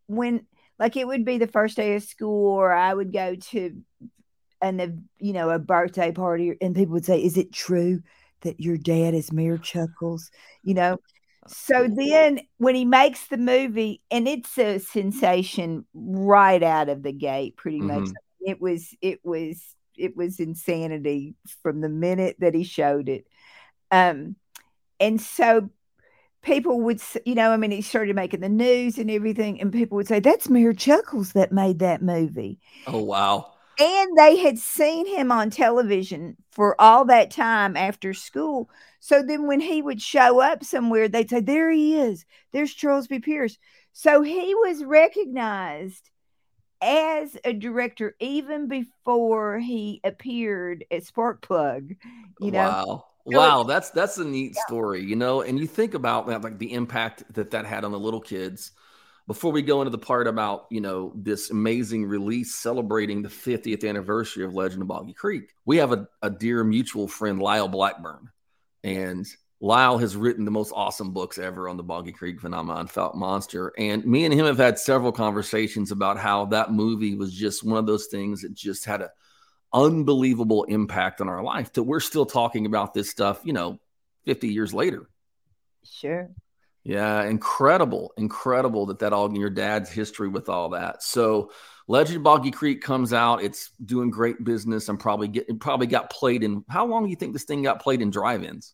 when 0.06 0.46
like 0.78 0.96
it 0.96 1.06
would 1.06 1.24
be 1.24 1.38
the 1.38 1.46
first 1.46 1.76
day 1.76 1.94
of 1.96 2.02
school, 2.02 2.46
or 2.46 2.72
I 2.72 2.92
would 2.92 3.12
go 3.12 3.34
to 3.34 3.82
and 4.62 5.04
you 5.18 5.32
know 5.32 5.50
a 5.50 5.58
birthday 5.58 6.12
party, 6.12 6.56
and 6.60 6.74
people 6.74 6.94
would 6.94 7.04
say, 7.04 7.22
"Is 7.22 7.36
it 7.36 7.52
true 7.52 8.02
that 8.42 8.60
your 8.60 8.76
dad 8.76 9.14
is 9.14 9.32
Mayor 9.32 9.58
Chuckles, 9.58 10.30
you 10.62 10.74
know. 10.74 10.98
So 11.48 11.88
then 11.88 12.40
when 12.58 12.74
he 12.74 12.84
makes 12.84 13.26
the 13.26 13.36
movie, 13.36 14.02
and 14.10 14.26
it's 14.26 14.58
a 14.58 14.78
sensation 14.78 15.84
right 15.94 16.62
out 16.62 16.88
of 16.88 17.02
the 17.02 17.12
gate, 17.12 17.56
pretty 17.56 17.80
mm-hmm. 17.80 18.00
much. 18.00 18.10
It 18.40 18.60
was, 18.60 18.94
it 19.00 19.20
was, 19.24 19.60
it 19.96 20.16
was 20.16 20.38
insanity 20.38 21.34
from 21.62 21.80
the 21.80 21.88
minute 21.88 22.36
that 22.38 22.54
he 22.54 22.64
showed 22.64 23.08
it. 23.08 23.26
Um, 23.90 24.36
and 25.00 25.20
so 25.20 25.70
people 26.46 26.80
would, 26.80 27.02
you 27.26 27.34
know, 27.34 27.50
I 27.50 27.58
mean, 27.58 27.70
he 27.70 27.82
started 27.82 28.16
making 28.16 28.40
the 28.40 28.48
news 28.48 28.96
and 28.96 29.10
everything, 29.10 29.60
and 29.60 29.70
people 29.72 29.96
would 29.96 30.08
say, 30.08 30.20
That's 30.20 30.48
Mayor 30.48 30.72
Chuckles 30.72 31.32
that 31.32 31.52
made 31.52 31.80
that 31.80 32.00
movie. 32.00 32.58
Oh, 32.86 33.02
wow 33.02 33.52
and 33.78 34.16
they 34.16 34.36
had 34.36 34.58
seen 34.58 35.06
him 35.06 35.30
on 35.30 35.50
television 35.50 36.36
for 36.50 36.80
all 36.80 37.04
that 37.06 37.30
time 37.30 37.76
after 37.76 38.14
school. 38.14 38.70
So 39.00 39.22
then 39.22 39.46
when 39.46 39.60
he 39.60 39.82
would 39.82 40.00
show 40.00 40.40
up 40.40 40.64
somewhere, 40.64 41.08
they'd 41.08 41.28
say, 41.28 41.40
There 41.40 41.70
he 41.70 41.98
is. 41.98 42.24
There's 42.52 42.72
Charles 42.72 43.06
B. 43.06 43.18
Pierce. 43.18 43.58
So 43.92 44.22
he 44.22 44.54
was 44.54 44.84
recognized 44.84 46.10
as 46.82 47.36
a 47.44 47.52
director 47.52 48.14
even 48.20 48.68
before 48.68 49.58
he 49.58 50.00
appeared 50.04 50.84
at 50.90 51.04
Sparkplug. 51.04 51.96
You 52.40 52.50
know, 52.50 52.68
wow. 52.68 53.04
Wow, 53.26 53.64
that's 53.64 53.90
that's 53.90 54.18
a 54.18 54.24
neat 54.24 54.52
yeah. 54.54 54.62
story, 54.66 55.02
you 55.02 55.16
know. 55.16 55.42
And 55.42 55.58
you 55.58 55.66
think 55.66 55.94
about 55.94 56.28
that, 56.28 56.42
like 56.42 56.58
the 56.58 56.72
impact 56.72 57.24
that 57.34 57.50
that 57.50 57.66
had 57.66 57.84
on 57.84 57.90
the 57.92 57.98
little 57.98 58.20
kids 58.20 58.72
before 59.26 59.50
we 59.50 59.62
go 59.62 59.80
into 59.80 59.90
the 59.90 59.98
part 59.98 60.26
about 60.26 60.66
you 60.70 60.80
know 60.80 61.12
this 61.14 61.50
amazing 61.50 62.04
release 62.06 62.54
celebrating 62.54 63.22
the 63.22 63.28
50th 63.28 63.88
anniversary 63.88 64.44
of 64.44 64.54
legend 64.54 64.82
of 64.82 64.88
boggy 64.88 65.12
creek 65.12 65.54
we 65.64 65.76
have 65.78 65.92
a, 65.92 66.08
a 66.22 66.30
dear 66.30 66.62
mutual 66.64 67.08
friend 67.08 67.40
lyle 67.40 67.68
blackburn 67.68 68.30
and 68.84 69.26
lyle 69.60 69.98
has 69.98 70.16
written 70.16 70.44
the 70.44 70.50
most 70.50 70.72
awesome 70.74 71.12
books 71.12 71.38
ever 71.38 71.68
on 71.68 71.76
the 71.76 71.82
boggy 71.82 72.12
creek 72.12 72.40
phenomenon 72.40 72.86
Fouke 72.86 73.14
monster 73.14 73.72
and 73.78 74.04
me 74.04 74.24
and 74.24 74.34
him 74.34 74.46
have 74.46 74.58
had 74.58 74.78
several 74.78 75.12
conversations 75.12 75.90
about 75.90 76.18
how 76.18 76.44
that 76.46 76.72
movie 76.72 77.14
was 77.14 77.32
just 77.32 77.64
one 77.64 77.78
of 77.78 77.86
those 77.86 78.06
things 78.06 78.42
that 78.42 78.54
just 78.54 78.84
had 78.84 79.02
an 79.02 79.08
unbelievable 79.76 80.64
impact 80.64 81.20
on 81.20 81.28
our 81.28 81.42
life 81.42 81.72
that 81.74 81.82
we're 81.82 82.00
still 82.00 82.26
talking 82.26 82.66
about 82.66 82.94
this 82.94 83.10
stuff 83.10 83.40
you 83.44 83.52
know 83.52 83.78
50 84.24 84.48
years 84.48 84.74
later 84.74 85.08
sure 85.84 86.30
yeah, 86.86 87.24
incredible, 87.24 88.12
incredible 88.16 88.86
that 88.86 89.00
that 89.00 89.12
all 89.12 89.26
in 89.26 89.34
your 89.34 89.50
dad's 89.50 89.90
history 89.90 90.28
with 90.28 90.48
all 90.48 90.68
that. 90.68 91.02
So, 91.02 91.50
Legend 91.88 92.22
Boggy 92.22 92.52
Creek 92.52 92.80
comes 92.80 93.12
out. 93.12 93.42
It's 93.42 93.72
doing 93.84 94.08
great 94.08 94.44
business. 94.44 94.88
I'm 94.88 94.96
probably 94.96 95.26
getting 95.26 95.58
probably 95.58 95.88
got 95.88 96.10
played 96.10 96.44
in. 96.44 96.64
How 96.68 96.86
long 96.86 97.02
do 97.02 97.10
you 97.10 97.16
think 97.16 97.32
this 97.32 97.42
thing 97.42 97.64
got 97.64 97.82
played 97.82 98.02
in 98.02 98.10
drive-ins? 98.10 98.72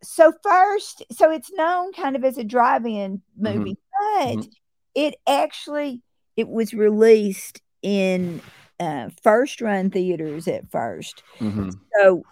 So 0.00 0.32
first, 0.44 1.02
so 1.10 1.32
it's 1.32 1.50
known 1.50 1.92
kind 1.92 2.14
of 2.14 2.22
as 2.22 2.38
a 2.38 2.44
drive-in 2.44 3.20
movie, 3.36 3.72
mm-hmm. 3.72 4.24
but 4.24 4.36
mm-hmm. 4.36 4.50
it 4.94 5.16
actually 5.26 6.02
it 6.36 6.46
was 6.46 6.72
released 6.72 7.60
in 7.82 8.40
uh, 8.80 9.08
first 9.22 9.60
run 9.60 9.90
theaters 9.90 10.48
at 10.48 10.70
1st 10.70 11.14
mm-hmm. 11.38 11.70
So 11.98 12.22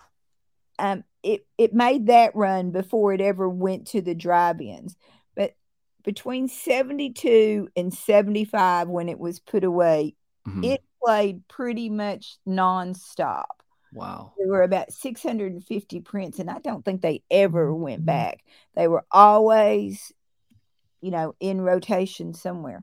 um, 0.78 1.04
it 1.22 1.46
it 1.58 1.74
made 1.74 2.06
that 2.06 2.36
run 2.36 2.70
before 2.70 3.12
it 3.12 3.20
ever 3.20 3.48
went 3.48 3.88
to 3.88 4.00
the 4.00 4.14
drive-ins. 4.14 4.96
But 5.34 5.54
between 6.04 6.48
72 6.48 7.68
and 7.76 7.92
75 7.92 8.88
when 8.88 9.08
it 9.08 9.18
was 9.18 9.40
put 9.40 9.64
away, 9.64 10.14
mm-hmm. 10.46 10.64
it 10.64 10.82
played 11.02 11.46
pretty 11.48 11.88
much 11.88 12.36
nonstop. 12.46 13.44
Wow. 13.92 14.34
There 14.36 14.48
were 14.48 14.62
about 14.62 14.92
650 14.92 16.00
prints 16.00 16.38
and 16.38 16.50
I 16.50 16.58
don't 16.58 16.84
think 16.84 17.00
they 17.00 17.22
ever 17.30 17.74
went 17.74 18.00
mm-hmm. 18.00 18.06
back. 18.06 18.44
They 18.74 18.88
were 18.88 19.04
always 19.10 20.12
you 21.00 21.10
know 21.10 21.34
in 21.40 21.60
rotation 21.60 22.34
somewhere. 22.34 22.82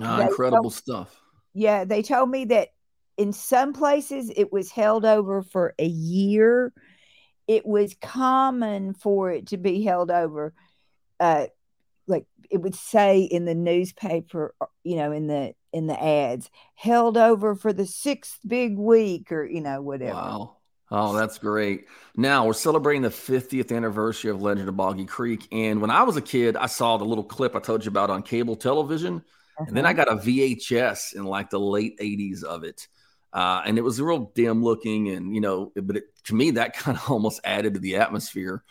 Ah, 0.00 0.20
incredible 0.20 0.64
told, 0.64 0.74
stuff. 0.74 1.20
Yeah, 1.54 1.84
they 1.84 2.02
told 2.02 2.30
me 2.30 2.46
that 2.46 2.68
in 3.18 3.32
some 3.32 3.72
places 3.72 4.32
it 4.34 4.52
was 4.52 4.70
held 4.70 5.04
over 5.04 5.42
for 5.42 5.74
a 5.78 5.86
year 5.86 6.72
it 7.46 7.66
was 7.66 7.94
common 8.00 8.94
for 8.94 9.30
it 9.30 9.48
to 9.48 9.56
be 9.56 9.82
held 9.82 10.10
over 10.10 10.54
uh, 11.20 11.46
like 12.08 12.26
it 12.50 12.58
would 12.58 12.74
say 12.74 13.20
in 13.20 13.44
the 13.44 13.54
newspaper, 13.54 14.54
you 14.82 14.96
know, 14.96 15.12
in 15.12 15.26
the 15.26 15.54
in 15.72 15.86
the 15.86 16.02
ads, 16.02 16.50
held 16.74 17.16
over 17.16 17.54
for 17.54 17.72
the 17.72 17.86
sixth 17.86 18.38
big 18.46 18.76
week 18.76 19.30
or 19.30 19.44
you 19.44 19.60
know 19.60 19.82
whatever. 19.82 20.14
Wow. 20.14 20.54
Oh, 20.90 21.14
that's 21.14 21.36
great. 21.36 21.84
Now 22.16 22.46
we're 22.46 22.54
celebrating 22.54 23.02
the 23.02 23.10
50th 23.10 23.76
anniversary 23.76 24.30
of 24.30 24.40
Legend 24.40 24.70
of 24.70 24.76
Boggy 24.78 25.04
Creek. 25.04 25.46
And 25.52 25.82
when 25.82 25.90
I 25.90 26.02
was 26.02 26.16
a 26.16 26.22
kid, 26.22 26.56
I 26.56 26.64
saw 26.64 26.96
the 26.96 27.04
little 27.04 27.24
clip 27.24 27.54
I 27.54 27.60
told 27.60 27.84
you 27.84 27.90
about 27.90 28.08
on 28.08 28.22
cable 28.22 28.56
television. 28.56 29.16
Uh-huh. 29.16 29.64
And 29.68 29.76
then 29.76 29.84
I 29.84 29.90
uh-huh. 29.90 30.04
got 30.04 30.12
a 30.12 30.16
VHS 30.16 31.14
in 31.14 31.24
like 31.24 31.50
the 31.50 31.60
late 31.60 31.98
80s 31.98 32.42
of 32.42 32.64
it. 32.64 32.88
Uh, 33.32 33.62
and 33.66 33.78
it 33.78 33.82
was 33.82 34.00
real 34.00 34.30
dim 34.34 34.62
looking. 34.62 35.10
And, 35.10 35.34
you 35.34 35.40
know, 35.40 35.72
but 35.74 35.96
it, 35.96 36.04
to 36.24 36.34
me, 36.34 36.52
that 36.52 36.74
kind 36.76 36.96
of 36.96 37.10
almost 37.10 37.40
added 37.44 37.74
to 37.74 37.80
the 37.80 37.96
atmosphere. 37.96 38.62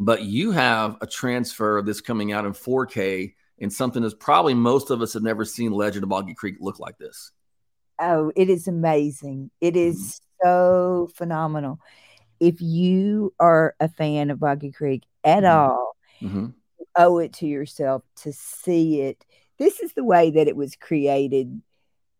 But 0.00 0.22
you 0.22 0.50
have 0.50 0.96
a 1.00 1.06
transfer 1.06 1.78
of 1.78 1.86
this 1.86 2.00
coming 2.00 2.32
out 2.32 2.44
in 2.44 2.52
4K 2.52 3.34
and 3.60 3.72
something 3.72 4.02
that's 4.02 4.14
probably 4.14 4.54
most 4.54 4.90
of 4.90 5.00
us 5.00 5.14
have 5.14 5.22
never 5.22 5.44
seen 5.44 5.72
Legend 5.72 6.02
of 6.02 6.08
Boggy 6.08 6.34
Creek 6.34 6.56
look 6.60 6.80
like 6.80 6.98
this. 6.98 7.30
Oh, 8.00 8.32
it 8.34 8.50
is 8.50 8.66
amazing. 8.66 9.50
It 9.60 9.76
is 9.76 9.96
mm-hmm 9.98 10.24
so 10.44 11.10
phenomenal. 11.14 11.80
If 12.40 12.60
you 12.60 13.32
are 13.40 13.74
a 13.80 13.88
fan 13.88 14.30
of 14.30 14.40
Boggy 14.40 14.70
Creek 14.70 15.04
at 15.22 15.42
mm-hmm. 15.42 15.70
all, 15.70 15.96
mm-hmm. 16.20 16.46
you 16.78 16.86
owe 16.96 17.18
it 17.18 17.32
to 17.34 17.46
yourself 17.46 18.02
to 18.16 18.32
see 18.32 19.00
it. 19.00 19.24
This 19.58 19.80
is 19.80 19.92
the 19.94 20.04
way 20.04 20.30
that 20.32 20.48
it 20.48 20.56
was 20.56 20.76
created 20.76 21.62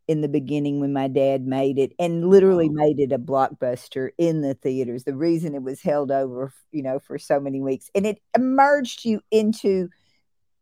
in 0.07 0.21
the 0.21 0.29
beginning 0.29 0.81
when 0.81 0.93
my 0.93 1.09
dad 1.09 1.47
made 1.47 1.79
it 1.79 1.93
and 1.99 2.29
literally 2.29 2.69
wow. 2.69 2.85
made 2.85 3.01
it 3.01 3.13
a 3.13 3.19
blockbuster 3.19 4.11
in 4.19 4.43
the 4.43 4.55
theaters. 4.55 5.05
The 5.05 5.17
reason 5.17 5.55
it 5.55 5.63
was 5.63 5.81
held 5.81 6.11
over, 6.11 6.53
you 6.73 6.83
know, 6.83 6.99
for 6.99 7.19
so 7.19 7.41
many 7.41 7.61
weeks 7.61 7.91
and 7.95 8.07
it 8.07 8.21
emerged 8.37 9.05
you 9.05 9.21
into 9.31 9.89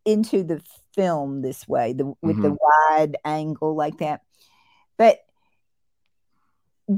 into 0.05 0.43
the 0.43 0.61
film 0.93 1.41
this 1.41 1.67
way, 1.67 1.93
the 1.93 2.05
with 2.21 2.37
mm-hmm. 2.37 2.41
the 2.41 2.57
wide 2.89 3.17
angle 3.25 3.75
like 3.75 3.97
that. 3.97 4.21
But 4.97 5.19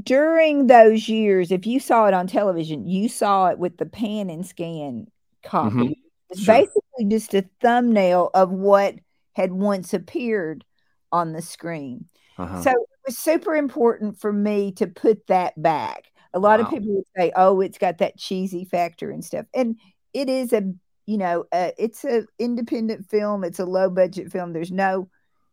during 0.02 0.66
those 0.66 1.08
years, 1.08 1.50
if 1.50 1.66
you 1.66 1.80
saw 1.80 2.06
it 2.06 2.14
on 2.14 2.26
television, 2.26 2.86
you 2.86 3.08
saw 3.08 3.48
it 3.48 3.58
with 3.58 3.76
the 3.76 3.86
pan 3.86 4.30
and 4.30 4.46
scan 4.46 5.06
copy. 5.42 5.74
Mm-hmm. 5.74 5.92
It's 6.30 6.42
sure. 6.42 6.54
basically 6.54 7.04
just 7.08 7.34
a 7.34 7.48
thumbnail 7.60 8.30
of 8.34 8.50
what 8.50 8.96
had 9.34 9.52
once 9.52 9.94
appeared 9.94 10.64
on 11.12 11.32
the 11.32 11.42
screen. 11.42 12.06
Uh-huh. 12.38 12.62
So 12.62 12.70
it 12.70 12.88
was 13.06 13.18
super 13.18 13.54
important 13.54 14.20
for 14.20 14.32
me 14.32 14.72
to 14.72 14.86
put 14.86 15.26
that 15.28 15.60
back. 15.60 16.04
A 16.34 16.38
lot 16.38 16.60
wow. 16.60 16.66
of 16.66 16.70
people 16.70 16.94
would 16.94 17.04
say, 17.16 17.32
"Oh, 17.34 17.60
it's 17.60 17.78
got 17.78 17.98
that 17.98 18.18
cheesy 18.18 18.64
factor 18.64 19.10
and 19.10 19.24
stuff," 19.24 19.46
and 19.54 19.76
it 20.12 20.28
is 20.28 20.52
a 20.52 20.62
you 21.06 21.18
know 21.18 21.44
uh, 21.52 21.70
it's 21.78 22.04
a 22.04 22.26
independent 22.38 23.08
film. 23.08 23.42
It's 23.42 23.58
a 23.58 23.64
low 23.64 23.88
budget 23.88 24.30
film. 24.30 24.52
There's 24.52 24.72
no 24.72 25.08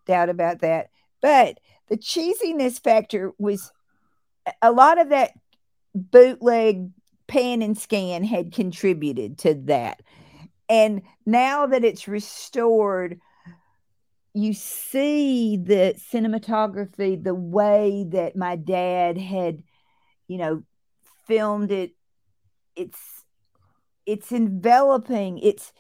doubt 0.06 0.30
about 0.30 0.60
that. 0.60 0.90
But 1.22 1.60
the 1.88 1.98
cheesiness 1.98 2.82
factor 2.82 3.32
was 3.38 3.72
a 4.62 4.72
lot 4.72 5.00
of 5.00 5.10
that 5.10 5.32
bootleg 5.96 6.90
pan 7.28 7.62
and 7.62 7.78
scan 7.78 8.24
had 8.24 8.52
contributed 8.52 9.38
to 9.40 9.54
that. 9.54 10.02
And 10.70 11.02
now 11.26 11.66
that 11.68 11.84
it's 11.84 12.08
restored, 12.08 13.20
you 14.34 14.54
see 14.54 15.58
the 15.58 15.96
cinematography, 16.12 17.24
the 17.24 17.36
way 17.36 18.06
that 18.10 18.36
my 18.36 18.56
dad 18.56 19.18
had, 19.18 19.64
you 20.28 20.38
know, 20.38 20.64
filmed 21.28 21.72
it. 21.72 21.92
It's 22.76 23.00
it's 24.06 24.32
enveloping. 24.32 25.38
It's 25.40 25.72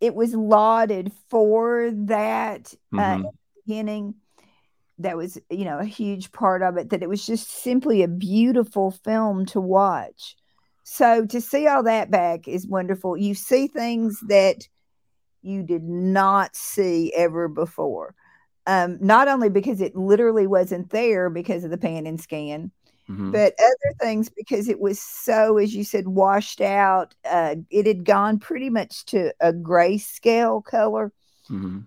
it 0.00 0.14
was 0.14 0.34
lauded 0.34 1.12
for 1.28 1.90
that 1.92 2.74
uh, 2.92 2.96
mm-hmm. 2.96 3.26
uh, 3.26 3.30
beginning 3.66 4.14
that 4.98 5.16
was 5.16 5.38
you 5.48 5.64
know 5.64 5.78
a 5.78 5.84
huge 5.84 6.30
part 6.32 6.62
of 6.62 6.76
it 6.76 6.90
that 6.90 7.02
it 7.02 7.08
was 7.08 7.26
just 7.26 7.50
simply 7.50 8.02
a 8.02 8.08
beautiful 8.08 8.90
film 8.90 9.46
to 9.46 9.60
watch 9.60 10.36
so 10.84 11.24
to 11.24 11.40
see 11.40 11.66
all 11.66 11.82
that 11.82 12.10
back 12.10 12.46
is 12.46 12.66
wonderful 12.66 13.16
you 13.16 13.34
see 13.34 13.66
things 13.66 14.20
that 14.28 14.68
you 15.42 15.62
did 15.62 15.82
not 15.82 16.54
see 16.54 17.12
ever 17.14 17.48
before 17.48 18.14
um, 18.66 18.98
not 19.00 19.26
only 19.28 19.48
because 19.48 19.80
it 19.80 19.96
literally 19.96 20.46
wasn't 20.46 20.90
there 20.90 21.30
because 21.30 21.64
of 21.64 21.70
the 21.70 21.78
pan 21.78 22.06
and 22.06 22.20
scan 22.20 22.70
mm-hmm. 23.08 23.30
but 23.30 23.54
other 23.58 23.94
things 24.00 24.28
because 24.28 24.68
it 24.68 24.80
was 24.80 25.00
so 25.00 25.58
as 25.58 25.74
you 25.74 25.84
said 25.84 26.08
washed 26.08 26.60
out 26.60 27.14
uh, 27.24 27.54
it 27.70 27.86
had 27.86 28.04
gone 28.04 28.38
pretty 28.38 28.70
much 28.70 29.04
to 29.06 29.32
a 29.40 29.52
grayscale 29.52 30.64
color 30.64 31.12
mm-hmm 31.48 31.80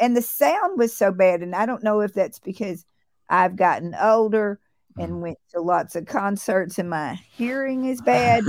and 0.00 0.16
the 0.16 0.22
sound 0.22 0.78
was 0.78 0.96
so 0.96 1.12
bad. 1.12 1.42
And 1.42 1.54
I 1.54 1.66
don't 1.66 1.82
know 1.82 2.00
if 2.00 2.14
that's 2.14 2.38
because 2.38 2.84
I've 3.28 3.56
gotten 3.56 3.94
older 3.94 4.60
and 4.98 5.12
mm. 5.12 5.20
went 5.20 5.38
to 5.52 5.60
lots 5.60 5.96
of 5.96 6.06
concerts 6.06 6.78
and 6.78 6.90
my 6.90 7.18
hearing 7.32 7.84
is 7.84 8.00
bad. 8.06 8.44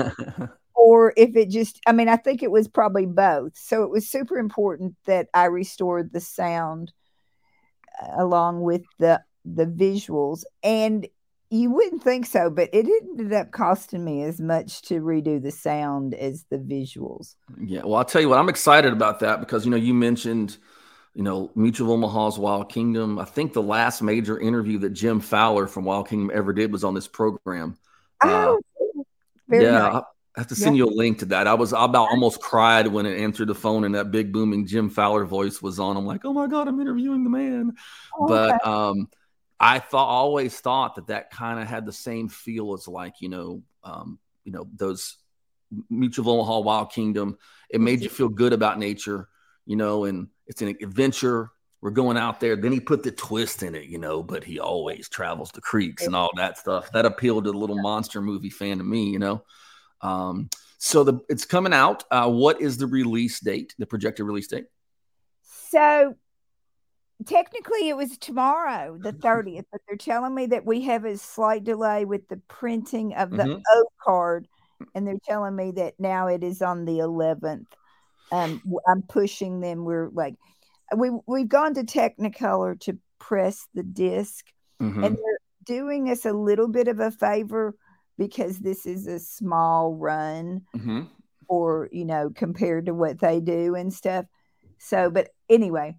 Or 0.76 1.14
if 1.16 1.36
it 1.36 1.50
just, 1.50 1.80
I 1.88 1.92
mean, 1.92 2.10
I 2.10 2.18
think 2.18 2.44
it 2.44 2.52
was 2.52 2.68
probably 2.68 3.06
both. 3.06 3.58
So 3.58 3.84
it 3.84 3.90
was 3.90 4.10
super 4.10 4.38
important 4.38 4.96
that 5.06 5.28
I 5.34 5.46
restored 5.46 6.12
the 6.12 6.20
sound 6.20 6.94
uh, 8.02 8.24
along 8.24 8.62
with 8.62 8.84
the 9.00 9.22
the 9.46 9.66
visuals. 9.66 10.44
And 10.64 11.08
you 11.52 11.70
wouldn't 11.70 12.04
think 12.04 12.26
so, 12.26 12.50
but 12.50 12.70
it 12.74 12.88
ended 12.88 13.32
up 13.32 13.52
costing 13.52 14.04
me 14.04 14.24
as 14.24 14.42
much 14.42 14.82
to 14.84 15.02
redo 15.02 15.42
the 15.42 15.52
sound 15.52 16.16
as 16.16 16.44
the 16.50 16.58
visuals. 16.58 17.36
Yeah, 17.62 17.82
well, 17.84 17.96
I'll 17.96 18.06
tell 18.06 18.22
you 18.22 18.30
what, 18.30 18.40
I'm 18.40 18.50
excited 18.50 18.92
about 18.92 19.20
that 19.20 19.40
because 19.40 19.64
you 19.64 19.72
know 19.72 19.78
you 19.78 19.94
mentioned 19.94 20.58
you 21.16 21.24
know, 21.24 21.50
Mutual 21.56 21.94
Omaha's 21.94 22.38
Wild 22.38 22.70
Kingdom. 22.70 23.18
I 23.18 23.24
think 23.24 23.54
the 23.54 23.64
last 23.64 24.02
major 24.02 24.38
interview 24.38 24.80
that 24.80 24.90
Jim 24.90 25.22
Fowler 25.22 25.66
from 25.66 25.86
Wild 25.86 26.10
Kingdom 26.10 26.30
ever 26.36 26.52
did 26.52 26.74
was 26.74 26.84
on 26.84 26.94
this 26.94 27.08
program. 27.08 27.78
Oh, 28.22 28.60
uh, 28.82 29.04
yeah, 29.50 29.72
nice. 29.72 30.04
I 30.36 30.42
have 30.42 30.48
to 30.48 30.56
send 30.56 30.76
yeah. 30.76 30.84
you 30.84 30.90
a 30.90 30.94
link 30.94 31.20
to 31.20 31.26
that. 31.28 31.48
I 31.48 31.54
was 31.54 31.72
I 31.72 31.86
about 31.86 32.10
almost 32.10 32.42
cried 32.42 32.88
when 32.88 33.06
it 33.06 33.18
answered 33.18 33.48
the 33.48 33.56
phone 33.56 33.86
and 33.86 33.96
that 33.96 34.12
big 34.12 34.34
booming 34.34 34.68
Jim 34.68 34.90
Fowler 34.90 35.26
voice 35.26 35.62
was 35.62 35.80
on. 35.80 35.96
I'm 35.96 36.06
like, 36.06 36.26
oh 36.26 36.34
my 36.34 36.48
god, 36.48 36.68
I'm 36.68 36.80
interviewing 36.80 37.24
the 37.24 37.30
man. 37.30 37.74
Oh, 38.18 38.28
but 38.28 38.56
okay. 38.56 38.70
um, 38.70 39.08
I 39.60 39.80
thought 39.80 40.08
always 40.08 40.60
thought 40.60 40.96
that 40.96 41.08
that 41.08 41.32
kind 41.32 41.60
of 41.60 41.68
had 41.68 41.86
the 41.86 41.94
same 41.94 42.28
feel 42.28 42.74
as 42.74 42.88
like 42.88 43.22
you 43.22 43.30
know, 43.30 43.64
um, 43.84 44.20
you 44.44 44.52
know 44.52 44.68
those 44.76 45.18
Mutual 45.90 46.24
of 46.24 46.28
Omaha 46.28 46.60
Wild 46.60 46.92
Kingdom. 46.92 47.38
It 47.70 47.82
made 47.82 48.02
you 48.02 48.10
feel 48.10 48.30
good 48.30 48.54
about 48.54 48.78
nature, 48.78 49.30
you 49.66 49.76
know, 49.76 50.06
and 50.06 50.28
it's 50.48 50.62
an 50.62 50.76
adventure. 50.82 51.50
We're 51.82 51.92
going 51.92 52.18
out 52.18 52.40
there. 52.40 52.56
Then 52.56 52.72
he 52.72 52.80
put 52.80 53.04
the 53.04 53.12
twist 53.12 53.64
in 53.64 53.76
it, 53.76 53.86
you 53.86 54.00
know, 54.00 54.24
but 54.24 54.44
he 54.44 54.60
always 54.60 55.08
travels 55.08 55.52
the 55.52 55.62
creeks 55.62 56.06
and 56.06 56.16
all 56.16 56.32
that 56.36 56.58
stuff. 56.58 56.92
That 56.92 57.06
appealed 57.06 57.46
to 57.46 57.52
the 57.52 57.58
little 57.58 57.80
monster 57.82 58.22
movie 58.22 58.50
fan 58.50 58.80
to 58.80 58.84
me, 58.84 59.10
you 59.10 59.20
know. 59.20 59.44
Um, 60.02 60.50
so 60.78 61.04
the 61.04 61.20
it's 61.30 61.46
coming 61.46 61.74
out. 61.74 62.04
Uh, 62.12 62.30
what 62.30 62.62
is 62.62 62.78
the 62.78 62.88
release 62.88 63.40
date? 63.40 63.74
The 63.78 63.86
projected 63.86 64.26
release 64.26 64.48
date? 64.48 64.66
So 65.70 66.16
technically 67.26 67.90
it 67.90 67.98
was 67.98 68.18
tomorrow, 68.18 68.98
the 69.00 69.14
30th, 69.14 69.66
but 69.72 69.82
they're 69.88 69.98
telling 69.98 70.36
me 70.36 70.48
that 70.48 70.66
we 70.66 70.82
have 70.82 71.06
a 71.06 71.18
slight 71.18 71.64
delay 71.64 72.06
with 72.06 72.28
the 72.28 72.42
printing 72.48 73.14
of 73.16 73.32
the 73.32 73.44
mm-hmm. 73.44 73.62
O 73.74 73.86
card. 74.04 74.48
And 74.94 75.08
they're 75.08 75.16
telling 75.26 75.56
me 75.56 75.72
that 75.72 75.94
now 76.00 76.28
it 76.28 76.44
is 76.44 76.62
on 76.62 76.84
the 76.84 77.00
11th 77.00 77.66
um, 78.32 78.62
I'm 78.88 79.02
pushing 79.04 79.60
them. 79.60 79.86
We're 79.86 80.10
like, 80.10 80.36
we 80.96 81.12
we've 81.26 81.50
gone 81.50 81.74
to 81.76 81.84
Technicolor 81.84 82.80
to 82.82 82.98
press 83.20 83.68
the 83.74 83.84
disc, 83.84 84.46
mm-hmm. 84.82 85.04
and 85.04 85.16
they're 85.16 85.40
doing 85.66 86.10
us 86.10 86.26
a 86.26 86.34
little 86.34 86.68
bit 86.68 86.88
of 86.88 87.00
a 87.00 87.12
favor 87.12 87.76
because 88.18 88.60
this 88.60 88.86
is 88.86 89.08
a 89.08 89.20
small 89.20 89.96
run, 89.96 90.62
mm-hmm. 90.76 91.04
or 91.48 91.90
you 91.92 92.06
know, 92.06 92.32
compared 92.34 92.88
to 92.88 92.94
what 92.94 93.20
they 93.20 93.40
do 93.40 93.76
and 93.76 93.94
stuff. 93.94 94.26
So, 94.78 95.10
but 95.10 95.30
anyway, 95.50 95.96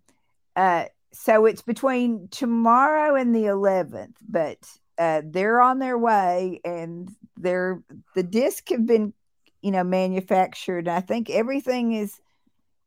uh, 0.54 0.86
so 1.12 1.46
it's 1.46 1.62
between 1.62 2.28
tomorrow 2.30 3.14
and 3.14 3.34
the 3.34 3.44
11th, 3.44 4.14
but 4.28 4.58
uh, 4.98 5.22
they're 5.24 5.60
on 5.60 5.78
their 5.78 5.98
way, 5.98 6.60
and 6.64 7.10
they're 7.36 7.82
the 8.14 8.22
disc 8.22 8.68
have 8.70 8.86
been 8.86 9.12
you 9.62 9.70
know 9.70 9.84
manufactured 9.84 10.88
i 10.88 11.00
think 11.00 11.30
everything 11.30 11.92
is 11.92 12.20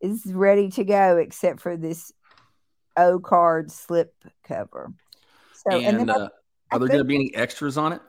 is 0.01 0.25
ready 0.33 0.69
to 0.69 0.83
go 0.83 1.17
except 1.17 1.59
for 1.59 1.77
this 1.77 2.11
o 2.97 3.19
card 3.19 3.71
slip 3.71 4.13
cover 4.43 4.91
so 5.53 5.71
and, 5.71 6.01
and 6.01 6.09
uh, 6.09 6.29
I, 6.71 6.75
are 6.75 6.79
there 6.79 6.87
going 6.87 6.99
to 6.99 7.03
be 7.03 7.15
any 7.15 7.35
extras 7.35 7.77
on 7.77 7.93
it 7.93 8.01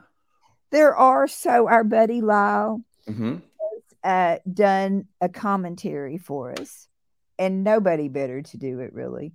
there 0.71 0.95
are 0.95 1.27
so 1.29 1.69
our 1.69 1.85
buddy 1.85 2.21
lyle 2.21 2.83
mm-hmm. 3.09 3.35
has 3.35 3.83
uh, 4.05 4.39
done 4.53 5.05
a 5.21 5.29
commentary 5.29 6.19
for 6.19 6.53
us 6.53 6.89
and 7.39 7.65
nobody 7.65 8.09
better 8.09 8.43
to 8.43 8.57
do 8.57 8.81
it 8.81 8.93
really 8.93 9.33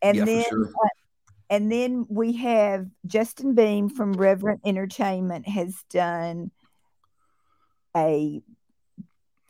and 0.00 0.18
yeah, 0.18 0.24
then 0.24 0.44
sure. 0.48 0.66
uh, 0.66 0.88
and 1.50 1.70
then 1.70 2.06
we 2.08 2.32
have 2.32 2.86
justin 3.06 3.54
beahm 3.54 3.90
from 3.90 4.12
reverend 4.12 4.60
entertainment 4.64 5.46
has 5.48 5.74
done 5.90 6.50
a 7.96 8.42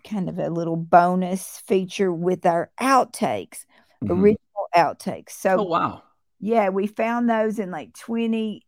kind 0.04 0.28
of 0.28 0.38
a 0.38 0.50
little 0.50 0.76
bonus 0.76 1.62
feature 1.66 2.12
with 2.12 2.44
our 2.46 2.70
outtakes, 2.80 3.64
Mhm. 4.02 4.10
original 4.10 4.68
outtakes. 4.76 5.30
So 5.30 5.60
Oh 5.60 5.62
wow. 5.64 6.02
yeah, 6.40 6.68
we 6.70 6.86
found 6.86 7.30
those 7.30 7.58
in 7.58 7.70
like 7.70 7.92
20, 7.94 8.62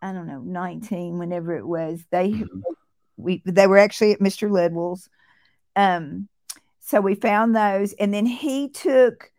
I 0.00 0.12
don't 0.12 0.26
know, 0.26 0.40
19, 0.40 1.18
whenever 1.18 1.56
it 1.56 1.66
was. 1.66 2.04
They 2.10 2.32
Mhm. 2.32 2.62
we 3.16 3.42
they 3.44 3.66
were 3.66 3.78
actually 3.78 4.12
at 4.12 4.20
Mr. 4.20 4.48
Ledwell's. 4.48 5.08
Um, 5.76 6.28
so 6.80 7.00
we 7.00 7.14
found 7.14 7.54
those, 7.54 7.92
and 7.94 8.12
then 8.14 8.26
he 8.26 8.68
took 8.68 9.30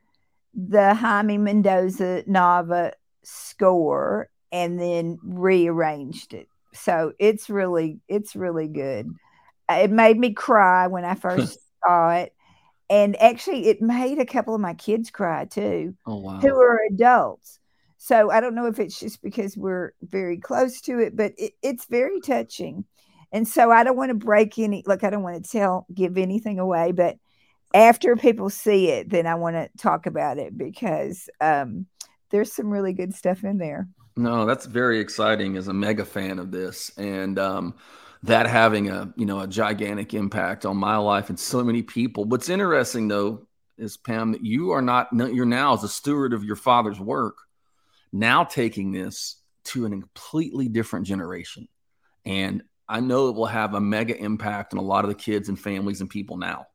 the 0.53 0.93
Jaime 0.93 1.37
Mendoza 1.37 2.23
Nava 2.27 2.91
score 3.23 4.29
and 4.51 4.79
then 4.79 5.19
rearranged 5.23 6.33
it. 6.33 6.47
So 6.73 7.13
it's 7.19 7.49
really 7.49 7.99
it's 8.07 8.35
really 8.35 8.67
good. 8.67 9.09
Uh, 9.69 9.81
It 9.83 9.91
made 9.91 10.17
me 10.17 10.33
cry 10.33 10.87
when 10.87 11.05
I 11.05 11.15
first 11.15 11.59
saw 11.85 12.11
it. 12.11 12.33
And 12.89 13.15
actually 13.21 13.67
it 13.67 13.81
made 13.81 14.17
a 14.19 14.25
couple 14.25 14.55
of 14.55 14.61
my 14.61 14.73
kids 14.73 15.11
cry 15.11 15.45
too 15.45 15.95
Oh 16.07 16.15
wow. 16.17 16.39
who 16.41 16.55
are 16.59 16.79
adults. 16.91 17.58
So 17.99 18.31
I 18.31 18.39
don't 18.39 18.55
know 18.55 18.65
if 18.65 18.79
it's 18.79 18.99
just 18.99 19.21
because 19.21 19.55
we're 19.55 19.91
very 20.01 20.37
close 20.37 20.81
to 20.81 20.99
it, 20.99 21.15
but 21.15 21.33
it, 21.37 21.51
it's 21.61 21.85
very 21.85 22.21
touching. 22.21 22.85
And 23.31 23.47
so 23.47 23.71
I 23.71 23.83
don't 23.83 23.97
want 23.97 24.09
to 24.09 24.15
break 24.15 24.57
any, 24.57 24.83
like, 24.87 25.03
I 25.03 25.09
don't 25.09 25.21
want 25.21 25.43
to 25.43 25.51
tell, 25.51 25.85
give 25.93 26.17
anything 26.17 26.59
away, 26.59 26.93
but 26.93 27.17
after 27.73 28.15
people 28.15 28.49
see 28.49 28.89
it, 28.89 29.09
then 29.09 29.27
I 29.27 29.35
want 29.35 29.55
to 29.57 29.69
talk 29.77 30.07
about 30.07 30.39
it 30.39 30.57
because 30.57 31.29
um, 31.39 31.85
there's 32.31 32.51
some 32.51 32.71
really 32.71 32.93
good 32.93 33.13
stuff 33.13 33.43
in 33.43 33.59
there. 33.59 33.87
No, 34.15 34.45
that's 34.45 34.65
very 34.65 34.99
exciting 34.99 35.57
as 35.57 35.67
a 35.67 35.73
mega 35.73 36.05
fan 36.05 36.39
of 36.39 36.51
this. 36.51 36.91
And 36.97 37.37
um, 37.37 37.75
that 38.23 38.47
having 38.47 38.89
a 38.89 39.13
you 39.15 39.25
know 39.25 39.39
a 39.39 39.47
gigantic 39.47 40.13
impact 40.13 40.65
on 40.65 40.77
my 40.77 40.97
life 40.97 41.29
and 41.29 41.39
so 41.39 41.63
many 41.63 41.81
people. 41.81 42.25
What's 42.25 42.49
interesting 42.49 43.07
though 43.07 43.47
is 43.77 43.97
Pam 43.97 44.33
that 44.33 44.43
you 44.43 44.71
are 44.71 44.81
not 44.81 45.07
you're 45.13 45.45
now 45.45 45.73
as 45.73 45.83
a 45.83 45.89
steward 45.89 46.33
of 46.33 46.43
your 46.43 46.55
father's 46.55 46.99
work, 46.99 47.37
now 48.11 48.43
taking 48.43 48.91
this 48.91 49.41
to 49.65 49.85
a 49.85 49.89
completely 49.89 50.67
different 50.67 51.05
generation. 51.05 51.67
And 52.25 52.63
I 52.87 52.99
know 53.01 53.29
it 53.29 53.35
will 53.35 53.45
have 53.45 53.73
a 53.73 53.81
mega 53.81 54.17
impact 54.17 54.73
on 54.73 54.79
a 54.79 54.83
lot 54.83 55.05
of 55.05 55.09
the 55.09 55.15
kids 55.15 55.49
and 55.49 55.59
families 55.59 56.01
and 56.01 56.09
people 56.09 56.37
now. 56.37 56.67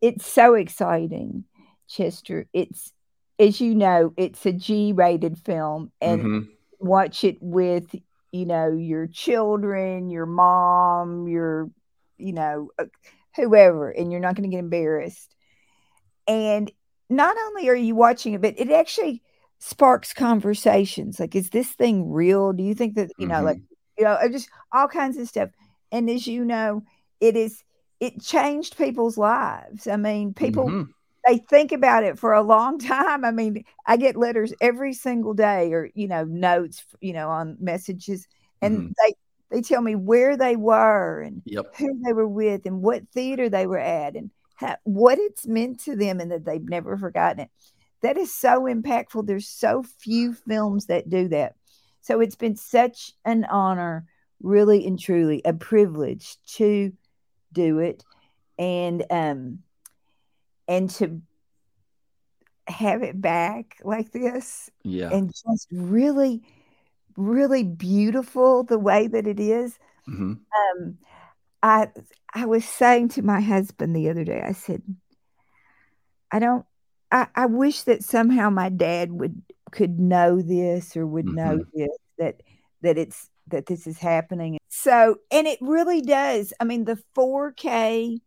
It's 0.00 0.26
so 0.26 0.54
exciting, 0.54 1.44
Chester. 1.88 2.46
It's, 2.52 2.92
as 3.38 3.60
you 3.60 3.74
know, 3.74 4.12
it's 4.16 4.44
a 4.46 4.52
G 4.52 4.92
rated 4.92 5.38
film 5.38 5.92
and 6.00 6.22
Mhm. 6.22 6.48
watch 6.78 7.24
it 7.24 7.38
with 7.40 7.94
you 8.32 8.44
know 8.44 8.70
your 8.72 9.06
children 9.06 10.10
your 10.10 10.26
mom 10.26 11.26
your 11.26 11.70
you 12.18 12.32
know 12.32 12.70
uh, 12.78 12.84
whoever 13.34 13.90
and 13.90 14.10
you're 14.10 14.20
not 14.20 14.34
going 14.34 14.48
to 14.48 14.54
get 14.54 14.58
embarrassed 14.58 15.34
and 16.26 16.70
not 17.08 17.36
only 17.46 17.68
are 17.68 17.74
you 17.74 17.94
watching 17.94 18.34
it 18.34 18.42
but 18.42 18.58
it 18.58 18.70
actually 18.70 19.22
sparks 19.58 20.12
conversations 20.12 21.18
like 21.18 21.34
is 21.34 21.50
this 21.50 21.70
thing 21.72 22.10
real 22.10 22.52
do 22.52 22.62
you 22.62 22.74
think 22.74 22.94
that 22.94 23.10
you 23.16 23.26
know 23.26 23.42
like 23.42 23.58
you 23.98 24.04
know 24.04 24.12
uh, 24.12 24.28
just 24.28 24.48
all 24.72 24.86
kinds 24.88 25.16
of 25.16 25.28
stuff 25.28 25.50
and 25.92 26.10
as 26.10 26.26
you 26.26 26.44
know 26.44 26.82
it 27.20 27.36
is 27.36 27.62
it 28.00 28.20
changed 28.20 28.76
people's 28.76 29.16
lives 29.16 29.86
i 29.86 29.96
mean 29.96 30.34
people 30.34 30.74
Mhm. 30.74 30.92
they 31.26 31.38
think 31.50 31.72
about 31.72 32.04
it 32.04 32.18
for 32.18 32.32
a 32.32 32.42
long 32.42 32.78
time. 32.78 33.24
I 33.24 33.32
mean, 33.32 33.64
I 33.86 33.96
get 33.96 34.16
letters 34.16 34.52
every 34.60 34.92
single 34.92 35.34
day 35.34 35.72
or, 35.72 35.90
you 35.94 36.06
know, 36.06 36.22
notes, 36.24 36.84
you 37.00 37.12
know, 37.12 37.28
on 37.28 37.56
messages 37.60 38.28
and 38.62 38.84
Mhm. 38.84 38.94
they 39.04 39.14
they 39.50 39.62
tell 39.62 39.82
me 39.82 39.94
where 39.96 40.36
they 40.36 40.56
were 40.56 41.20
and 41.22 41.42
Yep. 41.44 41.74
who 41.78 42.00
they 42.04 42.12
were 42.12 42.28
with 42.28 42.66
and 42.66 42.82
what 42.82 43.08
theater 43.12 43.48
they 43.48 43.66
were 43.66 43.78
at 43.78 44.14
and 44.16 44.30
how, 44.56 44.76
what 44.84 45.18
it's 45.18 45.46
meant 45.46 45.80
to 45.80 45.96
them 45.96 46.20
and 46.20 46.30
that 46.30 46.44
they've 46.44 46.68
never 46.68 46.96
forgotten 46.96 47.40
it. 47.40 47.50
That 48.02 48.16
is 48.16 48.32
so 48.32 48.62
impactful. 48.62 49.26
There's 49.26 49.48
so 49.48 49.82
few 49.82 50.32
films 50.34 50.86
that 50.86 51.08
do 51.08 51.28
that. 51.28 51.54
So 52.00 52.20
it's 52.20 52.36
been 52.36 52.56
such 52.56 53.12
an 53.24 53.44
honor, 53.46 54.06
really 54.42 54.86
and 54.86 54.98
truly 54.98 55.42
a 55.44 55.52
privilege 55.52 56.36
to 56.54 56.92
do 57.52 57.78
it. 57.78 58.04
And 58.58 59.04
um 59.10 59.58
and 60.68 60.90
to 60.90 61.20
have 62.68 63.02
it 63.02 63.20
back 63.20 63.76
like 63.84 64.10
this 64.12 64.70
Yeah. 64.82 65.10
and 65.10 65.32
just 65.32 65.68
really 65.70 66.42
really 67.16 67.62
beautiful 67.62 68.64
the 68.64 68.78
way 68.78 69.06
that 69.06 69.26
it 69.26 69.38
is 69.40 69.78
Mhm. 70.08 70.40
um 70.74 70.98
i 71.62 71.88
i 72.34 72.44
was 72.44 72.64
saying 72.64 73.08
to 73.10 73.22
my 73.22 73.40
husband 73.40 73.94
the 73.94 74.10
other 74.10 74.24
day 74.24 74.42
i 74.44 74.52
said 74.52 74.82
i 76.32 76.38
don't 76.40 76.66
i 77.12 77.26
i 77.34 77.46
wish 77.46 77.82
that 77.82 78.02
somehow 78.02 78.50
my 78.50 78.68
dad 78.68 79.12
would 79.12 79.40
could 79.72 79.98
know 79.98 80.40
this 80.40 80.96
or 80.96 81.06
would 81.06 81.26
know 81.26 81.58
mm-hmm. 81.58 81.78
this 81.78 81.96
that 82.18 82.40
that 82.82 82.98
it's 82.98 83.30
that 83.48 83.66
this 83.66 83.86
is 83.86 83.98
happening 83.98 84.58
so 84.68 85.16
and 85.30 85.46
it 85.46 85.58
really 85.60 86.00
does 86.00 86.52
i 86.60 86.64
mean 86.64 86.84
the 86.84 86.98
4k 87.16 88.18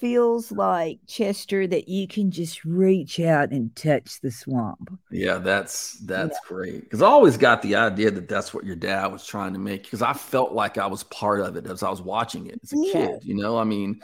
feels 0.00 0.52
like 0.52 1.00
chester 1.08 1.66
that 1.66 1.88
you 1.88 2.06
can 2.06 2.30
just 2.30 2.64
reach 2.64 3.18
out 3.18 3.50
and 3.50 3.74
touch 3.74 4.20
the 4.20 4.30
swamp 4.30 4.90
Yeah, 5.10 5.38
that's 5.38 5.98
that's 6.04 6.38
great. 6.46 6.84
Because 6.84 7.02
I 7.02 7.06
always 7.06 7.36
got 7.36 7.62
the 7.62 7.74
idea 7.74 8.10
that 8.12 8.28
that's 8.28 8.54
what 8.54 8.64
your 8.64 8.76
dad 8.76 9.06
was 9.08 9.26
trying 9.26 9.54
to 9.54 9.58
make. 9.58 9.82
Because 9.82 10.02
I 10.02 10.12
felt 10.12 10.52
like 10.52 10.78
I 10.78 10.86
was 10.86 11.02
part 11.04 11.40
of 11.40 11.56
it 11.56 11.66
as 11.66 11.82
I 11.82 11.90
was 11.90 12.00
watching 12.00 12.46
it 12.46 12.60
as 12.62 12.72
a 12.72 12.76
Yeah. 12.76 12.92
kid. 12.92 13.24
You 13.24 13.34
know, 13.34 13.58
I 13.58 13.64
mean, 13.64 14.00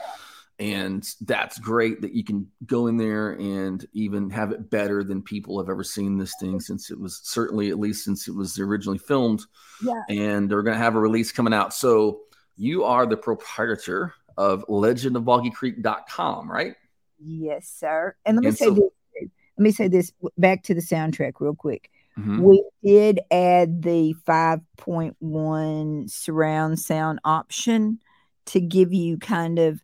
and 0.59 1.05
that's 1.21 1.59
great 1.59 2.01
that 2.01 2.13
you 2.13 2.23
can 2.23 2.47
go 2.65 2.87
in 2.87 2.97
there 2.97 3.31
and 3.33 3.85
even 3.93 4.29
have 4.29 4.51
it 4.51 4.69
better 4.69 5.03
than 5.03 5.21
people 5.21 5.59
have 5.59 5.69
ever 5.69 5.83
seen 5.83 6.17
this 6.17 6.33
thing 6.39 6.59
since 6.59 6.89
it 6.91 6.99
was 6.99 7.19
certainly 7.23 7.69
at 7.69 7.79
least 7.79 8.05
since 8.05 8.27
it 8.27 8.35
was 8.35 8.57
originally 8.59 8.97
filmed. 8.97 9.41
Yeah. 9.83 10.01
And 10.09 10.49
they're 10.49 10.63
going 10.63 10.77
to 10.77 10.83
have 10.83 10.95
a 10.95 10.99
release 10.99 11.31
coming 11.33 11.53
out. 11.53 11.73
So 11.73 12.21
you 12.55 12.85
are 12.85 13.05
the 13.05 13.17
proprietor 13.17 14.13
of 14.37 14.63
legendofboggycreek.com, 14.67 16.49
right? 16.51 16.75
Yes, 17.19 17.67
sir. 17.69 18.15
And 18.25 18.37
let 18.37 18.41
me 18.43 18.47
And 18.49 18.57
say 18.57 18.65
so- 18.65 18.73
this. 18.75 19.29
Let 19.57 19.63
me 19.63 19.71
say 19.71 19.87
this 19.87 20.11
back 20.37 20.63
to 20.63 20.73
the 20.73 20.81
soundtrack 20.81 21.33
real 21.39 21.55
quick. 21.55 21.89
Mhm. 22.17 22.41
We 22.41 22.61
did 22.83 23.21
add 23.31 23.83
the 23.83 24.13
5.1 24.25 26.07
surround 26.09 26.79
sound 26.79 27.19
option 27.23 27.99
to 28.47 28.59
give 28.59 28.93
you 28.93 29.17
kind 29.17 29.57
of 29.59 29.81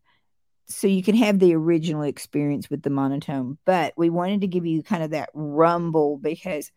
so 0.73 0.87
you 0.87 1.03
can 1.03 1.15
have 1.15 1.39
the 1.39 1.53
original 1.55 2.03
experience 2.03 2.69
with 2.69 2.81
the 2.83 2.89
monotone, 2.89 3.57
but 3.65 3.93
we 3.97 4.09
wanted 4.09 4.41
to 4.41 4.47
give 4.47 4.65
you 4.65 4.83
kind 4.83 5.03
of 5.03 5.11
that 5.11 5.29
rumble 5.33 6.17
because 6.17 6.71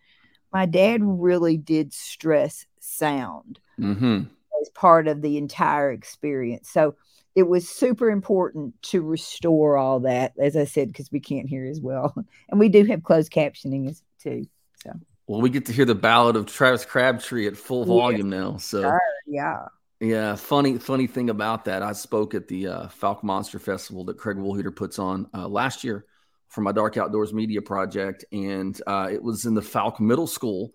my 0.52 0.66
dad 0.66 1.00
really 1.02 1.56
did 1.56 1.92
stress 1.92 2.66
sound 2.80 3.58
Mhm. 3.78 4.28
as 4.60 4.68
part 4.70 5.08
of 5.08 5.20
the 5.22 5.36
entire 5.36 5.90
experience. 5.90 6.70
So 6.70 6.94
it 7.34 7.44
was 7.44 7.68
super 7.68 8.10
important 8.10 8.80
to 8.82 9.02
restore 9.02 9.76
all 9.76 10.00
that, 10.00 10.32
as 10.38 10.56
I 10.56 10.64
said, 10.64 10.88
because 10.88 11.10
we 11.10 11.18
can't 11.20 11.48
hear 11.48 11.66
as 11.66 11.80
well. 11.80 12.14
And 12.48 12.60
we 12.60 12.68
do 12.68 12.84
have 12.84 13.02
closed 13.02 13.32
captioning 13.32 13.88
as 13.88 14.02
too. 14.22 14.46
So 14.84 14.92
Well, 15.26 15.40
we 15.40 15.50
get 15.50 15.66
to 15.66 15.72
hear 15.72 15.84
the 15.86 15.94
ballad 15.94 16.36
of 16.36 16.46
Travis 16.46 16.84
Crabtree 16.84 17.46
at 17.48 17.56
full 17.56 17.80
Yes. 17.80 17.88
volume 17.88 18.30
now. 18.30 18.58
So 18.58 18.82
Sure, 18.82 19.00
yeah. 19.26 19.66
Yeah, 20.00 20.34
funny 20.34 20.78
funny 20.78 21.06
thing 21.06 21.30
about 21.30 21.64
that. 21.66 21.82
I 21.82 21.92
spoke 21.92 22.34
at 22.34 22.48
the 22.48 22.66
uh, 22.68 22.86
Fouke 22.88 23.22
Monster 23.22 23.58
Festival 23.58 24.04
that 24.06 24.18
Craig 24.18 24.36
Woolheater 24.36 24.74
puts 24.74 24.98
on 24.98 25.28
uh, 25.32 25.48
last 25.48 25.84
year 25.84 26.04
for 26.48 26.60
my 26.60 26.72
Dark 26.72 26.96
Outdoors 26.96 27.32
Media 27.32 27.62
project, 27.62 28.24
and 28.32 28.78
uh, 28.86 29.08
it 29.10 29.22
was 29.22 29.44
in 29.46 29.54
the 29.54 29.60
Fouke 29.60 30.00
Middle 30.00 30.26
School. 30.26 30.72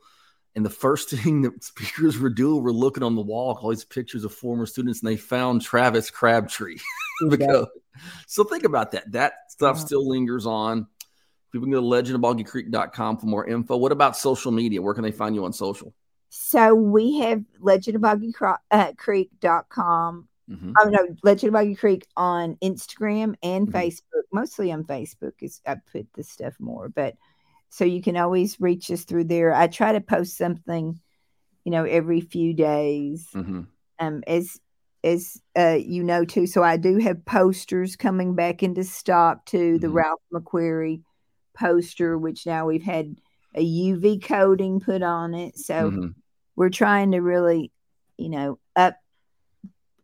And 0.55 0.65
the 0.65 0.69
first 0.69 1.09
thing 1.11 1.43
that 1.43 1.63
speakers 1.63 2.17
were 2.17 2.29
doing 2.29 2.63
were 2.63 2.73
looking 2.73 3.03
on 3.03 3.15
the 3.15 3.21
wall, 3.21 3.57
all 3.61 3.69
these 3.69 3.85
pictures 3.85 4.23
of 4.23 4.33
former 4.33 4.65
students, 4.65 5.01
and 5.01 5.09
they 5.09 5.17
found 5.17 5.61
Travis 5.61 6.09
Crabtree. 6.09 6.77
because, 7.29 7.67
so 8.25 8.43
think 8.43 8.63
about 8.63 8.91
that. 8.93 9.11
That 9.11 9.33
stuff 9.49 9.77
Yeah. 9.77 9.85
still 9.85 10.07
lingers 10.09 10.45
on. 10.45 10.87
People 11.51 11.65
can 11.65 11.71
go 11.71 11.81
to 11.81 12.13
legendofboggycreek.com 12.13 13.17
for 13.17 13.25
more 13.25 13.47
info. 13.47 13.77
What 13.77 13.91
about 13.91 14.15
social 14.17 14.51
media? 14.51 14.81
Where 14.81 14.93
can 14.93 15.03
they 15.03 15.11
find 15.11 15.35
you 15.35 15.45
on 15.45 15.53
social? 15.53 15.93
So 16.29 16.73
we 16.75 17.17
have 17.19 17.43
Legend 17.59 17.95
of 17.95 18.01
Boggy 18.01 18.31
Cro- 18.31 18.55
uh. 18.71 18.91
Mhm. 18.93 20.73
Oh 20.79 20.89
no, 20.89 21.07
Legend 21.23 21.49
of 21.49 21.53
Boggy 21.53 21.75
Creek 21.75 22.07
on 22.17 22.55
Instagram 22.63 23.35
and 23.43 23.67
Mhm. 23.67 23.71
Facebook. 23.71 24.23
Mostly 24.31 24.71
on 24.71 24.83
Facebook 24.83 25.33
is 25.41 25.61
I 25.65 25.75
put 25.91 26.07
the 26.13 26.23
stuff 26.23 26.55
more, 26.59 26.89
but 26.89 27.15
so 27.69 27.85
you 27.85 28.01
can 28.01 28.17
always 28.17 28.59
reach 28.59 28.89
us 28.91 29.03
through 29.03 29.25
there. 29.25 29.53
I 29.53 29.67
try 29.67 29.91
to 29.91 30.01
post 30.01 30.37
something, 30.37 30.99
you 31.65 31.71
know, 31.71 31.83
every 31.83 32.21
few 32.21 32.53
days. 32.53 33.27
Mhm. 33.33 33.67
um, 34.01 34.23
as 34.27 34.59
as 35.03 35.41
uh, 35.57 35.77
you 35.79 36.03
know 36.03 36.23
too. 36.25 36.47
So 36.47 36.63
I 36.63 36.77
do 36.77 36.97
have 36.99 37.25
posters 37.25 37.95
coming 37.97 38.33
back 38.33 38.63
into 38.63 38.83
stock 38.85 39.45
too. 39.45 39.77
The 39.77 39.87
Mhm. 39.87 39.93
Ralph 39.93 40.21
McQuarrie 40.33 41.03
poster, 41.53 42.17
which 42.17 42.45
now 42.45 42.65
we've 42.65 42.81
had 42.83 43.19
a 43.55 43.61
UV 43.61 44.21
coating 44.21 44.79
put 44.79 45.01
on 45.01 45.33
it. 45.33 45.57
So 45.57 45.91
Mhm. 45.91 46.15
we're 46.55 46.69
trying 46.69 47.11
to 47.11 47.19
really, 47.19 47.71
you 48.17 48.29
know, 48.29 48.59
up 48.75 48.95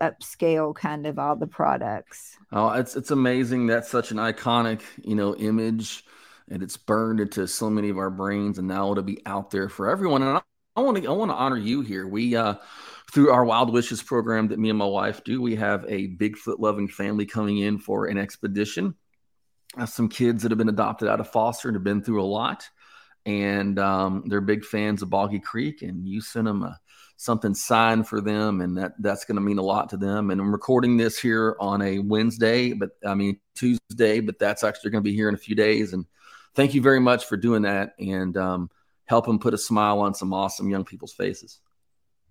upscale 0.01 0.75
kind 0.75 1.07
of 1.07 1.17
all 1.17 1.35
the 1.35 1.47
products. 1.47 2.37
Oh, 2.51 2.69
it's 2.69 2.95
it's 2.95 3.11
amazing. 3.11 3.67
That's 3.67 3.89
such 3.89 4.11
an 4.11 4.17
iconic, 4.17 4.81
you 5.03 5.15
know, 5.15 5.35
image, 5.35 6.03
and 6.49 6.61
it's 6.61 6.77
burned 6.77 7.19
into 7.19 7.47
so 7.47 7.69
many 7.69 7.89
of 7.89 7.97
our 7.97 8.09
brains, 8.09 8.57
and 8.57 8.67
now 8.67 8.91
it'll 8.91 9.03
be 9.03 9.25
out 9.25 9.51
there 9.51 9.69
for 9.69 9.89
everyone. 9.89 10.21
And 10.21 10.41
I 10.75 10.81
want 10.81 10.97
to 10.97 11.07
I 11.07 11.11
want 11.11 11.31
to 11.31 11.35
honor 11.35 11.57
you 11.57 11.81
here. 11.81 12.07
We 12.07 12.35
uh 12.35 12.55
through 13.13 13.31
our 13.31 13.45
Wild 13.45 13.71
Wishes 13.71 14.03
program 14.03 14.49
that 14.49 14.59
me 14.59 14.69
and 14.69 14.77
my 14.79 14.85
wife 14.85 15.23
do, 15.23 15.41
we 15.41 15.55
have 15.55 15.85
a 15.87 16.09
Bigfoot 16.15 16.59
loving 16.59 16.87
family 16.87 17.25
coming 17.25 17.59
in 17.59 17.77
for 17.77 18.07
an 18.07 18.17
expedition. 18.17 18.95
Some 19.85 20.09
kids 20.09 20.43
that 20.43 20.51
have 20.51 20.57
been 20.57 20.69
adopted 20.69 21.07
out 21.07 21.19
of 21.19 21.29
foster 21.29 21.69
and 21.69 21.75
have 21.75 21.83
been 21.83 22.01
through 22.01 22.21
a 22.21 22.25
lot, 22.25 22.69
and 23.25 23.79
um, 23.79 24.23
they're 24.27 24.41
big 24.41 24.63
fans 24.63 25.01
of 25.01 25.09
Boggy 25.09 25.39
Creek. 25.39 25.81
And 25.81 26.07
you 26.07 26.21
sent 26.21 26.45
them 26.45 26.63
a 26.63 26.79
something 27.17 27.53
signed 27.53 28.07
for 28.07 28.21
them, 28.21 28.61
and 28.61 28.77
that 28.77 28.93
that's 28.99 29.25
going 29.25 29.35
to 29.35 29.41
mean 29.41 29.57
a 29.57 29.63
lot 29.63 29.89
to 29.89 29.97
them. 29.97 30.31
And 30.31 30.41
I'm 30.41 30.51
recording 30.51 30.97
this 30.97 31.17
here 31.17 31.55
on 31.59 31.81
a 31.81 31.99
Wednesday, 31.99 32.73
but 32.73 32.91
I 33.05 33.15
mean 33.15 33.39
Tuesday, 33.55 34.19
but 34.19 34.39
that's 34.39 34.63
actually 34.63 34.91
going 34.91 35.03
to 35.03 35.09
be 35.09 35.15
here 35.15 35.29
in 35.29 35.35
a 35.35 35.39
few 35.39 35.55
days. 35.55 35.93
And 35.93 36.05
thank 36.55 36.73
you 36.73 36.81
very 36.81 36.99
much 36.99 37.25
for 37.25 37.37
doing 37.37 37.63
that 37.63 37.93
and 37.99 38.35
um, 38.37 38.69
helping 39.05 39.39
put 39.39 39.53
a 39.53 39.57
smile 39.57 39.99
on 39.99 40.13
some 40.13 40.33
awesome 40.33 40.69
young 40.69 40.85
people's 40.85 41.13
faces. 41.13 41.59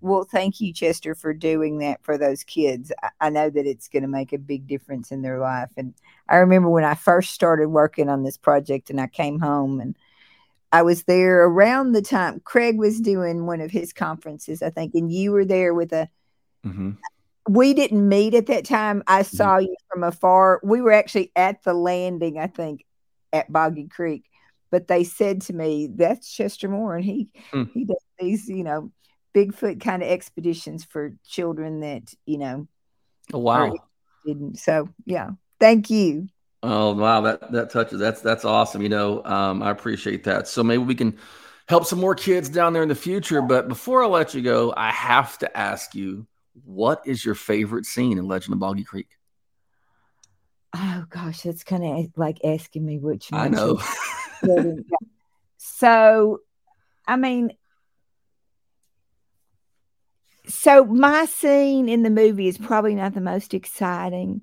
Well, 0.01 0.24
thank 0.30 0.61
you, 0.61 0.70
Chester, 0.74 1.14
for 1.14 1.32
doing 1.32 1.78
that 1.78 2.03
for 2.03 2.18
those 2.18 2.45
kids. 2.45 2.92
I, 3.22 3.30
know 3.30 3.49
that 3.49 3.66
it's 3.66 3.88
going 3.88 4.03
to 4.03 4.09
make 4.09 4.34
a 4.34 4.38
big 4.38 4.66
difference 4.66 5.11
in 5.11 5.22
their 5.22 5.38
life. 5.38 5.70
And 5.78 5.95
I 6.28 6.36
remember 6.36 6.68
when 6.68 6.84
I 6.84 6.95
first 6.95 7.32
started 7.32 7.68
working 7.68 8.11
on 8.11 8.22
this 8.22 8.36
project 8.36 8.90
and 8.90 9.01
I 9.01 9.07
came 9.07 9.40
home 9.40 9.80
and 9.80 9.97
I 10.75 10.83
was 10.83 11.05
there 11.05 11.45
around 11.45 11.93
the 11.93 12.03
time 12.03 12.41
Craig 12.41 12.77
was 12.77 13.01
doing 13.01 13.47
one 13.47 13.61
of 13.61 13.70
his 13.70 13.93
conferences, 13.93 14.61
I 14.61 14.70
think, 14.70 14.93
and 14.95 15.11
you 15.11 15.31
were 15.31 15.45
there 15.45 15.72
with 15.72 15.93
a. 15.93 16.09
Mm-hmm. 16.66 16.91
We 17.49 17.75
didn't 17.75 18.09
meet 18.09 18.35
at 18.35 18.47
that 18.47 18.64
time. 18.64 19.05
I 19.07 19.22
mm-hmm. 19.22 19.37
saw 19.37 19.59
you 19.59 19.77
from 19.89 20.03
afar. 20.03 20.61
We 20.64 20.81
were 20.81 20.91
actually 20.91 21.31
at 21.37 21.62
the 21.62 21.75
landing, 21.75 22.41
I 22.41 22.49
think, 22.49 22.85
at 23.33 23.53
Boggy 23.53 23.87
Creek. 23.87 24.25
But 24.72 24.89
they 24.89 25.05
said 25.05 25.43
to 25.43 25.53
me, 25.53 25.87
"That's 25.95 26.33
Chester 26.33 26.68
Moore, 26.68 26.97
and 26.97 27.05
he 27.05 27.29
mm. 27.53 27.70
he 27.72 27.85
does 27.85 28.05
these, 28.18 28.49
you 28.49 28.64
know, 28.64 28.91
Bigfoot 29.33 29.81
kind 29.81 30.03
of 30.03 30.09
expeditions 30.09 30.85
for 30.85 31.14
children 31.25 31.81
that 31.81 32.12
you 32.27 32.39
know." 32.39 32.66
Oh, 33.33 33.39
wow! 33.39 33.72
Didn't 34.27 34.59
so 34.59 34.89
yeah. 35.07 35.31
Thank 35.61 35.89
you. 35.89 36.27
Oh 36.67 36.95
wow, 36.95 37.21
that 37.21 37.53
that 37.53 37.71
touches. 37.71 38.01
That's 38.01 38.23
that's 38.23 38.43
awesome. 38.47 38.81
You 38.81 38.89
know, 38.89 39.23
um, 39.25 39.62
I 39.62 39.71
appreciate 39.71 40.25
that. 40.25 40.49
So 40.49 40.65
maybe 40.65 40.83
we 40.83 40.95
can 40.95 41.19
help 41.69 41.85
some 41.85 42.01
more 42.01 42.15
kids 42.15 42.49
down 42.49 42.73
there 42.73 42.83
in 42.83 42.89
the 42.89 42.95
future. 42.95 43.43
But 43.43 43.69
before 43.69 44.03
I 44.03 44.07
let 44.07 44.33
you 44.33 44.41
go, 44.41 44.73
I 44.75 44.91
have 44.91 45.37
to 45.39 45.57
ask 45.57 45.95
you, 45.95 46.27
what 46.65 47.03
is 47.05 47.23
your 47.23 47.35
favorite 47.35 47.85
scene 47.85 48.17
in 48.17 48.27
Legend 48.27 48.55
of 48.55 48.61
Boggy 48.61 48.83
Creek? 48.83 49.09
Oh 50.75 51.05
gosh, 51.11 51.43
that's 51.43 51.65
kind 51.65 51.85
of 51.85 52.11
like 52.17 52.39
asking 52.43 52.87
me 52.87 52.97
which. 52.97 53.29
I 53.31 53.49
know. 53.49 53.79
so, 55.59 56.41
I 57.07 57.17
mean, 57.17 57.53
so 60.47 60.87
my 60.87 61.27
scene 61.27 61.91
in 61.91 62.05
the 62.05 62.11
movie 62.11 62.49
is 62.49 62.57
probably 62.57 62.95
not 62.95 63.12
the 63.12 63.21
most 63.21 63.53
exciting, 63.53 64.41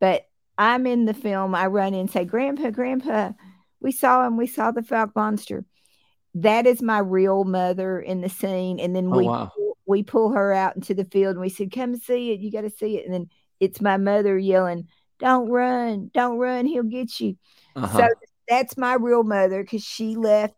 but 0.00 0.28
I'm 0.58 0.86
in 0.86 1.04
the 1.04 1.14
film. 1.14 1.54
I 1.54 1.66
run 1.66 1.94
in 1.94 2.00
and 2.00 2.10
say, 2.10 2.24
Grandpa, 2.24 2.70
Grandpa, 2.70 3.32
we 3.80 3.92
saw 3.92 4.26
him. 4.26 4.36
We 4.36 4.46
saw 4.46 4.70
the 4.70 4.82
Fouke 4.82 5.14
monster. 5.14 5.64
That 6.34 6.66
is 6.66 6.82
my 6.82 6.98
real 6.98 7.44
mother 7.44 8.00
in 8.00 8.20
the 8.20 8.28
scene. 8.28 8.80
And 8.80 8.94
then 8.94 9.06
oh, 9.06 9.18
we 9.18 9.24
wow. 9.24 9.52
we 9.86 10.02
pull 10.02 10.32
her 10.32 10.52
out 10.52 10.76
into 10.76 10.94
the 10.94 11.04
field 11.04 11.32
and 11.32 11.40
we 11.40 11.48
said, 11.48 11.72
Come 11.72 11.96
see 11.96 12.32
it. 12.32 12.40
You 12.40 12.50
got 12.50 12.62
to 12.62 12.70
see 12.70 12.98
it. 12.98 13.04
And 13.04 13.14
then 13.14 13.28
it's 13.60 13.80
my 13.80 13.96
mother 13.96 14.38
yelling, 14.38 14.88
Don't 15.18 15.48
run, 15.48 16.10
don't 16.14 16.38
run, 16.38 16.66
he'll 16.66 16.82
get 16.82 17.20
you. 17.20 17.36
Uh-huh. 17.76 17.98
So 17.98 18.08
that's 18.48 18.76
my 18.76 18.94
real 18.94 19.24
mother 19.24 19.62
because 19.62 19.84
she 19.84 20.16
left 20.16 20.54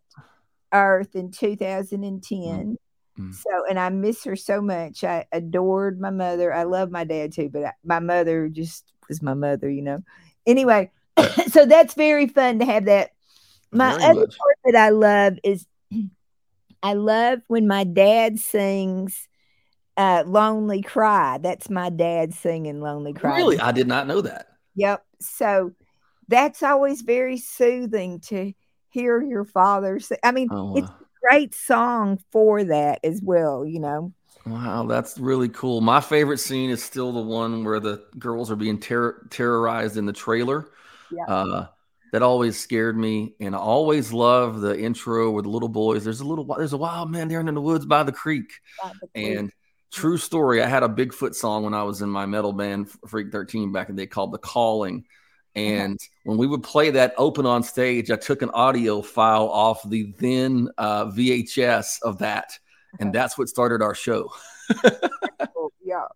Earth 0.73 1.15
in 1.15 1.31
2010. 1.31 2.77
Mm-hmm. 3.19 3.33
So, 3.33 3.51
and 3.69 3.79
I 3.79 3.91
miss 3.91 4.25
her 4.25 4.35
so 4.35 4.61
much. 4.61 5.05
I 5.05 5.27
adored 5.31 6.01
my 6.01 6.11
mother. 6.11 6.53
I 6.53 6.65
love 6.65 6.91
my 6.91 7.05
dad 7.05 7.33
too, 7.33 7.49
but 7.49 7.65
I, 7.65 7.73
my 7.85 8.01
mother 8.01 8.49
just 8.49 8.93
was 9.09 9.23
my 9.23 9.35
mother, 9.35 9.69
you 9.69 9.83
know. 9.83 10.03
Anyway, 10.47 10.91
so 11.49 11.67
that's 11.67 11.95
very 11.95 12.27
fun 12.27 12.59
to 12.59 12.65
have 12.65 12.87
that. 12.87 13.11
My 13.73 13.91
very 13.91 14.05
other 14.05 14.21
much. 14.21 14.39
part 14.39 14.59
that 14.65 14.77
I 14.77 14.91
love 14.91 15.39
is 15.43 15.67
I 16.83 16.95
love 16.95 17.41
when 17.49 17.67
my 17.67 17.85
dad 17.85 18.39
sings 18.39 19.29
uh, 19.97 20.25
Lonely 20.27 20.83
Cry. 20.83 21.39
That's 21.39 21.71
my 21.71 21.91
dad 21.91 22.35
singing 22.35 22.81
Lonely 22.81 23.13
Cry. 23.13 23.37
Really? 23.37 23.61
I 23.61 23.73
did 23.73 23.89
not 23.89 24.07
know 24.07 24.21
that. 24.21 24.49
Yep. 24.77 25.05
So 25.21 25.73
that's 26.29 26.63
always 26.63 27.03
very 27.03 27.39
soothing 27.39 28.21
to 28.21 28.53
hear 28.91 29.23
your 29.23 29.45
father 29.45 30.01
sing. 30.01 30.19
I 30.23 30.33
mean, 30.33 30.49
oh, 30.51 30.65
wow. 30.65 30.77
it's 30.77 30.89
a 30.89 31.05
great 31.23 31.55
song 31.55 32.21
for 32.31 32.65
that 32.65 33.01
as 33.05 33.21
well, 33.23 33.65
you 33.65 33.81
know. 33.81 34.13
Wow, 34.47 34.87
that's 34.87 35.19
really 35.19 35.49
cool. 35.49 35.81
My 35.81 36.01
favorite 36.01 36.39
scene 36.39 36.71
is 36.71 36.83
still 36.83 37.13
the 37.13 37.21
one 37.21 37.65
where 37.65 37.81
the 37.81 38.05
girls 38.19 38.51
are 38.51 38.57
being 38.57 38.79
ter- 38.79 39.27
terrorized 39.31 39.97
in 39.97 40.05
the 40.07 40.13
trailer. 40.13 40.69
Yeah. 41.11 41.25
Uh, 41.25 41.67
that 42.13 42.23
always 42.23 42.59
scared 42.59 42.97
me, 42.97 43.35
and 43.41 43.57
I 43.57 43.59
always 43.59 44.13
love 44.13 44.61
the 44.61 44.79
intro 44.79 45.31
with 45.33 45.47
the 45.47 45.51
little 45.51 45.69
boys. 45.69 46.05
There's 46.05 46.21
a 46.21 46.25
little, 46.25 46.45
there's 46.45 46.73
a 46.73 46.77
wild 46.77 47.11
man 47.11 47.27
there 47.27 47.41
in 47.41 47.53
the 47.53 47.61
woods 47.61 47.87
by 47.87 48.05
the 48.05 48.13
creek, 48.13 48.61
by 48.81 48.93
the 49.01 49.09
creek. 49.09 49.39
and 49.39 49.53
true 49.91 50.17
story. 50.17 50.63
I 50.63 50.67
had 50.67 50.83
a 50.83 50.89
Bigfoot 50.89 51.35
song 51.35 51.65
when 51.65 51.75
I 51.75 51.83
was 51.83 52.03
in 52.03 52.11
my 52.11 52.27
metal 52.27 52.53
band 52.53 52.89
Freak 53.09 53.33
13 53.33 53.73
back 53.73 53.89
in 53.89 53.97
the 53.97 54.03
day 54.03 54.07
called 54.07 54.33
The 54.33 54.39
Calling. 54.39 55.07
And 55.57 55.99
when 56.25 56.37
we 56.37 56.47
would 56.47 56.63
play 56.63 56.91
that 56.91 57.15
open 57.17 57.47
on 57.47 57.63
stage, 57.63 58.11
I 58.11 58.17
took 58.17 58.43
an 58.43 58.51
audio 58.51 59.03
file 59.03 59.49
off 59.49 59.89
the 59.89 60.13
then 60.19 60.69
uh, 60.79 61.07
VHS 61.07 62.03
of 62.03 62.19
that 62.19 62.59
and 62.99 63.13
that's 63.13 63.39
what 63.39 63.49
started 63.49 63.83
our 63.83 63.95
show. 63.95 64.33
yeah. 65.85 66.07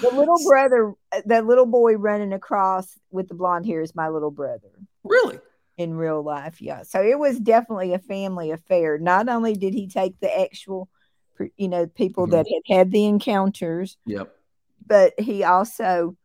The 0.00 0.10
little 0.10 0.38
brother, 0.46 0.94
uh, 1.12 1.22
that 1.26 1.46
little 1.46 1.66
boy 1.66 1.96
running 1.96 2.32
across 2.32 2.98
with 3.10 3.28
the 3.28 3.34
blonde 3.34 3.66
hair 3.66 3.82
is 3.82 3.94
my 3.94 4.08
little 4.08 4.30
brother. 4.30 4.70
Really? 5.04 5.38
In 5.76 5.94
real 5.94 6.22
life, 6.22 6.62
yeah. 6.62 6.82
So 6.82 7.02
it 7.02 7.18
was 7.18 7.38
definitely 7.38 7.92
a 7.92 7.98
family 7.98 8.50
affair. 8.50 8.98
Not 8.98 9.28
only 9.28 9.54
did 9.54 9.74
he 9.74 9.88
take 9.88 10.18
the 10.20 10.40
actual, 10.40 10.88
you 11.56 11.68
know, 11.68 11.86
people 11.86 12.24
mm-hmm. 12.24 12.32
that 12.32 12.46
had 12.48 12.76
had 12.76 12.90
the 12.90 13.04
encounters. 13.04 13.98
Yep. 14.06 14.34
But 14.86 15.18
he 15.18 15.44
also 15.44 16.16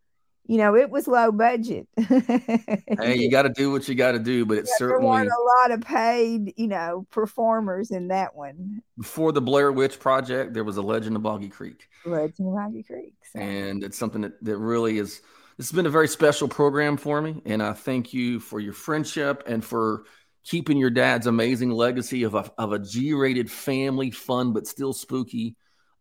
you 0.52 0.58
know, 0.58 0.76
it 0.76 0.89
was 0.89 1.08
low 1.08 1.32
budget. 1.32 1.88
hey, 1.97 3.16
you 3.16 3.32
got 3.32 3.43
to 3.43 3.54
do 3.56 3.72
what 3.72 3.88
you 3.88 3.95
got 3.95 4.12
to 4.12 4.20
do, 4.20 4.45
but 4.45 4.58
it 4.58 4.66
yeah, 4.68 4.74
certainly 4.78 5.04
there 5.04 5.10
weren't 5.10 5.30
a 5.30 5.62
lot 5.62 5.72
of 5.72 5.80
paid, 5.80 6.54
you 6.58 6.68
know, 6.68 7.08
performers 7.10 7.89
in 7.89 8.10
that 8.10 8.36
one. 8.36 8.82
Before 8.97 9.32
the 9.32 9.39
Blair 9.39 9.72
Witch 9.72 9.97
Project, 9.97 10.54
there 10.54 10.66
was 10.66 10.76
a 10.76 10.82
Legend 10.82 11.16
of 11.16 11.24
Boggy 11.24 11.47
Creek. 11.47 11.88
Legend 12.06 12.49
of 12.49 12.56
Boggy 12.56 12.84
Creek, 12.84 13.14
so. 13.32 13.39
and 13.39 13.82
it's 13.82 13.97
something 13.97 14.24
that, 14.24 14.43
that 14.43 14.58
really 14.58 14.97
is. 14.97 15.22
This 15.56 15.70
has 15.70 15.72
been 15.72 15.86
a 15.86 15.89
very 15.89 16.10
special 16.10 16.49
program 16.49 16.97
for 16.97 17.22
me, 17.22 17.41
and 17.45 17.64
I 17.64 17.72
thank 17.72 18.14
you 18.14 18.41
for 18.41 18.60
your 18.60 18.74
friendship 18.74 19.43
and 19.47 19.64
for 19.64 20.04
keeping 20.43 20.78
your 20.78 20.89
dad's 20.89 21.28
amazing 21.28 21.72
legacy 21.72 22.24
of 22.24 22.36
a 22.36 22.52
of 22.58 22.74
a 22.74 22.80
G-rated 22.80 23.49
family 23.49 24.12
fun 24.12 24.52
but 24.52 24.68
still 24.68 24.91
spooky, 24.91 25.56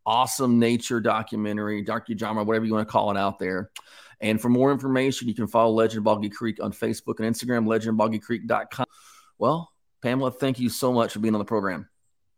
awesome 0.07 0.59
nature 0.59 1.01
documentary, 1.01 1.85
docudrama, 1.85 2.45
whatever 2.45 2.65
you 2.65 2.73
want 2.73 2.87
to 2.87 2.93
call 2.93 3.11
it 3.11 3.17
out 3.17 3.39
there. 3.39 3.71
And 4.21 4.41
for 4.41 4.49
more 4.49 4.71
information, 4.71 5.29
you 5.29 5.35
can 5.35 5.47
follow 5.47 5.73
Legend 5.73 6.05
Boggy 6.05 6.29
Creek 6.29 6.63
on 6.63 6.73
Facebook 6.73 7.21
and 7.21 7.35
Instagram, 7.35 7.67
legendboggycreek.com. 7.67 8.87
Well, 9.39 9.71
Pamula, 10.05 10.35
thank 10.39 10.59
you 10.59 10.69
so 10.69 10.93
much 10.93 11.13
for 11.13 11.21
being 11.21 11.35
on 11.35 11.39
the 11.39 11.45
program. 11.45 11.89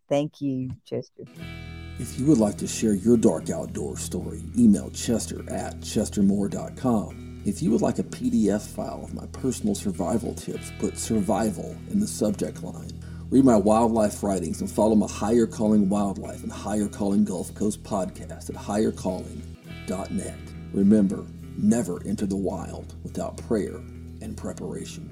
Thank 0.09 0.41
you, 0.41 0.71
Chester. 0.85 1.25
If 1.99 2.19
you 2.19 2.27
would 2.27 2.39
like 2.39 2.57
to 2.59 2.67
share 2.67 2.95
your 2.95 3.17
dark 3.17 3.51
outdoor 3.51 3.97
story, 3.97 4.43
email 4.59 4.91
chester 4.91 5.41
at 5.51 5.81
chestermoore.com. 5.81 7.43
If 7.45 7.61
you 7.61 7.71
would 7.73 7.83
like 7.83 7.99
a 7.99 8.05
PDF 8.05 8.67
file 8.67 9.03
of 9.05 9.15
my 9.15 9.27
personal 9.27 9.75
survival 9.75 10.35
tips, 10.35 10.73
put 10.79 10.97
survival 10.97 11.77
in 11.91 11.99
the 11.99 12.07
subject 12.07 12.63
line. 12.63 13.02
Read 13.33 13.47
my 13.47 13.57
wildlife 13.57 14.23
writings 14.23 14.61
and 14.61 14.71
follow 14.71 14.95
my 14.95 15.11
Higher 15.11 15.47
Calling 15.47 15.89
Wildlife 15.89 16.43
and 16.43 16.53
Higher 16.53 16.87
Calling 16.87 17.25
Gulf 17.25 17.55
Coast 17.55 17.83
podcast 17.83 18.51
at 18.51 18.57
highercalling.net. 18.57 20.39
Remember, 20.75 21.25
never 21.57 22.07
enter 22.07 22.27
the 22.27 22.37
wild 22.37 22.95
without 23.03 23.39
prayer 23.39 23.77
and 24.21 24.37
preparation. 24.37 25.12